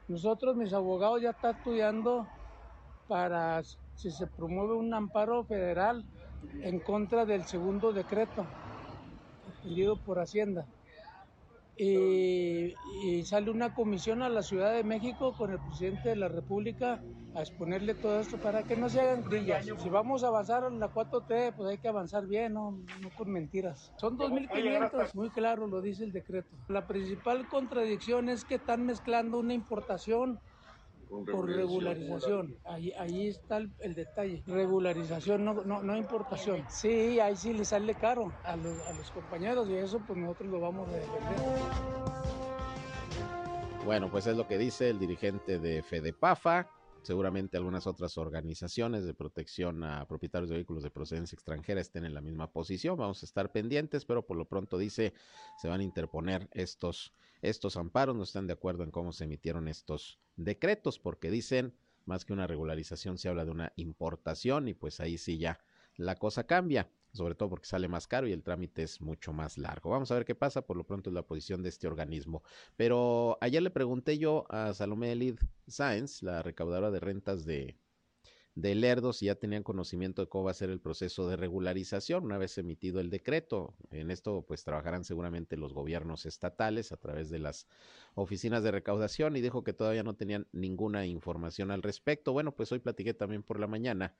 Nosotros, 0.08 0.56
mis 0.56 0.72
abogados, 0.72 1.22
ya 1.22 1.30
están 1.30 1.56
estudiando 1.56 2.26
para 3.06 3.62
si 3.62 4.10
se 4.10 4.26
promueve 4.26 4.74
un 4.74 4.92
amparo 4.92 5.44
federal 5.44 6.04
en 6.62 6.80
contra 6.80 7.24
del 7.24 7.44
segundo 7.44 7.92
decreto, 7.92 8.44
pedido 9.62 9.96
por 9.96 10.18
Hacienda 10.18 10.66
y, 11.76 12.74
sale 13.24 13.50
una 13.50 13.74
comisión 13.74 14.22
a 14.22 14.28
la 14.28 14.42
Ciudad 14.42 14.74
de 14.74 14.84
México 14.84 15.34
con 15.36 15.52
el 15.52 15.58
presidente 15.58 16.10
de 16.10 16.16
la 16.16 16.28
República 16.28 17.02
a 17.34 17.40
exponerle 17.40 17.94
todo 17.94 18.20
esto 18.20 18.38
para 18.38 18.62
que 18.62 18.76
no 18.76 18.88
se 18.88 19.00
hagan 19.00 19.24
grillas. 19.24 19.66
Si 19.82 19.88
vamos 19.88 20.22
a 20.22 20.28
avanzar 20.28 20.64
en 20.64 20.78
la 20.78 20.92
4T, 20.92 21.54
pues 21.56 21.68
hay 21.68 21.78
que 21.78 21.88
avanzar 21.88 22.26
bien, 22.26 22.54
no, 22.54 22.78
no 23.00 23.10
con 23.16 23.30
mentiras. 23.30 23.92
Son 23.96 24.16
2.500, 24.16 25.14
muy 25.14 25.30
claro 25.30 25.66
lo 25.66 25.80
dice 25.80 26.04
el 26.04 26.12
decreto. 26.12 26.56
La 26.68 26.86
principal 26.86 27.48
contradicción 27.48 28.28
es 28.28 28.44
que 28.44 28.56
están 28.56 28.86
mezclando 28.86 29.38
una 29.38 29.54
importación 29.54 30.38
por 31.22 31.46
regularización. 31.46 32.56
Ahí, 32.64 32.92
ahí 32.98 33.28
está 33.28 33.58
el, 33.58 33.94
detalle. 33.94 34.42
Regularización, 34.46 35.44
no, 35.44 35.54
no, 35.64 35.82
no, 35.82 35.96
importación. 35.96 36.64
Sí, 36.68 37.20
ahí 37.20 37.36
sí 37.36 37.52
le 37.52 37.64
sale 37.64 37.94
caro 37.94 38.32
a 38.42 38.56
los, 38.56 38.78
a 38.86 38.92
los 38.92 39.10
compañeros 39.10 39.68
y 39.68 39.74
eso 39.74 40.00
pues 40.06 40.18
nosotros 40.18 40.50
lo 40.50 40.60
vamos 40.60 40.88
a 40.88 40.92
defender. 40.92 41.38
Bueno, 43.84 44.10
pues 44.10 44.26
es 44.26 44.36
lo 44.36 44.48
que 44.48 44.56
dice 44.56 44.88
el 44.88 44.98
dirigente 44.98 45.58
de 45.58 45.82
FEDEPAFA. 45.82 46.68
Seguramente 47.04 47.58
algunas 47.58 47.86
otras 47.86 48.16
organizaciones 48.16 49.04
de 49.04 49.12
protección 49.12 49.84
a 49.84 50.08
propietarios 50.08 50.48
de 50.48 50.56
vehículos 50.56 50.82
de 50.82 50.90
procedencia 50.90 51.36
extranjera 51.36 51.82
estén 51.82 52.06
en 52.06 52.14
la 52.14 52.22
misma 52.22 52.50
posición. 52.50 52.96
Vamos 52.96 53.22
a 53.22 53.26
estar 53.26 53.52
pendientes, 53.52 54.06
pero 54.06 54.26
por 54.26 54.38
lo 54.38 54.46
pronto 54.46 54.78
dice 54.78 55.12
se 55.60 55.68
van 55.68 55.80
a 55.80 55.84
interponer 55.84 56.48
estos, 56.52 57.12
estos 57.42 57.76
amparos. 57.76 58.16
No 58.16 58.22
están 58.22 58.46
de 58.46 58.54
acuerdo 58.54 58.84
en 58.84 58.90
cómo 58.90 59.12
se 59.12 59.24
emitieron 59.24 59.68
estos 59.68 60.18
decretos, 60.36 60.98
porque 60.98 61.30
dicen 61.30 61.74
más 62.06 62.24
que 62.24 62.32
una 62.32 62.46
regularización 62.46 63.18
se 63.18 63.28
habla 63.28 63.44
de 63.44 63.50
una 63.50 63.72
importación 63.76 64.68
y 64.68 64.74
pues 64.74 64.98
ahí 65.00 65.18
sí 65.18 65.36
ya 65.36 65.60
la 65.96 66.16
cosa 66.16 66.44
cambia 66.46 66.88
sobre 67.14 67.34
todo 67.34 67.48
porque 67.48 67.66
sale 67.66 67.88
más 67.88 68.06
caro 68.06 68.26
y 68.26 68.32
el 68.32 68.42
trámite 68.42 68.82
es 68.82 69.00
mucho 69.00 69.32
más 69.32 69.56
largo. 69.56 69.90
Vamos 69.90 70.10
a 70.10 70.14
ver 70.14 70.24
qué 70.24 70.34
pasa, 70.34 70.62
por 70.66 70.76
lo 70.76 70.84
pronto 70.84 71.10
es 71.10 71.14
la 71.14 71.22
posición 71.22 71.62
de 71.62 71.68
este 71.68 71.86
organismo. 71.86 72.42
Pero 72.76 73.38
ayer 73.40 73.62
le 73.62 73.70
pregunté 73.70 74.18
yo 74.18 74.44
a 74.50 74.74
Salomé 74.74 75.12
Elid 75.12 75.38
Sáenz, 75.68 76.22
la 76.22 76.42
recaudadora 76.42 76.90
de 76.90 77.00
rentas 77.00 77.44
de, 77.44 77.76
de 78.56 78.74
Lerdo, 78.74 79.12
si 79.12 79.26
ya 79.26 79.36
tenían 79.36 79.62
conocimiento 79.62 80.22
de 80.22 80.28
cómo 80.28 80.44
va 80.44 80.50
a 80.50 80.54
ser 80.54 80.70
el 80.70 80.80
proceso 80.80 81.28
de 81.28 81.36
regularización 81.36 82.24
una 82.24 82.38
vez 82.38 82.58
emitido 82.58 83.00
el 83.00 83.10
decreto. 83.10 83.74
En 83.90 84.10
esto 84.10 84.44
pues 84.46 84.64
trabajarán 84.64 85.04
seguramente 85.04 85.56
los 85.56 85.72
gobiernos 85.72 86.26
estatales 86.26 86.90
a 86.90 86.96
través 86.96 87.30
de 87.30 87.38
las 87.38 87.68
oficinas 88.14 88.64
de 88.64 88.72
recaudación 88.72 89.36
y 89.36 89.40
dijo 89.40 89.62
que 89.62 89.72
todavía 89.72 90.02
no 90.02 90.14
tenían 90.14 90.48
ninguna 90.52 91.06
información 91.06 91.70
al 91.70 91.82
respecto. 91.82 92.32
Bueno, 92.32 92.56
pues 92.56 92.72
hoy 92.72 92.80
platiqué 92.80 93.14
también 93.14 93.44
por 93.44 93.60
la 93.60 93.68
mañana 93.68 94.14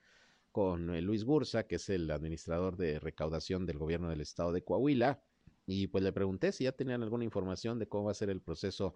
con 0.55 0.89
eh, 0.95 1.01
Luis 1.01 1.25
Gursa, 1.25 1.67
que 1.67 1.75
es 1.75 1.89
el 1.89 2.09
administrador 2.09 2.77
de 2.77 2.97
recaudación 2.97 3.65
del 3.65 3.77
gobierno 3.77 4.07
del 4.07 4.21
estado 4.21 4.53
de 4.53 4.63
Coahuila, 4.63 5.21
y 5.67 5.87
pues 5.87 6.01
le 6.01 6.13
pregunté 6.13 6.53
si 6.53 6.63
ya 6.63 6.71
tenían 6.71 7.03
alguna 7.03 7.25
información 7.25 7.77
de 7.77 7.89
cómo 7.89 8.05
va 8.05 8.11
a 8.11 8.13
ser 8.13 8.29
el 8.29 8.39
proceso 8.39 8.95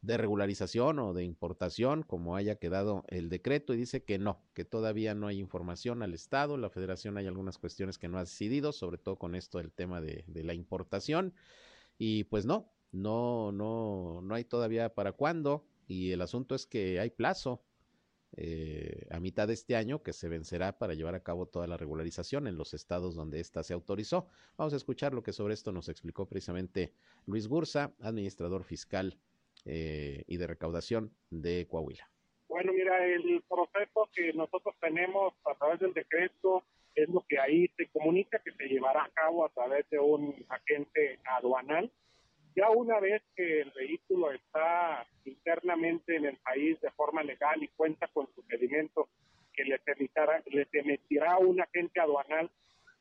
de 0.00 0.16
regularización 0.16 0.98
o 1.00 1.12
de 1.12 1.24
importación, 1.24 2.04
como 2.04 2.36
haya 2.36 2.56
quedado 2.56 3.04
el 3.08 3.28
decreto, 3.28 3.74
y 3.74 3.76
dice 3.76 4.02
que 4.02 4.18
no, 4.18 4.40
que 4.54 4.64
todavía 4.64 5.14
no 5.14 5.26
hay 5.26 5.40
información 5.40 6.02
al 6.02 6.14
Estado, 6.14 6.56
la 6.56 6.70
Federación 6.70 7.18
hay 7.18 7.26
algunas 7.26 7.58
cuestiones 7.58 7.98
que 7.98 8.08
no 8.08 8.16
ha 8.16 8.20
decidido, 8.22 8.72
sobre 8.72 8.96
todo 8.96 9.18
con 9.18 9.34
esto 9.34 9.58
del 9.58 9.72
tema 9.72 10.00
de, 10.00 10.24
de 10.26 10.42
la 10.42 10.54
importación, 10.54 11.34
y 11.98 12.24
pues 12.24 12.46
no, 12.46 12.72
no, 12.92 13.52
no, 13.52 14.22
no 14.22 14.34
hay 14.34 14.44
todavía 14.44 14.94
para 14.94 15.12
cuándo 15.12 15.66
y 15.86 16.12
el 16.12 16.22
asunto 16.22 16.54
es 16.54 16.64
que 16.64 16.98
hay 16.98 17.10
plazo 17.10 17.62
eh, 18.36 19.06
a 19.10 19.20
mitad 19.20 19.46
de 19.46 19.54
este 19.54 19.76
año 19.76 20.02
que 20.02 20.12
se 20.12 20.28
vencerá 20.28 20.76
para 20.78 20.94
llevar 20.94 21.14
a 21.14 21.22
cabo 21.22 21.46
toda 21.46 21.66
la 21.66 21.76
regularización 21.76 22.46
en 22.46 22.56
los 22.56 22.74
estados 22.74 23.14
donde 23.14 23.40
ésta 23.40 23.62
se 23.62 23.74
autorizó. 23.74 24.26
Vamos 24.56 24.72
a 24.72 24.76
escuchar 24.76 25.14
lo 25.14 25.22
que 25.22 25.32
sobre 25.32 25.54
esto 25.54 25.72
nos 25.72 25.88
explicó 25.88 26.26
precisamente 26.26 26.92
Luis 27.26 27.46
Gursa, 27.46 27.92
administrador 28.00 28.64
fiscal 28.64 29.16
eh, 29.64 30.24
y 30.26 30.36
de 30.36 30.46
recaudación 30.46 31.12
de 31.30 31.66
Coahuila. 31.68 32.08
Bueno, 32.48 32.72
mira, 32.72 33.04
el 33.06 33.42
proceso 33.48 34.08
que 34.14 34.32
nosotros 34.32 34.74
tenemos 34.80 35.32
a 35.44 35.54
través 35.54 35.80
del 35.80 35.94
decreto 35.94 36.64
es 36.94 37.08
lo 37.08 37.24
que 37.28 37.38
ahí 37.38 37.68
se 37.76 37.86
comunica 37.88 38.40
que 38.40 38.52
se 38.52 38.64
llevará 38.64 39.04
a 39.04 39.10
cabo 39.10 39.44
a 39.44 39.48
través 39.50 39.88
de 39.90 39.98
un 39.98 40.44
agente 40.48 41.18
aduanal 41.24 41.90
ya 42.54 42.70
una 42.70 43.00
vez 43.00 43.22
que 43.34 43.62
el 43.62 43.70
vehículo 43.72 44.30
está 44.30 45.06
internamente 45.24 46.16
en 46.16 46.26
el 46.26 46.36
país 46.38 46.80
de 46.80 46.90
forma 46.92 47.22
legal 47.22 47.62
y 47.62 47.68
cuenta 47.68 48.06
con 48.08 48.28
su 48.34 48.46
pedimento 48.46 49.08
que 49.52 49.64
le 49.64 49.80
emitirá, 49.86 50.42
le 50.46 50.68
emitirá 50.72 51.38
un 51.38 51.60
agente 51.60 52.00
aduanal 52.00 52.50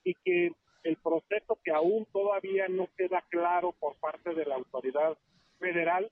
y 0.04 0.16
que 0.16 0.54
el 0.84 0.98
proceso 0.98 1.60
que 1.64 1.72
aún 1.72 2.06
todavía 2.12 2.68
no 2.68 2.90
queda 2.98 3.24
claro 3.30 3.74
por 3.80 3.96
parte 3.98 4.34
de 4.34 4.46
la 4.46 4.56
autoridad 4.56 5.18
federal 5.60 6.12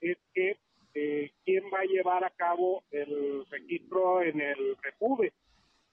es 0.00 0.16
que 0.34 0.56
eh, 0.94 1.30
quién 1.44 1.64
va 1.72 1.80
a 1.80 1.84
llevar 1.84 2.24
a 2.24 2.30
cabo 2.30 2.82
el 2.90 3.44
registro 3.50 4.22
en 4.22 4.40
el 4.40 4.76
REPUBE. 4.82 5.32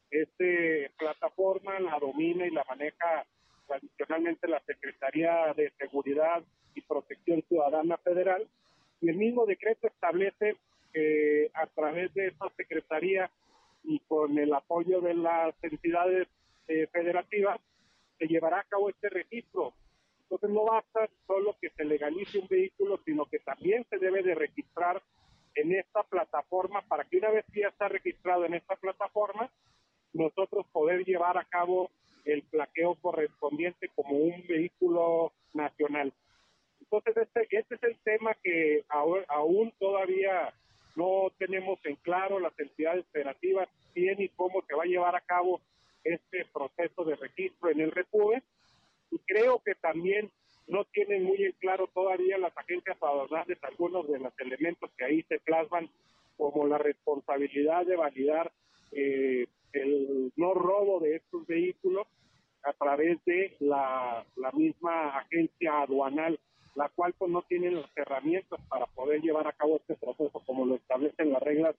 Esta 0.10 0.94
plataforma 0.98 1.80
la 1.80 2.00
domina 2.00 2.48
y 2.48 2.52
la 2.52 2.64
maneja 2.70 3.26
tradicionalmente 3.68 4.48
la 4.48 4.62
Secretaría 4.62 5.54
de 5.56 5.72
Seguridad 5.78 6.44
y 6.76 6.82
Protección 6.82 7.42
Ciudadana 7.48 7.98
Federal, 7.98 8.48
y 9.02 9.10
el 9.10 9.18
mismo 9.18 9.46
decreto 9.46 9.88
establece 9.88 10.58
que 10.94 11.50
a 11.54 11.66
través 11.68 12.14
de 12.14 12.28
esta 12.28 12.50
Secretaría 12.56 13.32
y 13.84 14.00
con 14.02 14.38
el 14.38 14.54
apoyo 14.54 15.02
de 15.02 15.14
las 15.14 15.56
entidades 15.62 16.28
eh, 16.68 16.88
federativas, 16.92 17.60
se 18.18 18.28
llevará 18.28 18.60
a 18.60 18.64
cabo 18.64 18.90
este 18.90 19.10
registro. 19.10 19.74
Entonces 20.24 20.50
no 20.50 20.66
basta 20.66 21.08
solo 21.28 21.56
que 21.62 21.70
se 21.70 21.84
legalice 21.84 22.40
un 22.40 22.48
vehículo, 22.48 23.00
sino 23.06 23.26
que 23.26 23.40
también 23.40 23.86
se 23.90 23.98
debe 24.00 24.24
de 24.24 24.34
registrar 24.34 25.02
en 25.54 25.74
esta 25.74 26.04
plataforma 26.04 26.82
para 26.82 27.04
que 27.04 27.18
una 27.18 27.30
vez 27.30 27.46
que 27.54 27.62
ya 27.62 27.68
está 27.68 27.88
registrado 27.88 28.46
en 28.46 28.56
esta 28.56 28.76
plataforma, 28.76 29.52
nosotros 30.14 30.66
poder 30.72 31.06
llevar 31.06 31.38
a 31.38 31.46
cabo 31.46 31.92
el 32.24 32.42
plaqueo 32.44 32.96
correspondiente 32.96 33.90
como 33.96 34.18
un 34.18 34.44
vehículo 34.48 35.32
nacional. 35.54 36.12
Entonces, 36.86 37.18
este, 37.18 37.48
este 37.58 37.76
es 37.76 37.84
el 37.84 37.98
tema 38.04 38.36
que 38.44 38.86
aún, 38.90 39.74
todavía 39.80 40.54
no 40.96 41.32
tenemos 41.38 41.80
en 41.84 41.96
claro 41.98 42.40
las 42.40 42.58
entidades 42.60 43.06
federativas 43.12 43.68
quién 43.94 44.22
y 44.22 44.30
cómo 44.30 44.62
se 44.68 44.76
va 44.76 44.84
a 44.84 44.88
llevar 44.88 45.16
a 45.16 45.22
cabo 45.22 45.62
este 46.04 46.46
proceso 46.54 47.04
de 47.04 47.16
registro 47.16 47.72
en 47.72 47.82
el 47.82 47.92
REPUBE. 47.92 48.44
Y 49.12 49.20
creo 49.20 49.62
que 49.66 49.76
también 49.76 50.32
no 50.68 50.86
tienen 50.86 51.24
muy 51.24 51.44
en 51.44 51.54
claro 51.54 51.88
todavía 51.94 52.38
las 52.38 52.56
agencias 52.58 52.98
aduanales 53.02 53.58
algunos 53.64 54.08
de 54.08 54.20
los 54.20 54.34
elementos 54.40 54.92
que 54.98 55.06
ahí 55.06 55.24
se 55.24 55.40
plasman, 55.40 55.90
como 56.38 56.68
la 56.68 56.78
responsabilidad 56.78 57.86
de 57.86 57.96
validar 57.96 58.52
eh, 58.92 59.48
el 59.74 60.32
no 60.36 60.54
robo 60.54 61.00
de 61.00 61.16
estos 61.18 61.48
vehículos 61.48 62.08
a 62.64 62.74
través 62.74 63.24
de 63.26 63.56
la, 63.60 64.26
la 64.36 64.52
misma 64.52 65.18
agencia 65.18 65.82
aduanal 65.82 66.40
la 66.76 66.90
cual 66.90 67.14
pues 67.18 67.32
no 67.32 67.42
tiene 67.44 67.72
las 67.72 67.90
herramientas 67.96 68.60
para 68.70 68.86
poder 68.88 69.22
llevar 69.22 69.48
a 69.48 69.54
cabo 69.54 69.78
este 69.78 69.96
proceso 69.96 70.42
como 70.46 70.66
lo 70.66 70.76
establecen 70.76 71.32
las 71.32 71.42
reglas 71.42 71.76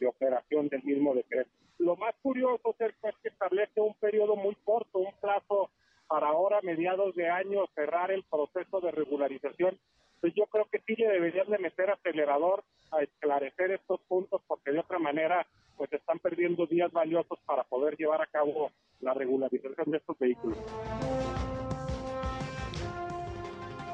de 0.00 0.06
operación 0.06 0.68
del 0.68 0.82
mismo 0.82 1.14
decreto. 1.14 1.50
Lo 1.78 1.96
más 1.96 2.14
curioso 2.22 2.74
es 2.78 2.94
que 3.22 3.28
establece 3.28 3.80
un 3.80 3.94
periodo 4.08 4.36
muy 4.36 4.56
corto, 4.64 5.00
un 5.00 5.12
plazo 5.20 5.68
para 6.08 6.28
ahora, 6.28 6.60
mediados 6.62 7.14
de 7.14 7.28
año, 7.28 7.66
cerrar 7.74 8.10
el 8.10 8.22
proceso 8.22 8.80
de 8.80 8.90
regularización. 8.90 9.78
Pues 10.22 10.32
yo 10.34 10.46
creo 10.46 10.64
que 10.72 10.80
sí 10.86 10.94
le 10.96 11.08
deberían 11.08 11.50
de 11.50 11.58
meter 11.58 11.90
acelerador 11.90 12.64
a 12.90 13.02
esclarecer 13.02 13.72
estos 13.72 14.00
puntos 14.08 14.40
porque 14.46 14.72
de 14.72 14.78
otra 14.78 14.98
manera 14.98 15.46
pues 15.76 15.92
están 15.92 16.18
perdiendo 16.20 16.66
días 16.66 16.90
valiosos 16.90 17.38
para 17.44 17.64
poder 17.64 17.98
llevar 17.98 18.22
a 18.22 18.26
cabo 18.26 18.70
la 19.00 19.12
regularización 19.12 19.90
de 19.90 19.98
estos 19.98 20.18
vehículos. 20.18 20.58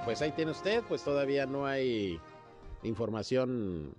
Pues 0.05 0.23
ahí 0.23 0.31
tiene 0.31 0.53
usted, 0.53 0.85
pues 0.89 1.03
todavía 1.03 1.45
no 1.45 1.67
hay 1.67 2.21
información, 2.85 3.93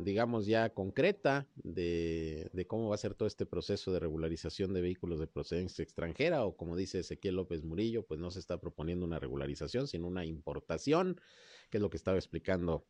digamos, 0.00 0.46
ya 0.46 0.70
concreta 0.70 1.48
de, 1.56 2.50
cómo 2.68 2.88
va 2.88 2.94
a 2.94 2.98
ser 2.98 3.14
todo 3.14 3.26
este 3.26 3.46
proceso 3.46 3.92
de 3.92 4.00
regularización 4.00 4.72
de 4.72 4.80
vehículos 4.80 5.18
de 5.18 5.26
procedencia 5.26 5.82
extranjera 5.82 6.44
o 6.44 6.56
como 6.56 6.76
dice 6.76 7.00
Ezequiel 7.00 7.36
López 7.36 7.64
Murillo, 7.64 8.06
pues 8.06 8.20
no 8.20 8.30
se 8.30 8.38
está 8.38 8.60
proponiendo 8.60 9.04
una 9.04 9.18
regularización, 9.18 9.88
sino 9.88 10.06
una 10.06 10.24
importación, 10.24 11.20
que 11.70 11.78
es 11.78 11.82
lo 11.82 11.90
que 11.90 11.96
estaba 11.96 12.16
explicando 12.16 12.86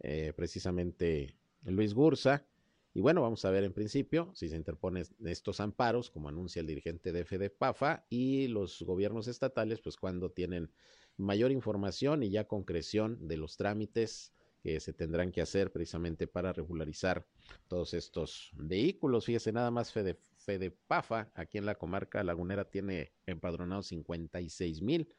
eh, 0.00 0.32
precisamente 0.36 1.36
Luis 1.64 1.94
Gursa. 1.94 2.46
Y 2.94 3.00
bueno, 3.00 3.22
vamos 3.22 3.44
a 3.44 3.50
ver 3.50 3.64
en 3.64 3.72
principio 3.72 4.30
si 4.34 4.48
se 4.48 4.56
interponen 4.56 5.04
estos 5.24 5.60
amparos, 5.60 6.10
como 6.10 6.28
anuncia 6.28 6.60
el 6.60 6.66
dirigente 6.66 7.10
de 7.12 7.24
FDPAFA, 7.24 8.06
y 8.08 8.48
los 8.48 8.82
gobiernos 8.82 9.28
estatales, 9.28 9.80
pues 9.80 9.96
cuando 9.96 10.30
tienen 10.30 10.70
mayor 11.16 11.50
información 11.50 12.22
y 12.22 12.30
ya 12.30 12.44
concreción 12.46 13.26
de 13.26 13.36
los 13.36 13.56
trámites 13.56 14.32
que 14.62 14.78
se 14.78 14.92
tendrán 14.92 15.32
que 15.32 15.42
hacer 15.42 15.72
precisamente 15.72 16.28
para 16.28 16.52
regularizar 16.52 17.26
todos 17.66 17.94
estos 17.94 18.52
vehículos. 18.54 19.26
Fíjese, 19.26 19.52
nada 19.52 19.70
más 19.72 19.92
Fede, 19.92 20.70
Pafa, 20.86 21.30
aquí 21.34 21.58
en 21.58 21.66
la 21.66 21.74
comarca 21.74 22.22
lagunera, 22.22 22.70
tiene 22.70 23.12
empadronados 23.26 23.88
56 23.88 24.80
mil 24.82 25.12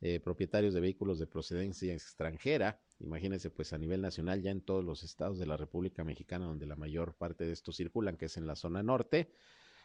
eh, 0.00 0.20
propietarios 0.20 0.72
de 0.72 0.80
vehículos 0.80 1.18
de 1.18 1.26
procedencia 1.26 1.92
extranjera. 1.92 2.80
Imagínense, 3.00 3.50
pues 3.50 3.72
a 3.74 3.78
nivel 3.78 4.00
nacional, 4.00 4.40
ya 4.40 4.50
en 4.50 4.62
todos 4.62 4.82
los 4.82 5.02
estados 5.02 5.38
de 5.38 5.46
la 5.46 5.58
República 5.58 6.02
Mexicana, 6.02 6.46
donde 6.46 6.66
la 6.66 6.76
mayor 6.76 7.14
parte 7.14 7.44
de 7.44 7.52
estos 7.52 7.76
circulan, 7.76 8.16
que 8.16 8.26
es 8.26 8.36
en 8.38 8.46
la 8.46 8.56
zona 8.56 8.82
norte, 8.82 9.30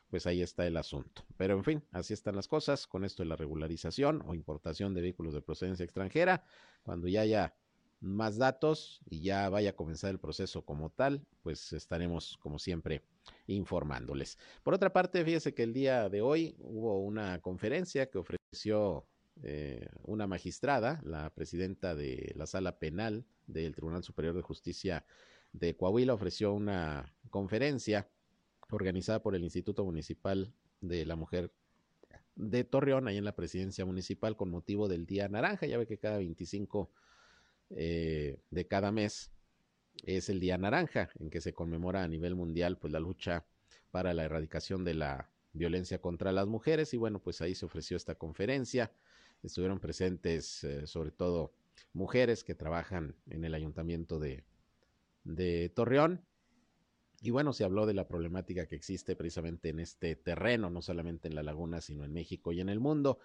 pues 0.10 0.26
ahí 0.26 0.42
está 0.42 0.66
el 0.66 0.78
asunto. 0.78 1.26
Pero 1.36 1.56
en 1.56 1.64
fin, 1.64 1.84
así 1.92 2.14
están 2.14 2.36
las 2.36 2.48
cosas 2.48 2.88
con 2.88 3.04
esto 3.04 3.24
de 3.24 3.30
la 3.30 3.36
regularización 3.36 4.24
o 4.26 4.36
importación 4.36 4.94
de 4.94 5.02
vehículos 5.02 5.34
de 5.34 5.42
procedencia 5.42 5.84
extranjera. 5.84 6.46
Cuando 6.84 7.08
ya 7.08 7.22
haya 7.22 7.56
más 8.04 8.38
datos 8.38 9.02
y 9.10 9.22
ya 9.22 9.48
vaya 9.50 9.72
a 9.72 9.76
comenzar 9.76 10.12
el 10.12 10.20
proceso 10.20 10.64
como 10.64 10.90
tal, 10.90 11.26
pues 11.42 11.72
estaremos 11.72 12.38
como 12.42 12.60
siempre 12.60 13.02
informándoles. 13.48 14.38
Por 14.62 14.74
otra 14.74 14.92
parte, 14.92 15.24
fíjese 15.24 15.54
que 15.54 15.64
el 15.64 15.74
día 15.74 16.10
de 16.10 16.22
hoy 16.22 16.56
hubo 16.60 17.02
una 17.02 17.40
conferencia 17.42 18.10
que 18.10 18.18
ofreció 18.18 19.08
eh, 19.42 19.88
una 20.04 20.28
magistrada, 20.28 21.02
la 21.06 21.30
presidenta 21.34 21.96
de 21.96 22.34
la 22.36 22.46
sala 22.46 22.78
penal 22.78 23.26
del 23.48 23.74
Tribunal 23.74 24.04
Superior 24.04 24.36
de 24.36 24.42
Justicia 24.42 25.06
de 25.54 25.76
Coahuila, 25.76 26.14
ofreció 26.14 26.54
una 26.54 27.16
conferencia 27.30 28.10
organizada 28.70 29.24
por 29.24 29.34
el 29.34 29.44
Instituto 29.44 29.86
Municipal 29.86 30.54
de 30.82 31.06
la 31.06 31.16
Mujer 31.16 31.54
de 32.36 32.66
Torreón, 32.66 33.08
ahí 33.08 33.18
en 33.18 33.26
la 33.26 33.36
presidencia 33.36 33.86
municipal, 33.86 34.36
con 34.36 34.50
motivo 34.50 34.90
del 34.90 35.06
Día 35.06 35.30
Naranja. 35.30 35.68
Ya 35.68 35.78
ve 35.78 35.86
que 35.86 36.00
cada 36.00 36.18
25 36.18 36.92
eh, 37.76 38.40
de 38.50 38.68
cada 38.68 38.92
mes 38.92 39.32
es 40.04 40.30
el 40.30 40.40
Día 40.40 40.58
Naranja, 40.58 41.10
en 41.20 41.30
que 41.30 41.42
se 41.42 41.54
conmemora 41.54 42.04
a 42.04 42.08
nivel 42.08 42.36
mundial 42.36 42.78
pues 42.78 42.92
la 42.92 43.00
lucha 43.00 43.46
para 43.92 44.14
la 44.14 44.24
erradicación 44.24 44.84
de 44.84 44.96
la 44.96 45.30
violencia 45.54 46.00
contra 46.00 46.32
las 46.32 46.48
mujeres. 46.48 46.94
Y 46.94 46.98
bueno, 46.98 47.20
pues 47.20 47.42
ahí 47.42 47.56
se 47.56 47.66
ofreció 47.66 47.98
esta 47.98 48.16
conferencia. 48.16 48.92
Estuvieron 49.44 49.80
presentes 49.80 50.64
eh, 50.64 50.88
sobre 50.88 51.12
todo 51.12 51.54
mujeres 51.94 52.44
que 52.44 52.56
trabajan 52.56 53.16
en 53.30 53.44
el 53.46 53.54
ayuntamiento 53.54 54.20
de, 54.20 54.44
de 55.24 55.70
Torreón 55.70 56.26
y 57.24 57.32
bueno, 57.32 57.54
se 57.54 57.64
habló 57.64 57.86
de 57.86 57.94
la 57.94 58.06
problemática 58.06 58.68
que 58.68 58.76
existe 58.76 59.16
precisamente 59.16 59.70
en 59.70 59.80
este 59.80 60.18
terreno, 60.18 60.70
no 60.70 60.82
solamente 60.82 61.30
en 61.30 61.36
la 61.36 61.42
laguna, 61.42 61.80
sino 61.80 62.04
en 62.04 62.12
México 62.12 62.52
y 62.52 62.60
en 62.60 62.68
el 62.68 62.82
mundo. 62.82 63.18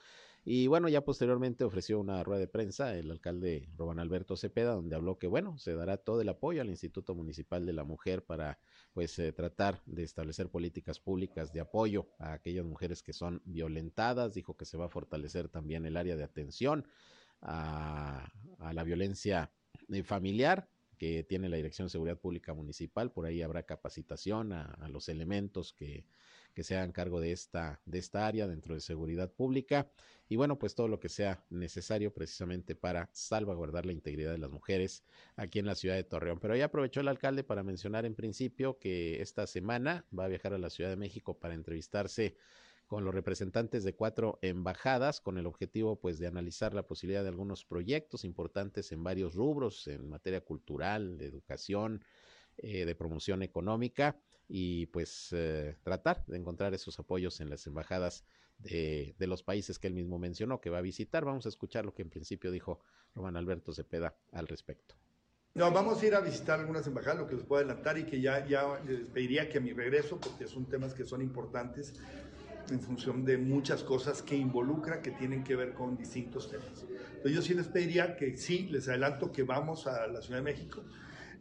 Y 0.45 0.67
bueno, 0.67 0.89
ya 0.89 1.05
posteriormente 1.05 1.65
ofreció 1.65 2.01
una 2.01 2.23
rueda 2.25 2.41
de 2.41 2.49
prensa 2.49 2.97
el 2.97 3.11
alcalde 3.11 3.69
Roban 3.77 3.99
Alberto 3.99 4.37
Cepeda, 4.37 4.73
donde 4.73 4.97
habló 4.97 5.19
que 5.19 5.27
bueno, 5.27 5.59
se 5.59 5.75
dará 5.75 5.99
todo 5.99 6.21
el 6.21 6.29
apoyo 6.29 6.63
al 6.63 6.71
Instituto 6.71 7.15
Municipal 7.15 7.67
de 7.67 7.73
la 7.73 7.85
Mujer 7.85 8.25
para 8.25 8.59
pues 8.95 9.19
eh, 9.19 9.33
tratar 9.33 9.83
de 9.85 10.05
establecer 10.05 10.49
políticas 10.49 11.01
públicas 11.01 11.53
de 11.53 11.61
apoyo 11.61 12.09
a 12.19 12.33
aquellas 12.33 12.65
mujeres 12.65 13.03
que 13.03 13.13
son 13.13 13.43
violentadas. 13.45 14.33
Dijo 14.33 14.57
que 14.57 14.65
se 14.65 14.79
va 14.79 14.87
a 14.87 14.91
fortalecer 14.91 15.49
también 15.49 15.85
el 15.85 15.97
área 15.97 16.17
de 16.17 16.25
atención 16.25 16.87
a, 17.43 18.33
a 18.59 18.73
la 18.73 18.85
violencia 18.85 19.53
eh, 19.91 20.03
familiar 20.03 20.69
que 20.99 21.25
tiene 21.25 21.49
la 21.49 21.57
Dirección 21.57 21.87
de 21.87 21.91
Seguridad 21.91 22.19
Pública 22.19 22.53
Municipal. 22.53 23.11
Por 23.11 23.25
ahí 23.25 23.41
habrá 23.41 23.63
capacitación 23.63 24.53
a, 24.53 24.89
los 24.89 25.09
elementos 25.09 25.73
que, 25.73 26.05
que 26.59 26.65
se 26.65 26.75
hagan 26.75 26.91
cargo 26.91 27.21
de 27.21 27.31
esta, 27.31 27.81
de 27.87 28.01
esta 28.01 28.27
área 28.27 28.49
dentro 28.49 28.75
de 28.75 28.81
seguridad 28.81 29.31
pública 29.31 29.89
y 30.29 30.35
bueno, 30.35 30.59
pues 30.59 30.75
todo 30.75 30.89
lo 30.89 30.99
que 30.99 31.09
sea 31.09 31.45
necesario 31.51 32.13
precisamente 32.13 32.75
para 32.75 33.09
salvaguardar 33.13 33.87
la 33.87 33.93
integridad 33.93 34.33
de 34.33 34.39
las 34.39 34.51
mujeres 34.51 35.05
aquí 35.37 35.61
en 35.61 35.67
la 35.67 35.77
ciudad 35.77 35.95
de 35.95 36.03
Torreón. 36.03 36.41
Pero 36.41 36.57
ya 36.57 36.65
aprovechó 36.65 36.99
el 36.99 37.07
alcalde 37.07 37.45
para 37.45 37.63
mencionar 37.63 38.07
en 38.07 38.17
principio 38.17 38.77
que 38.81 39.23
esta 39.23 39.47
semana 39.47 40.05
va 40.13 40.25
a 40.25 40.29
viajar 40.29 40.53
a 40.53 40.59
la 40.59 40.69
Ciudad 40.69 40.91
de 40.91 40.97
México 40.97 41.39
para 41.39 41.55
entrevistarse 41.55 42.37
con 42.89 43.05
los 43.05 43.15
representantes 43.15 43.85
de 43.85 43.95
cuatro 43.95 44.41
embajadas 44.43 45.21
con 45.21 45.39
el 45.39 45.47
objetivo 45.47 46.01
pues 46.01 46.19
de 46.19 46.27
analizar 46.27 46.75
la 46.75 46.89
posibilidad 46.89 47.23
de 47.23 47.29
algunos 47.29 47.65
proyectos 47.65 48.25
importantes 48.25 48.91
en 48.91 49.05
varios 49.05 49.37
rubros 49.37 49.87
en 49.87 50.09
materia 50.09 50.41
cultural, 50.41 51.19
de 51.19 51.27
educación, 51.27 52.03
eh, 52.57 52.85
de 52.85 52.97
promoción 52.97 53.45
económica 53.45 54.19
y 54.49 54.87
pues 54.87 55.29
eh, 55.33 55.77
tratar 55.83 56.25
de 56.27 56.39
encontrar 56.39 56.73
esos 56.75 56.99
apoyos 56.99 57.41
en 57.41 57.51
las 57.51 57.67
embajadas 57.67 58.25
de, 58.59 59.15
de, 59.19 59.27
los 59.27 59.43
países 59.43 59.79
que 59.79 59.87
él 59.87 59.95
mismo 59.95 60.19
mencionó 60.19 60.61
que 60.61 60.71
va 60.71 60.79
a 60.79 60.83
visitar. 60.83 61.25
Vamos 61.25 61.47
a 61.47 61.51
escuchar 61.51 61.85
lo 61.85 61.95
que 61.95 62.03
en 62.03 62.11
principio 62.11 62.51
dijo 62.51 62.81
Román 63.15 63.37
Alberto 63.37 63.73
Cepeda 63.73 64.17
al 64.33 64.49
respecto. 64.49 64.95
No, 65.55 65.71
vamos 65.73 66.03
a 66.03 66.07
ir 66.07 66.15
a 66.15 66.21
visitar 66.21 66.61
algunas 66.61 66.87
embajadas, 66.87 67.19
lo 67.19 67.27
que 67.27 67.35
les 67.35 67.45
puedo 67.45 67.61
adelantar 67.61 67.99
y 67.99 68.05
que 68.05 68.21
ya, 68.21 68.47
ya 68.47 68.81
les 68.87 69.09
pediría 69.09 69.49
que 69.49 69.59
a 69.59 69.61
mi 69.61 69.73
regreso, 69.73 70.19
porque 70.21 70.47
son 70.47 70.67
temas 70.67 70.95
que 70.95 71.05
son 71.05 71.21
importantes 71.21 71.95
en 72.71 72.81
función 72.81 73.25
de 73.25 73.39
muchas 73.39 73.83
cosas 73.83 74.23
que 74.23 74.37
involucra, 74.37 75.01
que 75.03 75.11
tienen 75.11 75.43
que 75.43 75.57
ver 75.57 75.75
con 75.75 75.97
distintos 75.97 76.51
temas. 76.51 76.85
Entonces 77.09 77.33
yo 77.33 77.43
sí 77.43 77.55
les 77.55 77.67
pediría 77.67 78.17
que 78.17 78.37
sí, 78.37 78.69
les 78.71 78.89
adelanto 78.89 79.33
que 79.33 79.43
vamos 79.43 79.87
a 79.87 80.07
la 80.07 80.21
Ciudad 80.21 80.39
de 80.39 80.45
México 80.45 80.85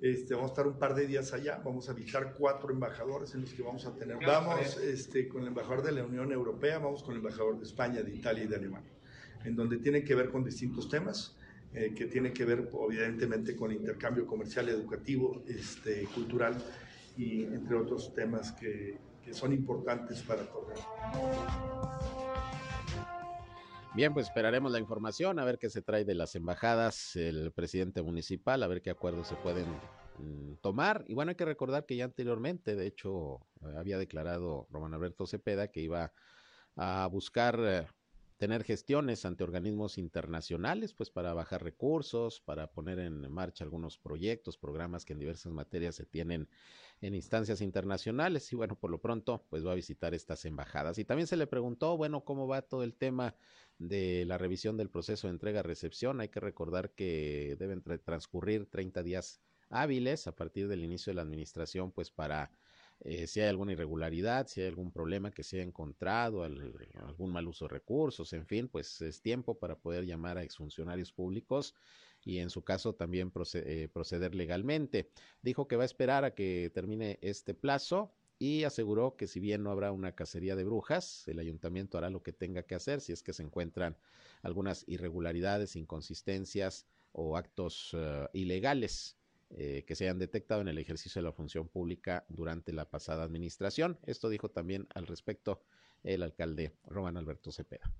este, 0.01 0.33
vamos 0.33 0.51
a 0.51 0.53
estar 0.53 0.67
un 0.67 0.77
par 0.77 0.95
de 0.95 1.07
días 1.07 1.33
allá, 1.33 1.61
vamos 1.63 1.89
a 1.89 1.93
visitar 1.93 2.33
cuatro 2.37 2.71
embajadores 2.71 3.33
en 3.33 3.41
los 3.41 3.53
que 3.53 3.63
vamos 3.63 3.85
a 3.85 3.95
tener. 3.95 4.17
Vamos 4.25 4.77
este, 4.77 5.27
con 5.27 5.41
el 5.41 5.49
embajador 5.49 5.83
de 5.83 5.91
la 5.91 6.03
Unión 6.03 6.31
Europea, 6.31 6.79
vamos 6.79 7.03
con 7.03 7.13
el 7.13 7.19
embajador 7.19 7.57
de 7.57 7.65
España, 7.65 8.01
de 8.01 8.13
Italia 8.13 8.43
y 8.43 8.47
de 8.47 8.55
Alemania, 8.55 8.91
en 9.43 9.55
donde 9.55 9.77
tiene 9.77 10.03
que 10.03 10.15
ver 10.15 10.29
con 10.29 10.43
distintos 10.43 10.89
temas. 10.89 11.35
Eh, 11.73 11.93
que 11.93 12.05
tiene 12.05 12.31
que 12.31 12.45
ver 12.45 12.69
evidentemente 12.89 13.53
con 13.53 13.71
el 13.71 13.77
intercambio 13.77 14.25
comercial, 14.25 14.69
educativo, 14.69 15.43
este, 15.47 16.05
cultural 16.15 16.55
y 17.17 17.43
entre 17.43 17.75
otros 17.75 18.13
temas 18.15 18.53
que, 18.53 18.97
que 19.23 19.33
son 19.33 19.51
importantes 19.51 20.21
para 20.21 20.43
todos. 20.43 20.79
Bien, 23.97 24.13
pues 24.13 24.27
esperaremos 24.27 24.71
la 24.71 24.77
información, 24.77 25.39
a 25.39 25.43
ver 25.43 25.57
qué 25.57 25.71
se 25.71 25.81
trae 25.81 26.05
de 26.05 26.13
las 26.13 26.35
embajadas, 26.35 27.15
el 27.15 27.51
presidente 27.51 28.03
municipal, 28.03 28.61
a 28.61 28.67
ver 28.67 28.83
qué 28.83 28.91
acuerdos 28.91 29.27
se 29.27 29.33
pueden 29.37 29.65
mm, 30.19 30.57
tomar. 30.61 31.03
Y 31.07 31.15
bueno, 31.15 31.31
hay 31.31 31.35
que 31.35 31.45
recordar 31.45 31.87
que 31.87 31.95
ya 31.95 32.05
anteriormente, 32.05 32.75
de 32.75 32.85
hecho, 32.85 33.39
había 33.75 33.97
declarado 33.97 34.67
Román 34.69 34.93
Alberto 34.93 35.25
Cepeda 35.25 35.69
que 35.69 35.81
iba 35.81 36.13
a 36.75 37.07
buscar 37.07 37.59
eh, 37.59 37.87
tener 38.37 38.63
gestiones 38.63 39.25
ante 39.25 39.43
organismos 39.43 39.97
internacionales, 39.97 40.93
pues 40.93 41.09
para 41.09 41.33
bajar 41.33 41.63
recursos, 41.63 42.39
para 42.39 42.71
poner 42.71 42.99
en 42.99 43.31
marcha 43.31 43.63
algunos 43.63 43.97
proyectos, 43.97 44.57
programas 44.57 45.05
que 45.05 45.13
en 45.13 45.19
diversas 45.19 45.51
materias 45.51 45.95
se 45.95 46.05
tienen 46.05 46.47
en 47.01 47.15
instancias 47.15 47.61
internacionales 47.61 48.51
y 48.53 48.55
bueno, 48.55 48.75
por 48.75 48.91
lo 48.91 49.01
pronto 49.01 49.45
pues 49.49 49.65
va 49.65 49.71
a 49.71 49.75
visitar 49.75 50.13
estas 50.13 50.45
embajadas. 50.45 50.99
Y 50.99 51.05
también 51.05 51.27
se 51.27 51.37
le 51.37 51.47
preguntó, 51.47 51.97
bueno, 51.97 52.23
cómo 52.23 52.47
va 52.47 52.61
todo 52.61 52.83
el 52.83 52.93
tema 52.93 53.35
de 53.79 54.25
la 54.25 54.37
revisión 54.37 54.77
del 54.77 54.89
proceso 54.89 55.27
de 55.27 55.33
entrega-recepción. 55.33 56.21
Hay 56.21 56.29
que 56.29 56.39
recordar 56.39 56.91
que 56.91 57.55
deben 57.59 57.83
transcurrir 58.03 58.67
30 58.69 59.03
días 59.03 59.41
hábiles 59.69 60.27
a 60.27 60.35
partir 60.35 60.67
del 60.67 60.83
inicio 60.83 61.11
de 61.11 61.15
la 61.15 61.21
administración, 61.23 61.91
pues 61.91 62.11
para 62.11 62.51
eh, 63.01 63.27
si 63.27 63.41
hay 63.41 63.47
alguna 63.47 63.73
irregularidad, 63.73 64.47
si 64.47 64.61
hay 64.61 64.67
algún 64.67 64.91
problema 64.91 65.31
que 65.31 65.43
se 65.43 65.57
haya 65.57 65.65
encontrado, 65.65 66.43
algún 66.43 67.31
mal 67.31 67.47
uso 67.47 67.65
de 67.65 67.69
recursos, 67.69 68.33
en 68.33 68.45
fin, 68.45 68.67
pues 68.67 69.01
es 69.01 69.21
tiempo 69.21 69.59
para 69.59 69.77
poder 69.77 70.05
llamar 70.05 70.37
a 70.37 70.43
exfuncionarios 70.43 71.11
públicos 71.11 71.75
y 72.23 72.39
en 72.39 72.49
su 72.49 72.63
caso 72.63 72.95
también 72.95 73.31
eh, 73.53 73.87
proceder 73.93 74.35
legalmente. 74.35 75.11
Dijo 75.41 75.67
que 75.67 75.75
va 75.75 75.83
a 75.83 75.85
esperar 75.85 76.25
a 76.25 76.33
que 76.33 76.71
termine 76.73 77.19
este 77.21 77.53
plazo 77.53 78.11
y 78.39 78.63
aseguró 78.63 79.15
que 79.15 79.27
si 79.27 79.39
bien 79.39 79.63
no 79.63 79.71
habrá 79.71 79.91
una 79.91 80.13
cacería 80.13 80.55
de 80.55 80.63
brujas, 80.63 81.27
el 81.27 81.39
ayuntamiento 81.39 81.97
hará 81.97 82.09
lo 82.09 82.23
que 82.23 82.33
tenga 82.33 82.63
que 82.63 82.75
hacer 82.75 83.01
si 83.01 83.13
es 83.13 83.23
que 83.23 83.33
se 83.33 83.43
encuentran 83.43 83.97
algunas 84.41 84.83
irregularidades, 84.87 85.75
inconsistencias 85.75 86.87
o 87.11 87.37
actos 87.37 87.91
eh, 87.93 88.27
ilegales 88.33 89.16
eh, 89.49 89.85
que 89.87 89.95
se 89.95 90.03
hayan 90.03 90.19
detectado 90.19 90.61
en 90.61 90.67
el 90.67 90.77
ejercicio 90.77 91.21
de 91.21 91.27
la 91.27 91.31
función 91.31 91.67
pública 91.67 92.25
durante 92.27 92.73
la 92.73 92.89
pasada 92.89 93.23
administración. 93.23 93.97
Esto 94.05 94.29
dijo 94.29 94.49
también 94.49 94.87
al 94.93 95.07
respecto 95.07 95.61
el 96.03 96.23
alcalde 96.23 96.73
Román 96.85 97.17
Alberto 97.17 97.51
Cepeda. 97.51 97.91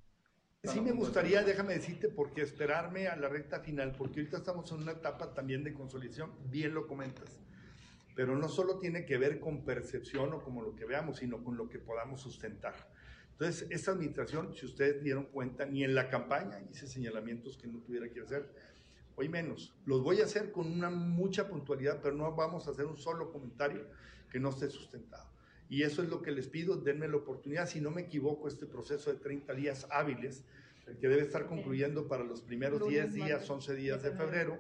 Sí 0.64 0.82
me 0.82 0.92
gustaría, 0.92 1.44
déjame 1.44 1.76
decirte, 1.76 2.10
porque 2.10 2.42
esperarme 2.42 3.08
a 3.08 3.16
la 3.16 3.30
recta 3.30 3.62
final, 3.62 3.94
porque 3.98 4.20
ahorita 4.20 4.38
estamos 4.38 4.70
en 4.72 4.82
una 4.82 4.92
etapa 4.92 5.34
también 5.34 5.64
de 5.64 5.74
consolidación, 5.74 6.32
bien 6.50 6.74
lo 6.74 6.88
comentas, 6.88 7.40
pero 8.16 8.36
no 8.36 8.50
solo 8.50 8.78
tiene 8.78 9.06
que 9.06 9.18
ver 9.18 9.40
con 9.40 9.64
percepción 9.64 10.34
o 10.34 10.42
como 10.42 10.62
lo 10.62 10.76
que 10.76 10.84
veamos, 10.84 11.18
sino 11.18 11.44
con 11.44 11.56
lo 11.56 11.70
que 11.70 11.80
podamos 11.80 12.22
sustentar. 12.22 12.76
Entonces, 13.32 13.68
esta 13.70 13.92
administración, 13.92 14.54
si 14.56 14.66
ustedes 14.66 15.04
dieron 15.04 15.26
cuenta, 15.26 15.66
ni 15.66 15.84
en 15.84 15.94
la 15.94 16.10
campaña 16.10 16.60
hice 16.72 16.88
señalamientos 16.88 17.56
que 17.56 17.68
no 17.68 17.80
tuviera 17.80 18.10
que 18.10 18.22
hacer, 18.22 18.52
hoy 19.18 19.28
menos. 19.30 19.74
Los 19.86 20.04
voy 20.04 20.22
a 20.22 20.26
hacer 20.26 20.52
con 20.52 20.72
una 20.72 20.90
mucha 20.90 21.50
puntualidad, 21.50 22.00
pero 22.02 22.16
no 22.16 22.34
vamos 22.36 22.68
a 22.68 22.72
hacer 22.72 22.86
un 22.86 22.98
solo 22.98 23.32
comentario 23.32 23.86
que 24.32 24.40
no 24.40 24.50
esté 24.50 24.70
sustentado. 24.70 25.28
Y 25.70 25.84
eso 25.84 26.02
es 26.04 26.10
lo 26.10 26.22
que 26.22 26.32
les 26.32 26.48
pido, 26.48 26.78
denme 26.78 27.08
la 27.08 27.18
oportunidad, 27.18 27.68
si 27.68 27.82
no 27.82 27.92
me 27.92 28.04
equivoco, 28.04 28.48
este 28.48 28.68
proceso 28.68 29.12
de 29.12 29.20
30 29.20 29.54
días 29.54 29.88
hábiles, 29.90 30.46
que 31.02 31.10
debe 31.10 31.24
estar 31.24 31.48
concluyendo 31.48 32.08
para 32.08 32.24
los 32.24 32.42
primeros 32.42 32.88
10 32.88 33.14
días, 33.14 33.50
11 33.50 33.76
días 33.76 34.04
de 34.04 34.12
febrero, 34.12 34.58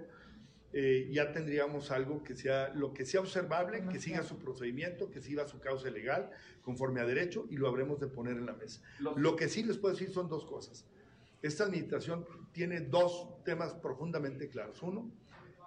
eh, 0.73 1.07
ya 1.11 1.31
tendríamos 1.31 1.91
algo 1.91 2.23
que 2.23 2.35
sea 2.35 2.73
lo 2.73 2.93
que 2.93 3.05
sea 3.05 3.21
observable, 3.21 3.85
que 3.89 3.99
siga 4.01 4.23
su 4.23 4.37
procedimiento, 4.37 5.09
que 5.09 5.21
siga 5.21 5.47
su 5.47 5.59
causa 5.59 5.89
legal, 5.89 6.31
conforme 6.61 6.99
a 6.99 7.05
derecho, 7.05 7.45
y 7.49 7.55
lo 7.55 7.69
habremos 7.69 8.01
de 8.01 8.07
poner 8.07 8.35
en 8.35 8.47
la 8.47 8.53
mesa. 8.53 8.81
Lo 9.15 9.35
que 9.37 9.47
sí 9.47 9.63
les 9.63 9.77
puedo 9.77 9.93
decir 9.93 10.11
son 10.11 10.27
dos 10.27 10.45
cosas. 10.45 10.85
Esta 11.41 11.65
administración 11.65 12.25
tiene 12.51 12.81
dos 12.81 13.43
temas 13.43 13.73
profundamente 13.75 14.49
claros. 14.49 14.81
Uno, 14.81 15.11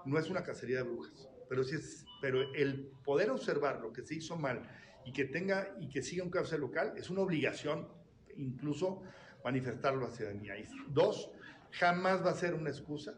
no 0.04 0.18
es 0.18 0.28
una 0.28 0.42
cacería 0.42 0.78
de 0.78 0.83
brujas, 0.83 1.28
pero 1.48 1.62
sí 1.64 1.76
es, 1.76 2.04
pero 2.20 2.52
el 2.54 2.90
poder 3.04 3.30
observar 3.30 3.80
lo 3.80 3.92
que 3.92 4.02
se 4.02 4.16
hizo 4.16 4.37
mal 4.37 4.62
y 5.04 5.12
que 5.12 5.24
tenga 5.24 5.74
y 5.80 5.88
que 5.88 6.02
siga 6.02 6.24
un 6.24 6.30
cauce 6.30 6.59
local 6.59 6.94
es 6.96 7.11
una 7.11 7.22
obligación, 7.22 7.88
incluso 8.37 9.02
manifestarlo 9.44 10.06
a 10.06 10.09
la 10.09 10.14
ciudadanía. 10.14 10.54
Dos, 10.88 11.30
jamás 11.72 12.24
va 12.24 12.30
a 12.30 12.35
ser 12.35 12.54
una 12.54 12.70
excusa 12.70 13.14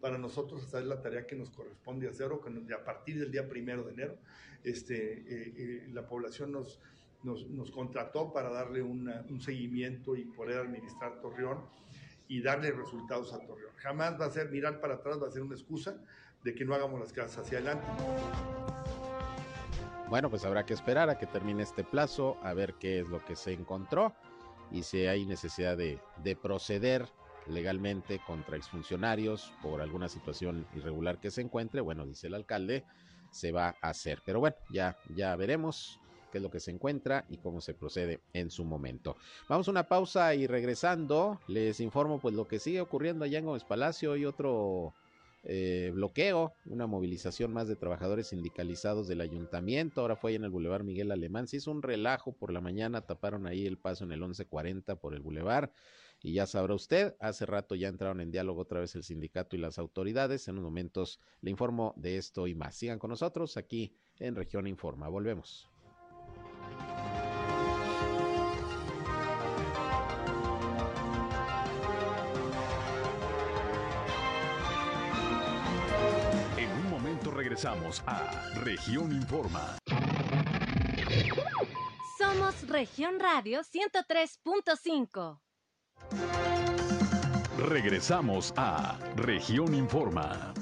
para 0.00 0.18
nosotros 0.18 0.64
hacer 0.64 0.84
la 0.84 1.00
tarea 1.00 1.26
que 1.26 1.34
nos 1.34 1.50
corresponde 1.50 2.08
hacer 2.08 2.30
o 2.30 2.40
que 2.40 2.74
a 2.74 2.84
partir 2.84 3.18
del 3.18 3.32
día 3.32 3.48
primero 3.48 3.82
de 3.82 3.92
enero 3.92 4.16
este, 4.62 5.18
eh, 5.18 5.54
eh, 5.56 5.88
la 5.92 6.06
población 6.06 6.52
nos, 6.52 6.80
nos, 7.22 7.70
contrató 7.72 8.32
para 8.32 8.50
darle 8.50 8.82
un 8.82 9.40
seguimiento 9.40 10.14
y 10.14 10.24
poder 10.26 10.58
administrar 10.58 11.20
Torreón 11.20 11.64
y 12.28 12.42
darle 12.42 12.70
resultados 12.70 13.32
a 13.32 13.40
Torreón. 13.40 13.72
Jamás 13.76 14.20
va 14.20 14.26
a 14.26 14.30
ser 14.30 14.50
mirar 14.50 14.80
para 14.80 14.94
atrás, 14.94 15.22
va 15.22 15.28
a 15.28 15.30
ser 15.30 15.42
una 15.42 15.54
excusa 15.54 15.96
de 16.42 16.54
que 16.54 16.64
no 16.64 16.74
hagamos 16.74 17.00
las 17.00 17.12
cosas 17.12 17.38
hacia 17.38 17.58
adelante. 17.58 17.86
Bueno, 20.08 20.30
pues 20.30 20.44
habrá 20.44 20.64
que 20.64 20.74
esperar 20.74 21.10
a 21.10 21.18
que 21.18 21.26
termine 21.26 21.62
este 21.62 21.82
plazo, 21.82 22.38
a 22.42 22.54
ver 22.54 22.74
qué 22.74 23.00
es 23.00 23.08
lo 23.08 23.24
que 23.24 23.34
se 23.34 23.52
encontró 23.52 24.14
y 24.70 24.82
si 24.82 25.06
hay 25.06 25.26
necesidad 25.26 25.76
de, 25.76 26.00
de 26.22 26.36
proceder 26.36 27.08
legalmente 27.48 28.20
contra 28.26 28.56
exfuncionarios 28.56 29.52
por 29.62 29.80
alguna 29.80 30.08
situación 30.08 30.66
irregular 30.74 31.20
que 31.20 31.30
se 31.30 31.40
encuentre, 31.40 31.80
bueno, 31.80 32.06
dice 32.06 32.28
el 32.28 32.34
alcalde, 32.34 32.84
se 33.30 33.52
va 33.52 33.76
a 33.80 33.90
hacer. 33.90 34.22
Pero 34.24 34.40
bueno, 34.40 34.56
ya, 34.70 34.96
ya 35.14 35.34
veremos 35.36 36.00
qué 36.30 36.38
es 36.38 36.42
lo 36.42 36.50
que 36.50 36.60
se 36.60 36.70
encuentra 36.70 37.24
y 37.28 37.38
cómo 37.38 37.60
se 37.60 37.74
procede 37.74 38.20
en 38.32 38.50
su 38.50 38.64
momento. 38.64 39.16
Vamos 39.48 39.68
a 39.68 39.70
una 39.70 39.88
pausa 39.88 40.34
y 40.34 40.46
regresando 40.46 41.40
les 41.48 41.80
informo 41.80 42.18
pues 42.18 42.34
lo 42.34 42.46
que 42.46 42.58
sigue 42.58 42.80
ocurriendo 42.80 43.24
allá 43.24 43.38
en 43.38 43.46
Gómez 43.46 43.64
Palacio 43.64 44.16
y 44.16 44.24
otro 44.24 44.94
eh, 45.48 45.92
bloqueo, 45.94 46.54
una 46.64 46.88
movilización 46.88 47.52
más 47.52 47.68
de 47.68 47.76
trabajadores 47.76 48.28
sindicalizados 48.28 49.06
del 49.06 49.20
ayuntamiento. 49.20 50.00
Ahora 50.00 50.16
fue 50.16 50.34
en 50.34 50.42
el 50.42 50.50
Boulevard 50.50 50.82
Miguel 50.82 51.12
Alemán. 51.12 51.46
Se 51.46 51.58
hizo 51.58 51.70
un 51.70 51.82
relajo 51.82 52.32
por 52.32 52.52
la 52.52 52.60
mañana, 52.60 53.02
taparon 53.02 53.46
ahí 53.46 53.64
el 53.64 53.78
paso 53.78 54.02
en 54.02 54.10
el 54.10 54.18
1140 54.18 54.96
por 54.96 55.14
el 55.14 55.20
Boulevard. 55.20 55.70
Y 56.20 56.32
ya 56.32 56.46
sabrá 56.46 56.74
usted, 56.74 57.14
hace 57.20 57.46
rato 57.46 57.76
ya 57.76 57.86
entraron 57.86 58.20
en 58.20 58.32
diálogo 58.32 58.62
otra 58.62 58.80
vez 58.80 58.96
el 58.96 59.04
sindicato 59.04 59.54
y 59.54 59.60
las 59.60 59.78
autoridades. 59.78 60.48
En 60.48 60.54
unos 60.54 60.64
momentos 60.64 61.20
le 61.42 61.52
informo 61.52 61.94
de 61.96 62.16
esto 62.16 62.48
y 62.48 62.56
más. 62.56 62.74
Sigan 62.74 62.98
con 62.98 63.10
nosotros 63.10 63.56
aquí 63.56 63.94
en 64.18 64.34
Región 64.34 64.66
Informa. 64.66 65.08
Volvemos. 65.08 65.68
Regresamos 77.56 78.02
a 78.06 78.20
Región 78.64 79.12
Informa. 79.12 79.78
Somos 82.18 82.68
Región 82.68 83.18
Radio 83.18 83.62
103.5. 83.62 85.40
Regresamos 87.66 88.52
a 88.58 88.98
Región 89.16 89.74
Informa. 89.74 90.52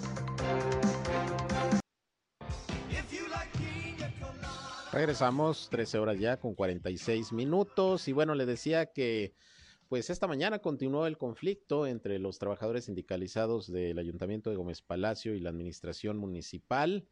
Regresamos, 4.92 5.68
13 5.70 5.98
horas 5.98 6.20
ya 6.20 6.36
con 6.36 6.54
46 6.54 7.32
minutos. 7.32 8.06
Y 8.06 8.12
bueno, 8.12 8.36
le 8.36 8.46
decía 8.46 8.92
que 8.92 9.34
pues 9.88 10.10
esta 10.10 10.26
mañana 10.26 10.60
continuó 10.60 11.06
el 11.06 11.18
conflicto 11.18 11.86
entre 11.86 12.18
los 12.18 12.38
trabajadores 12.38 12.86
sindicalizados 12.86 13.70
del 13.70 13.98
Ayuntamiento 13.98 14.50
de 14.50 14.56
Gómez 14.56 14.82
Palacio 14.82 15.34
y 15.34 15.40
la 15.40 15.50
Administración 15.50 16.16
Municipal. 16.18 17.06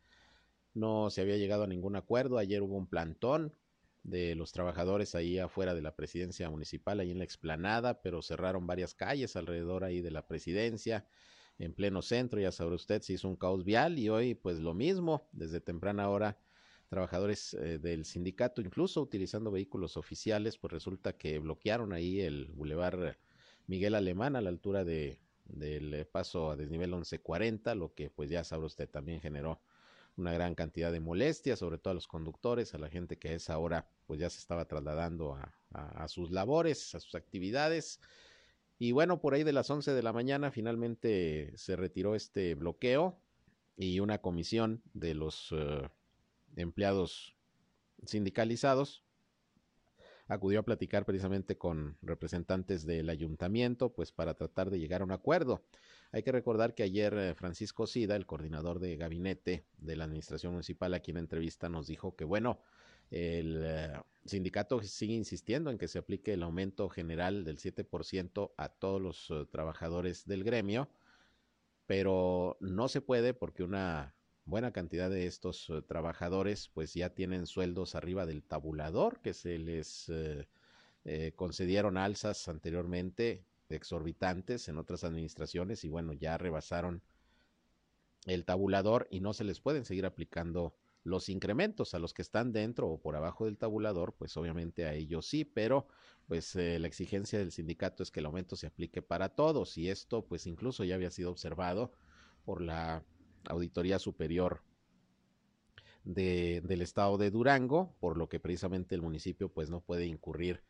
No 0.75 1.11
se 1.11 1.21
había 1.21 1.37
llegado 1.37 1.65
a 1.65 1.67
ningún 1.67 1.97
acuerdo. 1.97 2.39
Ayer 2.39 2.63
hubo 2.63 2.77
un 2.77 2.87
plantón 2.87 3.55
de 4.03 4.35
los 4.35 4.53
trabajadores 4.53 5.15
ahí 5.15 5.39
afuera 5.39 5.75
de 5.75 5.83
la 5.83 5.95
presidencia 5.95 6.51
municipal, 6.51 7.01
ahí 7.01 7.11
en 7.11 7.19
la 7.19 7.25
explanada, 7.25 8.03
pero 8.03 8.23
cerraron 8.23 8.67
varias 8.67 8.95
calles 8.95 9.37
alrededor 9.37 9.85
ahí 9.85 10.01
de 10.01 10.11
la 10.11 10.27
presidencia, 10.27 11.07
en 11.59 11.75
pleno 11.75 12.03
centro, 12.03 12.41
ya 12.41 12.51
sabrá 12.51 12.75
usted, 12.75 13.03
se 13.03 13.13
hizo 13.13 13.29
un 13.29 13.37
caos 13.37 13.65
vial 13.65 13.99
y 13.99 14.09
hoy 14.09 14.35
pues 14.35 14.59
lo 14.59 14.75
mismo, 14.75 15.29
desde 15.33 15.61
temprana 15.61 16.09
hora 16.09 16.37
trabajadores 16.93 17.55
eh, 17.55 17.79
del 17.79 18.05
sindicato, 18.05 18.61
incluso 18.61 19.01
utilizando 19.01 19.51
vehículos 19.51 19.97
oficiales, 19.97 20.59
pues 20.59 20.73
resulta 20.73 21.15
que 21.17 21.39
bloquearon 21.39 21.95
ahí 21.95 22.21
el 22.21 22.49
bulevar 22.53 23.19
Miguel 23.67 23.95
Alemán 23.95 24.37
a 24.37 24.43
la 24.43 24.51
altura 24.51 24.85
de 24.85 25.19
del 25.45 26.07
paso 26.07 26.51
a 26.51 26.57
desnivel 26.57 26.91
1140, 26.91 27.75
lo 27.75 27.95
que 27.95 28.11
pues 28.11 28.31
ya 28.31 28.45
sabrá 28.45 28.67
usted 28.67 28.89
también 28.89 29.21
generó 29.21 29.61
una 30.17 30.33
gran 30.33 30.55
cantidad 30.55 30.93
de 30.93 31.01
molestias, 31.01 31.59
sobre 31.59 31.79
todo 31.79 31.93
a 31.93 31.95
los 31.95 32.07
conductores, 32.07 32.75
a 32.75 32.79
la 32.79 32.91
gente 32.91 33.19
que 33.19 33.31
a 33.31 33.35
esa 33.35 33.59
hora 33.59 33.89
pues 34.07 34.21
ya 34.21 34.29
se 34.29 34.39
estaba 34.39 34.67
trasladando 34.67 35.39
a, 35.73 36.09
sus 36.09 36.31
labores, 36.31 36.95
a 36.95 37.01
sus 37.01 37.15
actividades. 37.15 37.99
Y 38.79 38.93
bueno, 38.93 39.21
por 39.21 39.33
ahí 39.33 39.43
de 39.43 39.55
las 39.55 39.71
11 39.71 39.93
de 39.93 40.03
la 40.03 40.13
mañana 40.13 40.51
finalmente 40.51 41.53
se 41.57 41.77
retiró 41.77 42.15
este 42.15 42.55
bloqueo 42.55 43.19
y 43.77 44.01
una 44.01 44.19
comisión 44.19 44.83
de 44.93 45.15
los 45.15 45.49
eh, 45.53 45.89
empleados 46.57 47.37
sindicalizados 48.05 49.05
acudió 50.29 50.61
a 50.61 50.65
platicar 50.65 51.05
precisamente 51.05 51.59
con 51.59 51.97
representantes 52.03 52.87
del 52.87 53.11
ayuntamiento, 53.11 53.93
pues 53.93 54.13
para 54.13 54.35
tratar 54.35 54.71
de 54.71 54.79
llegar 54.79 55.03
a 55.03 55.05
un 55.05 55.13
acuerdo. 55.13 55.63
Hay 56.11 56.23
que 56.23 56.33
recordar 56.33 56.75
que 56.75 56.83
ayer 56.83 57.15
eh, 57.15 57.35
Francisco 57.35 57.87
Sida, 57.87 58.17
el 58.17 58.27
coordinador 58.27 58.79
de 58.81 58.97
gabinete 58.97 59.65
de 59.79 59.97
la 59.97 60.05
administración 60.05 60.53
municipal, 60.53 60.95
aquí 60.95 61.11
en 61.11 61.19
entrevista 61.19 61.69
nos 61.69 61.87
dijo 61.87 62.17
que, 62.17 62.25
bueno, 62.25 62.61
el 63.11 63.63
eh, 63.65 63.93
sindicato 64.25 64.83
sigue 64.83 65.15
insistiendo 65.15 65.71
en 65.71 65.79
que 65.79 65.89
se 65.89 65.99
aplique 65.99 66.33
el 66.33 66.43
aumento 66.43 66.89
general 66.89 67.45
del 67.45 67.59
7% 67.59 68.53
a 68.57 68.69
todos 68.69 69.01
los 69.01 69.31
eh, 69.31 69.47
trabajadores 69.51 70.27
del 70.27 70.45
gremio, 70.45 70.89
pero 71.87 72.57
no 72.61 72.89
se 72.89 73.01
puede 73.01 73.35
porque 73.35 73.63
una 73.63 74.15
buena 74.45 74.73
cantidad 74.73 75.09
de 75.11 75.27
estos 75.27 75.73
trabajadores 75.87 76.69
pues 76.75 76.95
ya 76.95 77.11
tienen 77.11 77.47
sueldos 77.47 77.95
arriba 77.95 78.27
del 78.27 78.43
tabulador 78.43 79.21
que 79.21 79.35
se 79.35 79.59
les 79.59 80.11
concedieron 81.37 81.97
alzas 81.97 82.49
anteriormente 82.49 83.45
exorbitantes 83.75 84.69
en 84.69 84.79
otras 84.79 85.05
administraciones 85.05 85.85
y 85.85 85.89
bueno, 85.89 86.13
ya 86.13 86.39
rebasaron 86.39 87.03
el 88.27 88.45
tabulador 88.45 89.09
y 89.11 89.21
no 89.21 89.33
se 89.33 89.45
les 89.45 89.61
pueden 89.61 89.85
seguir 89.85 90.07
aplicando 90.07 90.75
los 91.05 91.29
incrementos 91.29 91.95
a 91.95 91.99
los 91.99 92.15
que 92.15 92.23
están 92.23 92.53
dentro 92.53 92.89
o 92.89 93.01
por 93.01 93.17
abajo 93.17 93.47
del 93.47 93.59
tabulador, 93.59 94.15
pues 94.15 94.37
obviamente 94.37 94.87
a 94.87 94.95
ellos 94.95 95.27
sí, 95.27 95.45
pero 95.45 95.89
pues 96.29 96.55
eh, 96.55 96.79
la 96.79 96.87
exigencia 96.87 97.41
del 97.41 97.51
sindicato 97.51 98.05
es 98.05 98.13
que 98.13 98.21
el 98.21 98.27
aumento 98.27 98.55
se 98.55 98.69
aplique 98.69 99.03
para 99.03 99.31
todos 99.31 99.77
y 99.77 99.89
esto 99.91 100.25
pues 100.25 100.47
incluso 100.47 100.85
ya 100.85 100.95
había 100.95 101.11
sido 101.11 101.33
observado 101.33 101.93
por 102.45 102.61
la 102.61 103.03
Auditoría 103.47 103.99
Superior 103.99 104.63
de, 106.05 106.61
del 106.65 106.83
Estado 106.83 107.19
de 107.19 107.31
Durango, 107.31 107.95
por 108.01 108.17
lo 108.17 108.29
que 108.29 108.41
precisamente 108.41 108.95
el 108.95 109.03
municipio 109.03 109.49
pues 109.49 109.71
no 109.71 109.81
puede 109.81 110.07
incurrir 110.07 110.63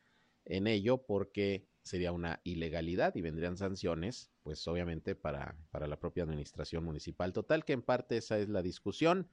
en 0.45 0.67
ello 0.67 0.99
porque 0.99 1.67
sería 1.83 2.13
una 2.13 2.41
ilegalidad 2.45 3.15
y 3.17 3.23
vendrían 3.23 3.57
sanciones, 3.57 4.31
pues 4.43 4.67
obviamente 4.69 5.15
para, 5.15 5.57
para 5.71 5.87
la 5.87 5.99
propia 5.99 6.23
administración 6.25 6.85
municipal. 6.85 7.33
Total 7.33 7.65
que 7.65 7.73
en 7.73 7.83
parte 7.83 8.17
esa 8.17 8.39
es 8.39 8.49
la 8.49 8.63
discusión. 8.63 9.29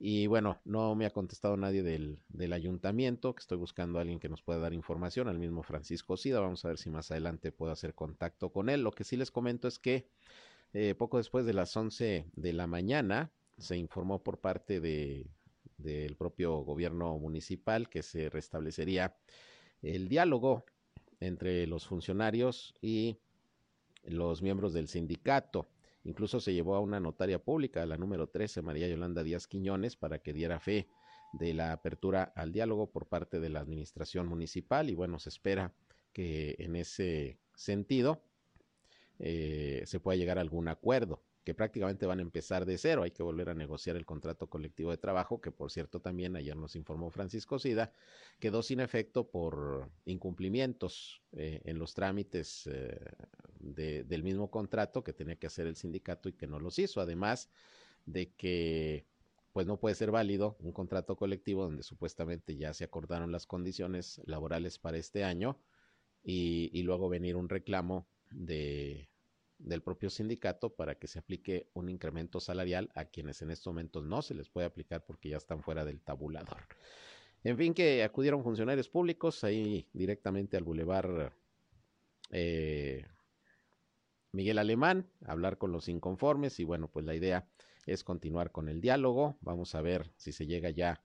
Y 0.00 0.28
bueno, 0.28 0.60
no 0.64 0.94
me 0.94 1.06
ha 1.06 1.10
contestado 1.10 1.56
nadie 1.56 1.82
del, 1.82 2.22
del, 2.28 2.52
ayuntamiento, 2.52 3.34
que 3.34 3.40
estoy 3.40 3.58
buscando 3.58 3.98
a 3.98 4.02
alguien 4.02 4.20
que 4.20 4.28
nos 4.28 4.42
pueda 4.42 4.60
dar 4.60 4.72
información, 4.72 5.26
al 5.26 5.40
mismo 5.40 5.64
Francisco 5.64 6.16
Sida. 6.16 6.38
Vamos 6.38 6.64
a 6.64 6.68
ver 6.68 6.78
si 6.78 6.88
más 6.88 7.10
adelante 7.10 7.50
puedo 7.50 7.72
hacer 7.72 7.94
contacto 7.94 8.52
con 8.52 8.68
él. 8.68 8.82
Lo 8.82 8.92
que 8.92 9.02
sí 9.02 9.16
les 9.16 9.32
comento 9.32 9.66
es 9.66 9.80
que 9.80 10.08
eh, 10.72 10.94
poco 10.94 11.18
después 11.18 11.46
de 11.46 11.54
las 11.54 11.76
11 11.76 12.26
de 12.32 12.52
la 12.52 12.66
mañana 12.66 13.32
se 13.56 13.76
informó 13.76 14.22
por 14.22 14.38
parte 14.38 14.80
de, 14.80 15.26
del 15.78 16.16
propio 16.16 16.58
gobierno 16.58 17.18
municipal 17.18 17.88
que 17.88 18.02
se 18.02 18.28
restablecería 18.28 19.16
el 19.82 20.08
diálogo 20.08 20.64
entre 21.20 21.66
los 21.66 21.86
funcionarios 21.86 22.74
y 22.80 23.18
los 24.04 24.42
miembros 24.42 24.72
del 24.72 24.88
sindicato. 24.88 25.68
Incluso 26.04 26.40
se 26.40 26.54
llevó 26.54 26.76
a 26.76 26.80
una 26.80 27.00
notaria 27.00 27.38
pública, 27.38 27.84
la 27.86 27.96
número 27.96 28.28
13, 28.28 28.62
María 28.62 28.88
Yolanda 28.88 29.22
Díaz 29.22 29.46
Quiñones, 29.46 29.96
para 29.96 30.20
que 30.20 30.32
diera 30.32 30.60
fe 30.60 30.88
de 31.32 31.54
la 31.54 31.72
apertura 31.72 32.32
al 32.34 32.52
diálogo 32.52 32.90
por 32.90 33.06
parte 33.06 33.40
de 33.40 33.50
la 33.50 33.60
administración 33.60 34.26
municipal 34.26 34.88
y 34.88 34.94
bueno, 34.94 35.18
se 35.18 35.28
espera 35.28 35.74
que 36.12 36.56
en 36.58 36.76
ese 36.76 37.38
sentido 37.54 38.22
eh, 39.18 39.82
se 39.86 40.00
pueda 40.00 40.16
llegar 40.16 40.38
a 40.38 40.42
algún 40.42 40.68
acuerdo 40.68 41.22
que 41.48 41.54
prácticamente 41.54 42.04
van 42.04 42.18
a 42.18 42.22
empezar 42.22 42.66
de 42.66 42.76
cero. 42.76 43.04
Hay 43.04 43.10
que 43.10 43.22
volver 43.22 43.48
a 43.48 43.54
negociar 43.54 43.96
el 43.96 44.04
contrato 44.04 44.50
colectivo 44.50 44.90
de 44.90 44.98
trabajo, 44.98 45.40
que 45.40 45.50
por 45.50 45.70
cierto 45.70 45.98
también 45.98 46.36
ayer 46.36 46.54
nos 46.54 46.76
informó 46.76 47.10
Francisco 47.10 47.58
Sida, 47.58 47.90
quedó 48.38 48.62
sin 48.62 48.80
efecto 48.80 49.30
por 49.30 49.90
incumplimientos 50.04 51.22
eh, 51.32 51.62
en 51.64 51.78
los 51.78 51.94
trámites 51.94 52.68
eh, 52.70 53.00
del 53.60 54.22
mismo 54.22 54.50
contrato 54.50 55.02
que 55.02 55.14
tenía 55.14 55.36
que 55.36 55.46
hacer 55.46 55.66
el 55.66 55.76
sindicato 55.76 56.28
y 56.28 56.34
que 56.34 56.46
no 56.46 56.60
los 56.60 56.78
hizo. 56.78 57.00
Además 57.00 57.48
de 58.04 58.30
que 58.34 59.06
pues 59.54 59.66
no 59.66 59.80
puede 59.80 59.94
ser 59.94 60.10
válido 60.10 60.58
un 60.60 60.72
contrato 60.72 61.16
colectivo 61.16 61.64
donde 61.64 61.82
supuestamente 61.82 62.56
ya 62.56 62.74
se 62.74 62.84
acordaron 62.84 63.32
las 63.32 63.46
condiciones 63.46 64.20
laborales 64.26 64.78
para 64.78 64.98
este 64.98 65.24
año 65.24 65.58
y 66.22 66.82
luego 66.82 67.08
venir 67.08 67.36
un 67.36 67.48
reclamo 67.48 68.06
de 68.30 69.08
del 69.58 69.82
propio 69.82 70.08
sindicato 70.08 70.70
para 70.70 70.96
que 70.96 71.08
se 71.08 71.18
aplique 71.18 71.68
un 71.74 71.88
incremento 71.88 72.40
salarial 72.40 72.90
a 72.94 73.06
quienes 73.06 73.42
en 73.42 73.50
estos 73.50 73.72
momentos 73.72 74.04
no 74.04 74.22
se 74.22 74.34
les 74.34 74.48
puede 74.48 74.66
aplicar 74.66 75.04
porque 75.04 75.30
ya 75.30 75.36
están 75.36 75.62
fuera 75.62 75.84
del 75.84 76.00
tabulador. 76.00 76.58
En 77.44 77.56
fin, 77.56 77.74
que 77.74 78.04
acudieron 78.04 78.42
funcionarios 78.42 78.88
públicos 78.88 79.42
ahí 79.44 79.88
directamente 79.92 80.56
al 80.56 80.64
bulevar 80.64 81.32
eh, 82.30 83.06
Miguel 84.32 84.58
Alemán, 84.58 85.08
a 85.24 85.32
hablar 85.32 85.58
con 85.58 85.72
los 85.72 85.88
inconformes 85.88 86.60
y 86.60 86.64
bueno, 86.64 86.88
pues 86.88 87.04
la 87.04 87.14
idea 87.14 87.48
es 87.86 88.04
continuar 88.04 88.52
con 88.52 88.68
el 88.68 88.80
diálogo. 88.80 89.38
Vamos 89.40 89.74
a 89.74 89.82
ver 89.82 90.12
si 90.16 90.32
se 90.32 90.46
llega 90.46 90.70
ya, 90.70 91.02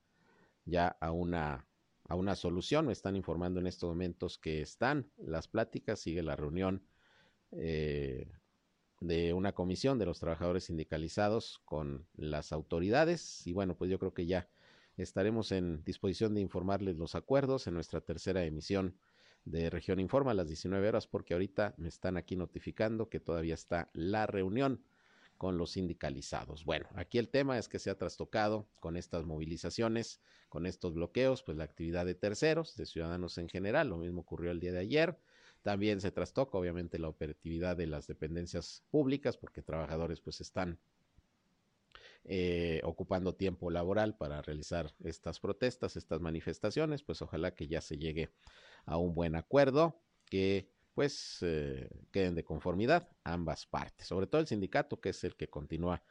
ya 0.64 0.88
a 1.00 1.10
una 1.10 1.66
a 2.06 2.16
una 2.16 2.34
solución. 2.34 2.86
Me 2.86 2.92
están 2.92 3.16
informando 3.16 3.60
en 3.60 3.66
estos 3.66 3.88
momentos 3.88 4.36
que 4.36 4.60
están 4.60 5.10
las 5.16 5.48
pláticas, 5.48 6.00
sigue 6.00 6.22
la 6.22 6.36
reunión 6.36 6.82
eh, 7.56 8.26
de 9.00 9.32
una 9.32 9.52
comisión 9.52 9.98
de 9.98 10.06
los 10.06 10.18
trabajadores 10.18 10.64
sindicalizados 10.64 11.60
con 11.64 12.06
las 12.16 12.52
autoridades 12.52 13.46
y 13.46 13.52
bueno, 13.52 13.76
pues 13.76 13.90
yo 13.90 13.98
creo 13.98 14.14
que 14.14 14.26
ya 14.26 14.48
estaremos 14.96 15.52
en 15.52 15.82
disposición 15.84 16.34
de 16.34 16.40
informarles 16.40 16.96
los 16.96 17.14
acuerdos 17.14 17.66
en 17.66 17.74
nuestra 17.74 18.00
tercera 18.00 18.44
emisión 18.44 18.96
de 19.44 19.68
Región 19.68 20.00
Informa 20.00 20.30
a 20.30 20.34
las 20.34 20.48
19 20.48 20.88
horas 20.88 21.06
porque 21.06 21.34
ahorita 21.34 21.74
me 21.76 21.88
están 21.88 22.16
aquí 22.16 22.36
notificando 22.36 23.08
que 23.08 23.20
todavía 23.20 23.54
está 23.54 23.90
la 23.92 24.26
reunión 24.26 24.82
con 25.36 25.58
los 25.58 25.72
sindicalizados. 25.72 26.64
Bueno, 26.64 26.88
aquí 26.94 27.18
el 27.18 27.28
tema 27.28 27.58
es 27.58 27.68
que 27.68 27.78
se 27.78 27.90
ha 27.90 27.98
trastocado 27.98 28.68
con 28.80 28.96
estas 28.96 29.24
movilizaciones, 29.24 30.20
con 30.48 30.64
estos 30.64 30.94
bloqueos, 30.94 31.42
pues 31.42 31.58
la 31.58 31.64
actividad 31.64 32.06
de 32.06 32.14
terceros, 32.14 32.76
de 32.76 32.86
ciudadanos 32.86 33.36
en 33.38 33.48
general, 33.48 33.88
lo 33.88 33.98
mismo 33.98 34.20
ocurrió 34.22 34.50
el 34.52 34.60
día 34.60 34.72
de 34.72 34.78
ayer. 34.78 35.18
También 35.64 36.02
se 36.02 36.10
trastoca, 36.10 36.58
obviamente, 36.58 36.98
la 36.98 37.08
operatividad 37.08 37.74
de 37.74 37.86
las 37.86 38.06
dependencias 38.06 38.84
públicas, 38.90 39.38
porque 39.38 39.62
trabajadores 39.62 40.20
pues 40.20 40.42
están 40.42 40.78
eh, 42.24 42.82
ocupando 42.84 43.34
tiempo 43.34 43.70
laboral 43.70 44.14
para 44.14 44.42
realizar 44.42 44.94
estas 45.04 45.40
protestas, 45.40 45.96
estas 45.96 46.20
manifestaciones, 46.20 47.02
pues 47.02 47.22
ojalá 47.22 47.54
que 47.54 47.66
ya 47.66 47.80
se 47.80 47.96
llegue 47.96 48.28
a 48.84 48.98
un 48.98 49.14
buen 49.14 49.36
acuerdo, 49.36 50.02
que 50.26 50.68
pues 50.92 51.38
eh, 51.40 51.88
queden 52.12 52.34
de 52.34 52.44
conformidad 52.44 53.08
ambas 53.24 53.64
partes, 53.64 54.06
sobre 54.06 54.26
todo 54.26 54.42
el 54.42 54.46
sindicato, 54.46 55.00
que 55.00 55.08
es 55.08 55.24
el 55.24 55.34
que 55.34 55.48
continúa 55.48 56.02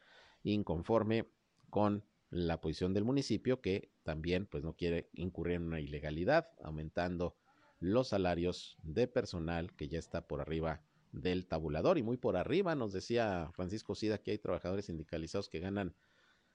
inconforme 0.41 1.29
con 1.69 2.03
la 2.31 2.59
posición 2.59 2.95
del 2.95 3.03
municipio 3.03 3.61
que 3.61 3.91
también 4.01 4.47
pues 4.47 4.63
no 4.63 4.73
quiere 4.75 5.11
incurrir 5.13 5.57
en 5.57 5.67
una 5.67 5.79
ilegalidad, 5.79 6.49
aumentando 6.63 7.35
los 7.83 8.07
salarios 8.07 8.77
de 8.81 9.07
personal 9.07 9.73
que 9.73 9.89
ya 9.89 9.99
está 9.99 10.25
por 10.25 10.39
arriba 10.39 10.81
del 11.11 11.45
tabulador. 11.45 11.97
Y 11.97 12.03
muy 12.03 12.15
por 12.15 12.37
arriba, 12.37 12.75
nos 12.75 12.93
decía 12.93 13.51
Francisco 13.53 13.93
Sida 13.93 14.19
que 14.19 14.31
hay 14.31 14.37
trabajadores 14.37 14.85
sindicalizados 14.85 15.49
que 15.49 15.59
ganan 15.59 15.93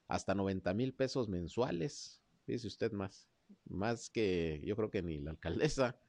hasta 0.07 0.33
90 0.33 0.73
mil 0.73 0.93
pesos 0.93 1.29
mensuales, 1.29 2.19
dice 2.47 2.65
usted 2.65 2.91
más, 2.93 3.29
más 3.65 4.09
que 4.09 4.59
yo 4.65 4.75
creo 4.75 4.89
que 4.89 5.03
ni 5.03 5.19
la 5.19 5.29
alcaldesa, 5.29 5.99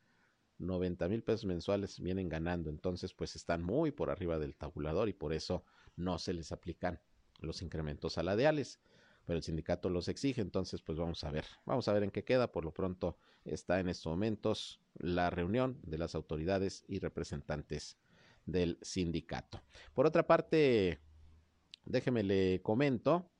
90 0.58 1.06
mil 1.08 1.22
pesos 1.22 1.44
mensuales 1.44 2.00
vienen 2.00 2.30
ganando, 2.30 2.70
entonces 2.70 3.12
pues 3.12 3.36
están 3.36 3.62
muy 3.62 3.90
por 3.90 4.08
arriba 4.08 4.38
del 4.38 4.56
tabulador 4.56 5.10
y 5.10 5.12
por 5.12 5.34
eso 5.34 5.64
no 5.96 6.18
se 6.18 6.32
les 6.32 6.50
aplican 6.50 6.98
los 7.40 7.60
incrementos 7.60 8.14
salariales. 8.14 8.80
Pero 9.26 9.36
el 9.36 9.42
sindicato 9.42 9.90
los 9.90 10.08
exige, 10.08 10.40
entonces 10.40 10.80
pues 10.80 10.96
vamos 10.96 11.22
a 11.24 11.30
ver, 11.30 11.44
vamos 11.66 11.86
a 11.88 11.92
ver 11.92 12.04
en 12.04 12.10
qué 12.10 12.24
queda, 12.24 12.50
por 12.50 12.64
lo 12.64 12.72
pronto 12.72 13.18
está 13.44 13.80
en 13.80 13.90
estos 13.90 14.06
momentos 14.06 14.79
la 14.94 15.30
reunión 15.30 15.78
de 15.82 15.98
las 15.98 16.14
autoridades 16.14 16.84
y 16.88 16.98
representantes 16.98 17.98
del 18.46 18.78
sindicato. 18.82 19.62
Por 19.94 20.06
otra 20.06 20.26
parte, 20.26 20.98
déjeme 21.84 22.22
le 22.22 22.60
comento 22.62 23.30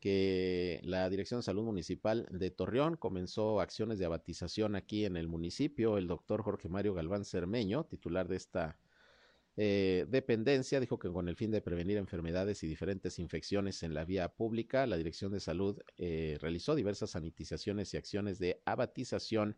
que 0.00 0.80
la 0.82 1.08
Dirección 1.10 1.40
de 1.40 1.44
Salud 1.44 1.64
Municipal 1.64 2.26
de 2.30 2.50
Torreón 2.50 2.96
comenzó 2.96 3.60
acciones 3.60 3.98
de 3.98 4.06
abatización 4.06 4.74
aquí 4.74 5.04
en 5.04 5.16
el 5.16 5.28
municipio. 5.28 5.98
El 5.98 6.06
doctor 6.06 6.42
Jorge 6.42 6.68
Mario 6.68 6.94
Galván 6.94 7.24
Cermeño, 7.24 7.84
titular 7.84 8.26
de 8.26 8.36
esta 8.36 8.78
eh, 9.56 10.06
dependencia 10.08 10.80
dijo 10.80 10.98
que 10.98 11.10
con 11.10 11.28
el 11.28 11.36
fin 11.36 11.50
de 11.50 11.60
prevenir 11.60 11.98
enfermedades 11.98 12.62
y 12.62 12.66
diferentes 12.66 13.18
infecciones 13.18 13.82
en 13.82 13.92
la 13.92 14.06
vía 14.06 14.28
pública, 14.30 14.86
la 14.86 14.96
Dirección 14.96 15.32
de 15.32 15.40
Salud 15.40 15.78
eh, 15.98 16.38
realizó 16.40 16.74
diversas 16.74 17.10
sanitizaciones 17.10 17.92
y 17.92 17.98
acciones 17.98 18.38
de 18.38 18.62
abatización 18.64 19.56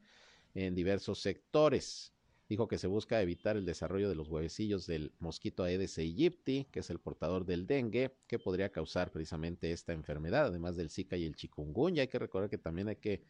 en 0.55 0.74
diversos 0.74 1.20
sectores. 1.20 2.12
Dijo 2.48 2.68
que 2.68 2.76
se 2.76 2.86
busca 2.86 3.22
evitar 3.22 3.57
el 3.57 3.64
desarrollo 3.64 4.09
de 4.09 4.14
los 4.14 4.28
huevecillos 4.28 4.86
del 4.86 5.12
mosquito 5.20 5.64
Aedes 5.64 5.96
aegypti, 5.96 6.66
que 6.70 6.80
es 6.80 6.90
el 6.90 6.98
portador 6.98 7.46
del 7.46 7.66
dengue, 7.66 8.14
que 8.26 8.38
podría 8.38 8.70
causar 8.70 9.11
precisamente 9.11 9.72
esta 9.72 9.92
enfermedad, 9.92 10.46
además 10.46 10.76
del 10.76 10.90
Zika 10.90 11.16
y 11.16 11.24
el 11.24 11.34
chikungunya. 11.34 12.03
Hay 12.03 12.09
que 12.09 12.18
recordar 12.18 12.50
que 12.50 12.59
también 12.59 12.88
hay 12.88 12.96
que, 12.96 13.22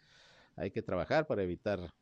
hay 0.56 0.72
que 0.72 0.82
trabajar 0.82 1.26
para 1.26 1.44
evitar 1.44 1.94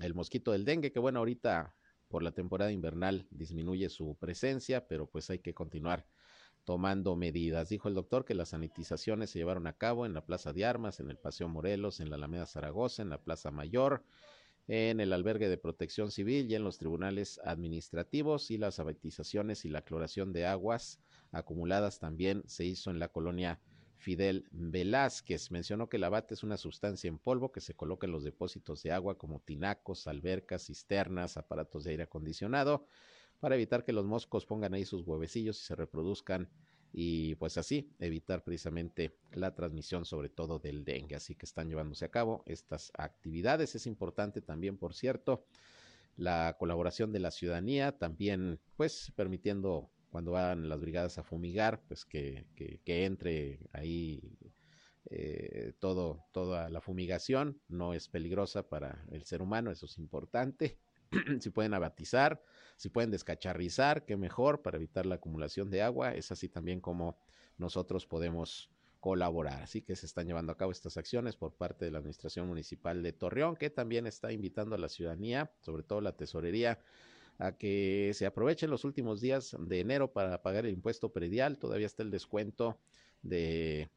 el 0.00 0.14
mosquito 0.14 0.52
del 0.52 0.64
dengue, 0.64 0.92
que 0.92 1.00
bueno, 1.00 1.18
ahorita 1.18 1.74
por 2.08 2.22
la 2.22 2.32
temporada 2.32 2.70
invernal 2.70 3.26
disminuye 3.30 3.88
su 3.88 4.14
presencia, 4.16 4.86
pero 4.86 5.06
pues 5.06 5.30
hay 5.30 5.38
que 5.38 5.54
continuar 5.54 6.06
tomando 6.64 7.16
medidas. 7.16 7.70
Dijo 7.70 7.88
el 7.88 7.94
doctor 7.94 8.24
que 8.24 8.34
las 8.34 8.50
sanitizaciones 8.50 9.30
se 9.30 9.38
llevaron 9.38 9.66
a 9.66 9.72
cabo 9.72 10.06
en 10.06 10.14
la 10.14 10.24
Plaza 10.24 10.52
de 10.52 10.64
Armas, 10.64 11.00
en 11.00 11.10
el 11.10 11.18
Paseo 11.18 11.48
Morelos, 11.48 12.00
en 12.00 12.10
la 12.10 12.16
Alameda 12.16 12.46
Zaragoza, 12.46 13.02
en 13.02 13.08
la 13.08 13.18
Plaza 13.18 13.50
Mayor, 13.50 14.04
en 14.68 15.00
el 15.00 15.12
albergue 15.12 15.48
de 15.48 15.58
protección 15.58 16.10
civil 16.10 16.50
y 16.50 16.54
en 16.54 16.64
los 16.64 16.78
tribunales 16.78 17.40
administrativos 17.44 18.50
y 18.50 18.58
las 18.58 18.78
abatizaciones 18.78 19.64
y 19.64 19.68
la 19.68 19.82
cloración 19.82 20.32
de 20.32 20.46
aguas 20.46 21.00
acumuladas 21.32 21.98
también 21.98 22.42
se 22.46 22.64
hizo 22.64 22.90
en 22.90 22.98
la 22.98 23.08
colonia 23.08 23.60
Fidel 23.96 24.46
Velázquez. 24.50 25.50
Mencionó 25.50 25.88
que 25.88 25.96
el 25.96 26.04
abate 26.04 26.34
es 26.34 26.42
una 26.42 26.56
sustancia 26.56 27.08
en 27.08 27.18
polvo 27.18 27.52
que 27.52 27.60
se 27.60 27.74
coloca 27.74 28.06
en 28.06 28.12
los 28.12 28.24
depósitos 28.24 28.82
de 28.82 28.92
agua 28.92 29.16
como 29.16 29.40
tinacos, 29.40 30.06
albercas, 30.06 30.66
cisternas, 30.66 31.36
aparatos 31.36 31.84
de 31.84 31.92
aire 31.92 32.02
acondicionado, 32.04 32.86
para 33.40 33.54
evitar 33.54 33.84
que 33.84 33.92
los 33.92 34.04
moscos 34.04 34.46
pongan 34.46 34.74
ahí 34.74 34.84
sus 34.84 35.06
huevecillos 35.06 35.60
y 35.60 35.64
se 35.64 35.74
reproduzcan 35.74 36.48
y 36.92 37.34
pues 37.36 37.56
así 37.56 37.90
evitar 37.98 38.44
precisamente 38.44 39.16
la 39.32 39.54
transmisión 39.54 40.04
sobre 40.04 40.28
todo 40.28 40.58
del 40.58 40.84
dengue. 40.84 41.16
Así 41.16 41.34
que 41.34 41.46
están 41.46 41.68
llevándose 41.68 42.04
a 42.04 42.10
cabo 42.10 42.42
estas 42.46 42.92
actividades. 42.96 43.74
Es 43.74 43.86
importante 43.86 44.42
también, 44.42 44.76
por 44.76 44.94
cierto, 44.94 45.46
la 46.16 46.56
colaboración 46.58 47.12
de 47.12 47.20
la 47.20 47.30
ciudadanía, 47.30 47.98
también 47.98 48.60
pues 48.76 49.12
permitiendo 49.16 49.90
cuando 50.10 50.32
van 50.32 50.68
las 50.68 50.80
brigadas 50.80 51.16
a 51.16 51.22
fumigar, 51.22 51.82
pues 51.88 52.04
que, 52.04 52.46
que, 52.54 53.04
entre 53.06 53.60
ahí 53.72 54.36
eh, 55.08 55.72
todo, 55.78 56.26
toda 56.32 56.68
la 56.68 56.82
fumigación, 56.82 57.58
no 57.68 57.94
es 57.94 58.08
peligrosa 58.08 58.68
para 58.68 59.06
el 59.10 59.24
ser 59.24 59.40
humano, 59.40 59.70
eso 59.70 59.86
es 59.86 59.96
importante. 59.96 60.78
si 61.40 61.50
pueden 61.50 61.74
abatizar, 61.74 62.42
si 62.76 62.88
pueden 62.88 63.10
descacharrizar, 63.10 64.04
qué 64.04 64.16
mejor 64.16 64.62
para 64.62 64.76
evitar 64.76 65.06
la 65.06 65.16
acumulación 65.16 65.70
de 65.70 65.82
agua, 65.82 66.14
es 66.14 66.32
así 66.32 66.48
también 66.48 66.80
como 66.80 67.18
nosotros 67.58 68.06
podemos 68.06 68.70
colaborar. 69.00 69.62
Así 69.62 69.82
que 69.82 69.96
se 69.96 70.06
están 70.06 70.26
llevando 70.26 70.52
a 70.52 70.56
cabo 70.56 70.72
estas 70.72 70.96
acciones 70.96 71.36
por 71.36 71.52
parte 71.54 71.84
de 71.84 71.90
la 71.90 71.98
Administración 71.98 72.46
Municipal 72.46 73.02
de 73.02 73.12
Torreón, 73.12 73.56
que 73.56 73.68
también 73.68 74.06
está 74.06 74.32
invitando 74.32 74.74
a 74.74 74.78
la 74.78 74.88
ciudadanía, 74.88 75.52
sobre 75.60 75.82
todo 75.82 76.00
la 76.00 76.16
tesorería, 76.16 76.78
a 77.38 77.52
que 77.52 78.12
se 78.14 78.26
aprovechen 78.26 78.70
los 78.70 78.84
últimos 78.84 79.20
días 79.20 79.56
de 79.58 79.80
enero 79.80 80.12
para 80.12 80.42
pagar 80.42 80.66
el 80.66 80.72
impuesto 80.72 81.12
predial. 81.12 81.58
Todavía 81.58 81.86
está 81.86 82.02
el 82.02 82.10
descuento 82.10 82.78
de 83.22 83.90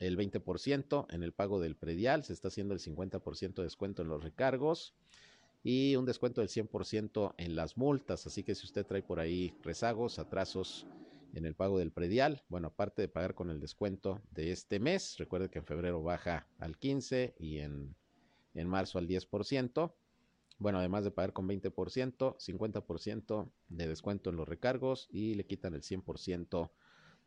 el 0.00 0.16
20% 0.16 1.06
en 1.10 1.22
el 1.22 1.32
pago 1.32 1.60
del 1.60 1.76
predial, 1.76 2.24
se 2.24 2.32
está 2.32 2.48
haciendo 2.48 2.74
el 2.74 2.80
50% 2.80 3.54
de 3.54 3.62
descuento 3.62 4.02
en 4.02 4.08
los 4.08 4.24
recargos 4.24 4.94
y 5.62 5.96
un 5.96 6.06
descuento 6.06 6.40
del 6.40 6.48
100% 6.48 7.34
en 7.36 7.56
las 7.56 7.76
multas. 7.76 8.26
Así 8.26 8.42
que 8.42 8.54
si 8.54 8.66
usted 8.66 8.86
trae 8.86 9.02
por 9.02 9.20
ahí 9.20 9.54
rezagos, 9.62 10.18
atrasos 10.18 10.86
en 11.34 11.44
el 11.44 11.54
pago 11.54 11.78
del 11.78 11.92
predial, 11.92 12.42
bueno, 12.48 12.68
aparte 12.68 13.02
de 13.02 13.08
pagar 13.08 13.34
con 13.34 13.50
el 13.50 13.60
descuento 13.60 14.20
de 14.30 14.52
este 14.52 14.80
mes, 14.80 15.16
recuerde 15.18 15.50
que 15.50 15.58
en 15.58 15.66
febrero 15.66 16.02
baja 16.02 16.46
al 16.58 16.76
15 16.76 17.34
y 17.38 17.58
en, 17.58 17.94
en 18.54 18.68
marzo 18.68 18.98
al 18.98 19.06
10%. 19.06 19.92
Bueno, 20.58 20.78
además 20.78 21.04
de 21.04 21.10
pagar 21.10 21.32
con 21.32 21.48
20%, 21.48 22.36
50% 22.36 23.50
de 23.68 23.88
descuento 23.88 24.30
en 24.30 24.36
los 24.36 24.48
recargos 24.48 25.08
y 25.10 25.34
le 25.34 25.46
quitan 25.46 25.74
el 25.74 25.82
100% 25.82 26.70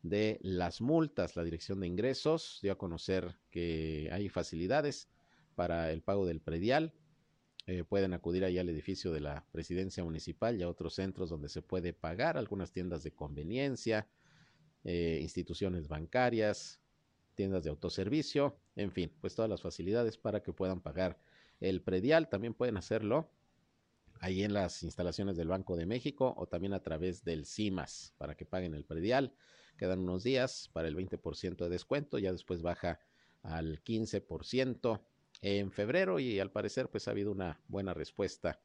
de 0.02 0.38
las 0.42 0.80
multas. 0.80 1.34
La 1.34 1.42
Dirección 1.42 1.80
de 1.80 1.88
Ingresos 1.88 2.60
dio 2.62 2.72
a 2.72 2.78
conocer 2.78 3.36
que 3.50 4.08
hay 4.12 4.28
facilidades 4.28 5.08
para 5.56 5.90
el 5.90 6.02
pago 6.02 6.26
del 6.26 6.40
predial. 6.40 6.92
Eh, 7.66 7.82
pueden 7.82 8.12
acudir 8.12 8.44
ahí 8.44 8.58
al 8.58 8.68
edificio 8.68 9.10
de 9.10 9.20
la 9.20 9.46
presidencia 9.50 10.04
municipal 10.04 10.58
y 10.58 10.62
a 10.62 10.68
otros 10.68 10.94
centros 10.94 11.30
donde 11.30 11.48
se 11.48 11.62
puede 11.62 11.94
pagar, 11.94 12.36
algunas 12.36 12.72
tiendas 12.72 13.02
de 13.02 13.12
conveniencia, 13.12 14.06
eh, 14.84 15.18
instituciones 15.22 15.88
bancarias, 15.88 16.80
tiendas 17.34 17.64
de 17.64 17.70
autoservicio, 17.70 18.58
en 18.76 18.92
fin, 18.92 19.10
pues 19.20 19.34
todas 19.34 19.48
las 19.48 19.62
facilidades 19.62 20.18
para 20.18 20.42
que 20.42 20.52
puedan 20.52 20.82
pagar 20.82 21.18
el 21.60 21.80
predial. 21.80 22.28
También 22.28 22.52
pueden 22.52 22.76
hacerlo 22.76 23.30
ahí 24.20 24.42
en 24.42 24.52
las 24.52 24.82
instalaciones 24.82 25.36
del 25.36 25.48
Banco 25.48 25.76
de 25.76 25.86
México 25.86 26.34
o 26.36 26.46
también 26.46 26.74
a 26.74 26.82
través 26.82 27.24
del 27.24 27.46
CIMAS 27.46 28.14
para 28.18 28.36
que 28.36 28.44
paguen 28.44 28.74
el 28.74 28.84
predial. 28.84 29.34
Quedan 29.78 30.00
unos 30.00 30.22
días 30.22 30.70
para 30.72 30.86
el 30.86 30.96
20% 30.96 31.56
de 31.56 31.68
descuento, 31.70 32.18
ya 32.18 32.30
después 32.30 32.62
baja 32.62 33.00
al 33.42 33.82
15% 33.82 35.00
en 35.44 35.70
febrero 35.70 36.18
y 36.18 36.40
al 36.40 36.50
parecer 36.50 36.88
pues 36.88 37.06
ha 37.06 37.10
habido 37.10 37.30
una 37.30 37.60
buena 37.68 37.92
respuesta 37.92 38.60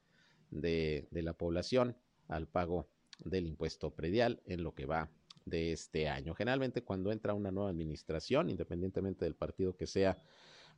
de, 0.50 1.10
de 1.12 1.22
la 1.22 1.34
población 1.34 1.98
al 2.30 2.48
pago 2.48 2.88
del 3.26 3.48
impuesto 3.48 3.94
predial 3.94 4.42
en 4.46 4.64
lo 4.64 4.74
que 4.74 4.86
va 4.86 5.12
de 5.44 5.74
este 5.74 6.08
año. 6.08 6.34
Generalmente 6.34 6.82
cuando 6.82 7.12
entra 7.12 7.34
una 7.34 7.52
nueva 7.52 7.70
administración, 7.70 8.50
independientemente 8.50 9.26
del 9.26 9.36
partido 9.36 9.76
que 9.76 9.88
sea, 9.88 10.22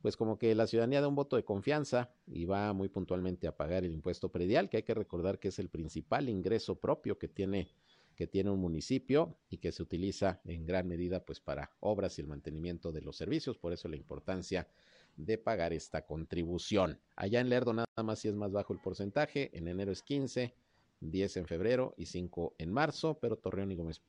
pues 0.00 0.16
como 0.16 0.38
que 0.38 0.52
la 0.56 0.66
ciudadanía 0.66 1.00
da 1.00 1.06
un 1.06 1.14
voto 1.14 1.36
de 1.36 1.44
confianza 1.44 2.10
y 2.26 2.46
va 2.46 2.72
muy 2.72 2.88
puntualmente 2.88 3.46
a 3.46 3.56
pagar 3.56 3.84
el 3.84 3.92
impuesto 3.92 4.32
predial, 4.32 4.68
que 4.68 4.78
hay 4.78 4.82
que 4.82 4.94
recordar 4.94 5.38
que 5.38 5.48
es 5.48 5.60
el 5.60 5.68
principal 5.68 6.28
ingreso 6.28 6.80
propio 6.80 7.16
que 7.16 7.28
tiene 7.28 7.68
que 8.16 8.26
tiene 8.26 8.50
un 8.50 8.60
municipio 8.60 9.38
y 9.48 9.56
que 9.56 9.72
se 9.72 9.82
utiliza 9.82 10.42
en 10.44 10.66
gran 10.66 10.86
medida 10.86 11.24
pues 11.24 11.40
para 11.40 11.70
obras 11.80 12.18
y 12.18 12.20
el 12.20 12.26
mantenimiento 12.26 12.92
de 12.92 13.00
los 13.00 13.16
servicios, 13.16 13.56
por 13.56 13.72
eso 13.72 13.88
la 13.88 13.96
importancia 13.96 14.68
de 15.16 15.38
pagar 15.38 15.72
esta 15.72 16.04
contribución. 16.06 17.00
Allá 17.16 17.40
en 17.40 17.48
Lerdo 17.48 17.72
nada 17.72 17.86
más 18.02 18.20
si 18.20 18.28
es 18.28 18.34
más 18.34 18.52
bajo 18.52 18.72
el 18.72 18.80
porcentaje, 18.80 19.50
en 19.56 19.68
enero 19.68 19.92
es 19.92 20.02
15, 20.02 20.54
10 21.00 21.36
en 21.36 21.46
febrero 21.46 21.94
y 21.96 22.06
5 22.06 22.54
en 22.58 22.72
marzo, 22.72 23.18
pero 23.20 23.36
Torreón 23.36 23.72
y 23.72 23.76
Gómez 23.76 24.00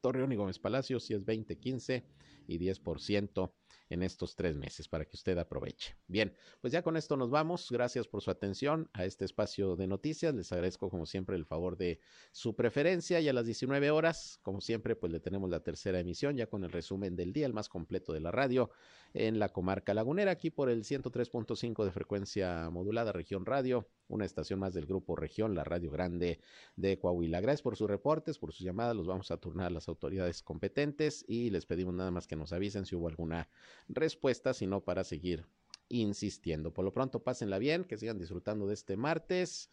Torreón 0.00 0.32
y 0.32 0.36
Gómez 0.36 0.58
Palacio 0.58 1.00
si 1.00 1.14
es 1.14 1.24
20, 1.24 1.56
15 1.56 2.04
y 2.48 2.58
10% 2.58 3.50
en 3.88 4.02
estos 4.02 4.34
tres 4.34 4.56
meses 4.56 4.88
para 4.88 5.04
que 5.04 5.16
usted 5.16 5.38
aproveche. 5.38 5.96
Bien, 6.06 6.34
pues 6.60 6.72
ya 6.72 6.82
con 6.82 6.96
esto 6.96 7.16
nos 7.16 7.30
vamos. 7.30 7.70
Gracias 7.70 8.06
por 8.08 8.22
su 8.22 8.30
atención 8.30 8.90
a 8.92 9.04
este 9.04 9.24
espacio 9.24 9.76
de 9.76 9.86
noticias. 9.86 10.34
Les 10.34 10.50
agradezco 10.52 10.90
como 10.90 11.06
siempre 11.06 11.36
el 11.36 11.44
favor 11.44 11.76
de 11.76 12.00
su 12.32 12.56
preferencia 12.56 13.20
y 13.20 13.28
a 13.28 13.32
las 13.32 13.46
19 13.46 13.90
horas, 13.90 14.38
como 14.42 14.60
siempre, 14.60 14.96
pues 14.96 15.12
le 15.12 15.20
tenemos 15.20 15.50
la 15.50 15.60
tercera 15.60 16.00
emisión 16.00 16.36
ya 16.36 16.46
con 16.46 16.64
el 16.64 16.72
resumen 16.72 17.16
del 17.16 17.32
día, 17.32 17.46
el 17.46 17.52
más 17.52 17.68
completo 17.68 18.12
de 18.12 18.20
la 18.20 18.30
radio 18.30 18.70
en 19.14 19.38
la 19.38 19.50
comarca 19.50 19.94
lagunera, 19.94 20.32
aquí 20.32 20.50
por 20.50 20.68
el 20.68 20.84
103.5 20.84 21.84
de 21.84 21.90
frecuencia 21.90 22.68
modulada, 22.70 23.12
región 23.12 23.46
radio 23.46 23.88
una 24.08 24.24
estación 24.24 24.60
más 24.60 24.74
del 24.74 24.86
Grupo 24.86 25.16
Región, 25.16 25.54
la 25.54 25.64
Radio 25.64 25.90
Grande 25.90 26.40
de 26.76 26.98
Coahuila. 26.98 27.40
Gracias 27.40 27.62
por 27.62 27.76
sus 27.76 27.88
reportes, 27.88 28.38
por 28.38 28.52
sus 28.52 28.64
llamadas, 28.64 28.96
los 28.96 29.06
vamos 29.06 29.30
a 29.30 29.36
turnar 29.36 29.66
a 29.66 29.70
las 29.70 29.88
autoridades 29.88 30.42
competentes 30.42 31.24
y 31.28 31.50
les 31.50 31.66
pedimos 31.66 31.94
nada 31.94 32.10
más 32.10 32.26
que 32.26 32.36
nos 32.36 32.52
avisen 32.52 32.86
si 32.86 32.96
hubo 32.96 33.08
alguna 33.08 33.48
respuesta, 33.88 34.54
sino 34.54 34.80
para 34.82 35.04
seguir 35.04 35.44
insistiendo. 35.88 36.72
Por 36.72 36.84
lo 36.84 36.92
pronto, 36.92 37.22
pásenla 37.22 37.58
bien, 37.58 37.84
que 37.84 37.96
sigan 37.96 38.18
disfrutando 38.18 38.66
de 38.66 38.74
este 38.74 38.96
martes 38.96 39.70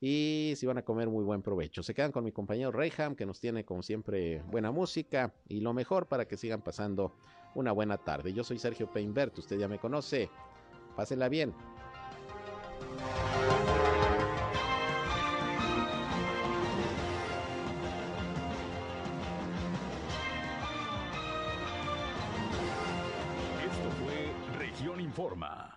y 0.00 0.54
si 0.56 0.66
van 0.66 0.78
a 0.78 0.84
comer 0.84 1.08
muy 1.08 1.24
buen 1.24 1.42
provecho. 1.42 1.82
Se 1.82 1.94
quedan 1.94 2.12
con 2.12 2.24
mi 2.24 2.32
compañero 2.32 2.72
Reyham, 2.72 3.14
que 3.14 3.26
nos 3.26 3.40
tiene 3.40 3.64
como 3.64 3.82
siempre 3.82 4.42
buena 4.42 4.70
música 4.70 5.34
y 5.46 5.60
lo 5.60 5.74
mejor 5.74 6.06
para 6.06 6.26
que 6.26 6.36
sigan 6.36 6.62
pasando 6.62 7.14
una 7.54 7.72
buena 7.72 7.98
tarde. 7.98 8.32
Yo 8.32 8.44
soy 8.44 8.58
Sergio 8.58 8.90
Peinbert, 8.90 9.36
usted 9.38 9.58
ya 9.58 9.68
me 9.68 9.78
conoce. 9.78 10.30
Pásenla 10.96 11.28
bien. 11.28 11.54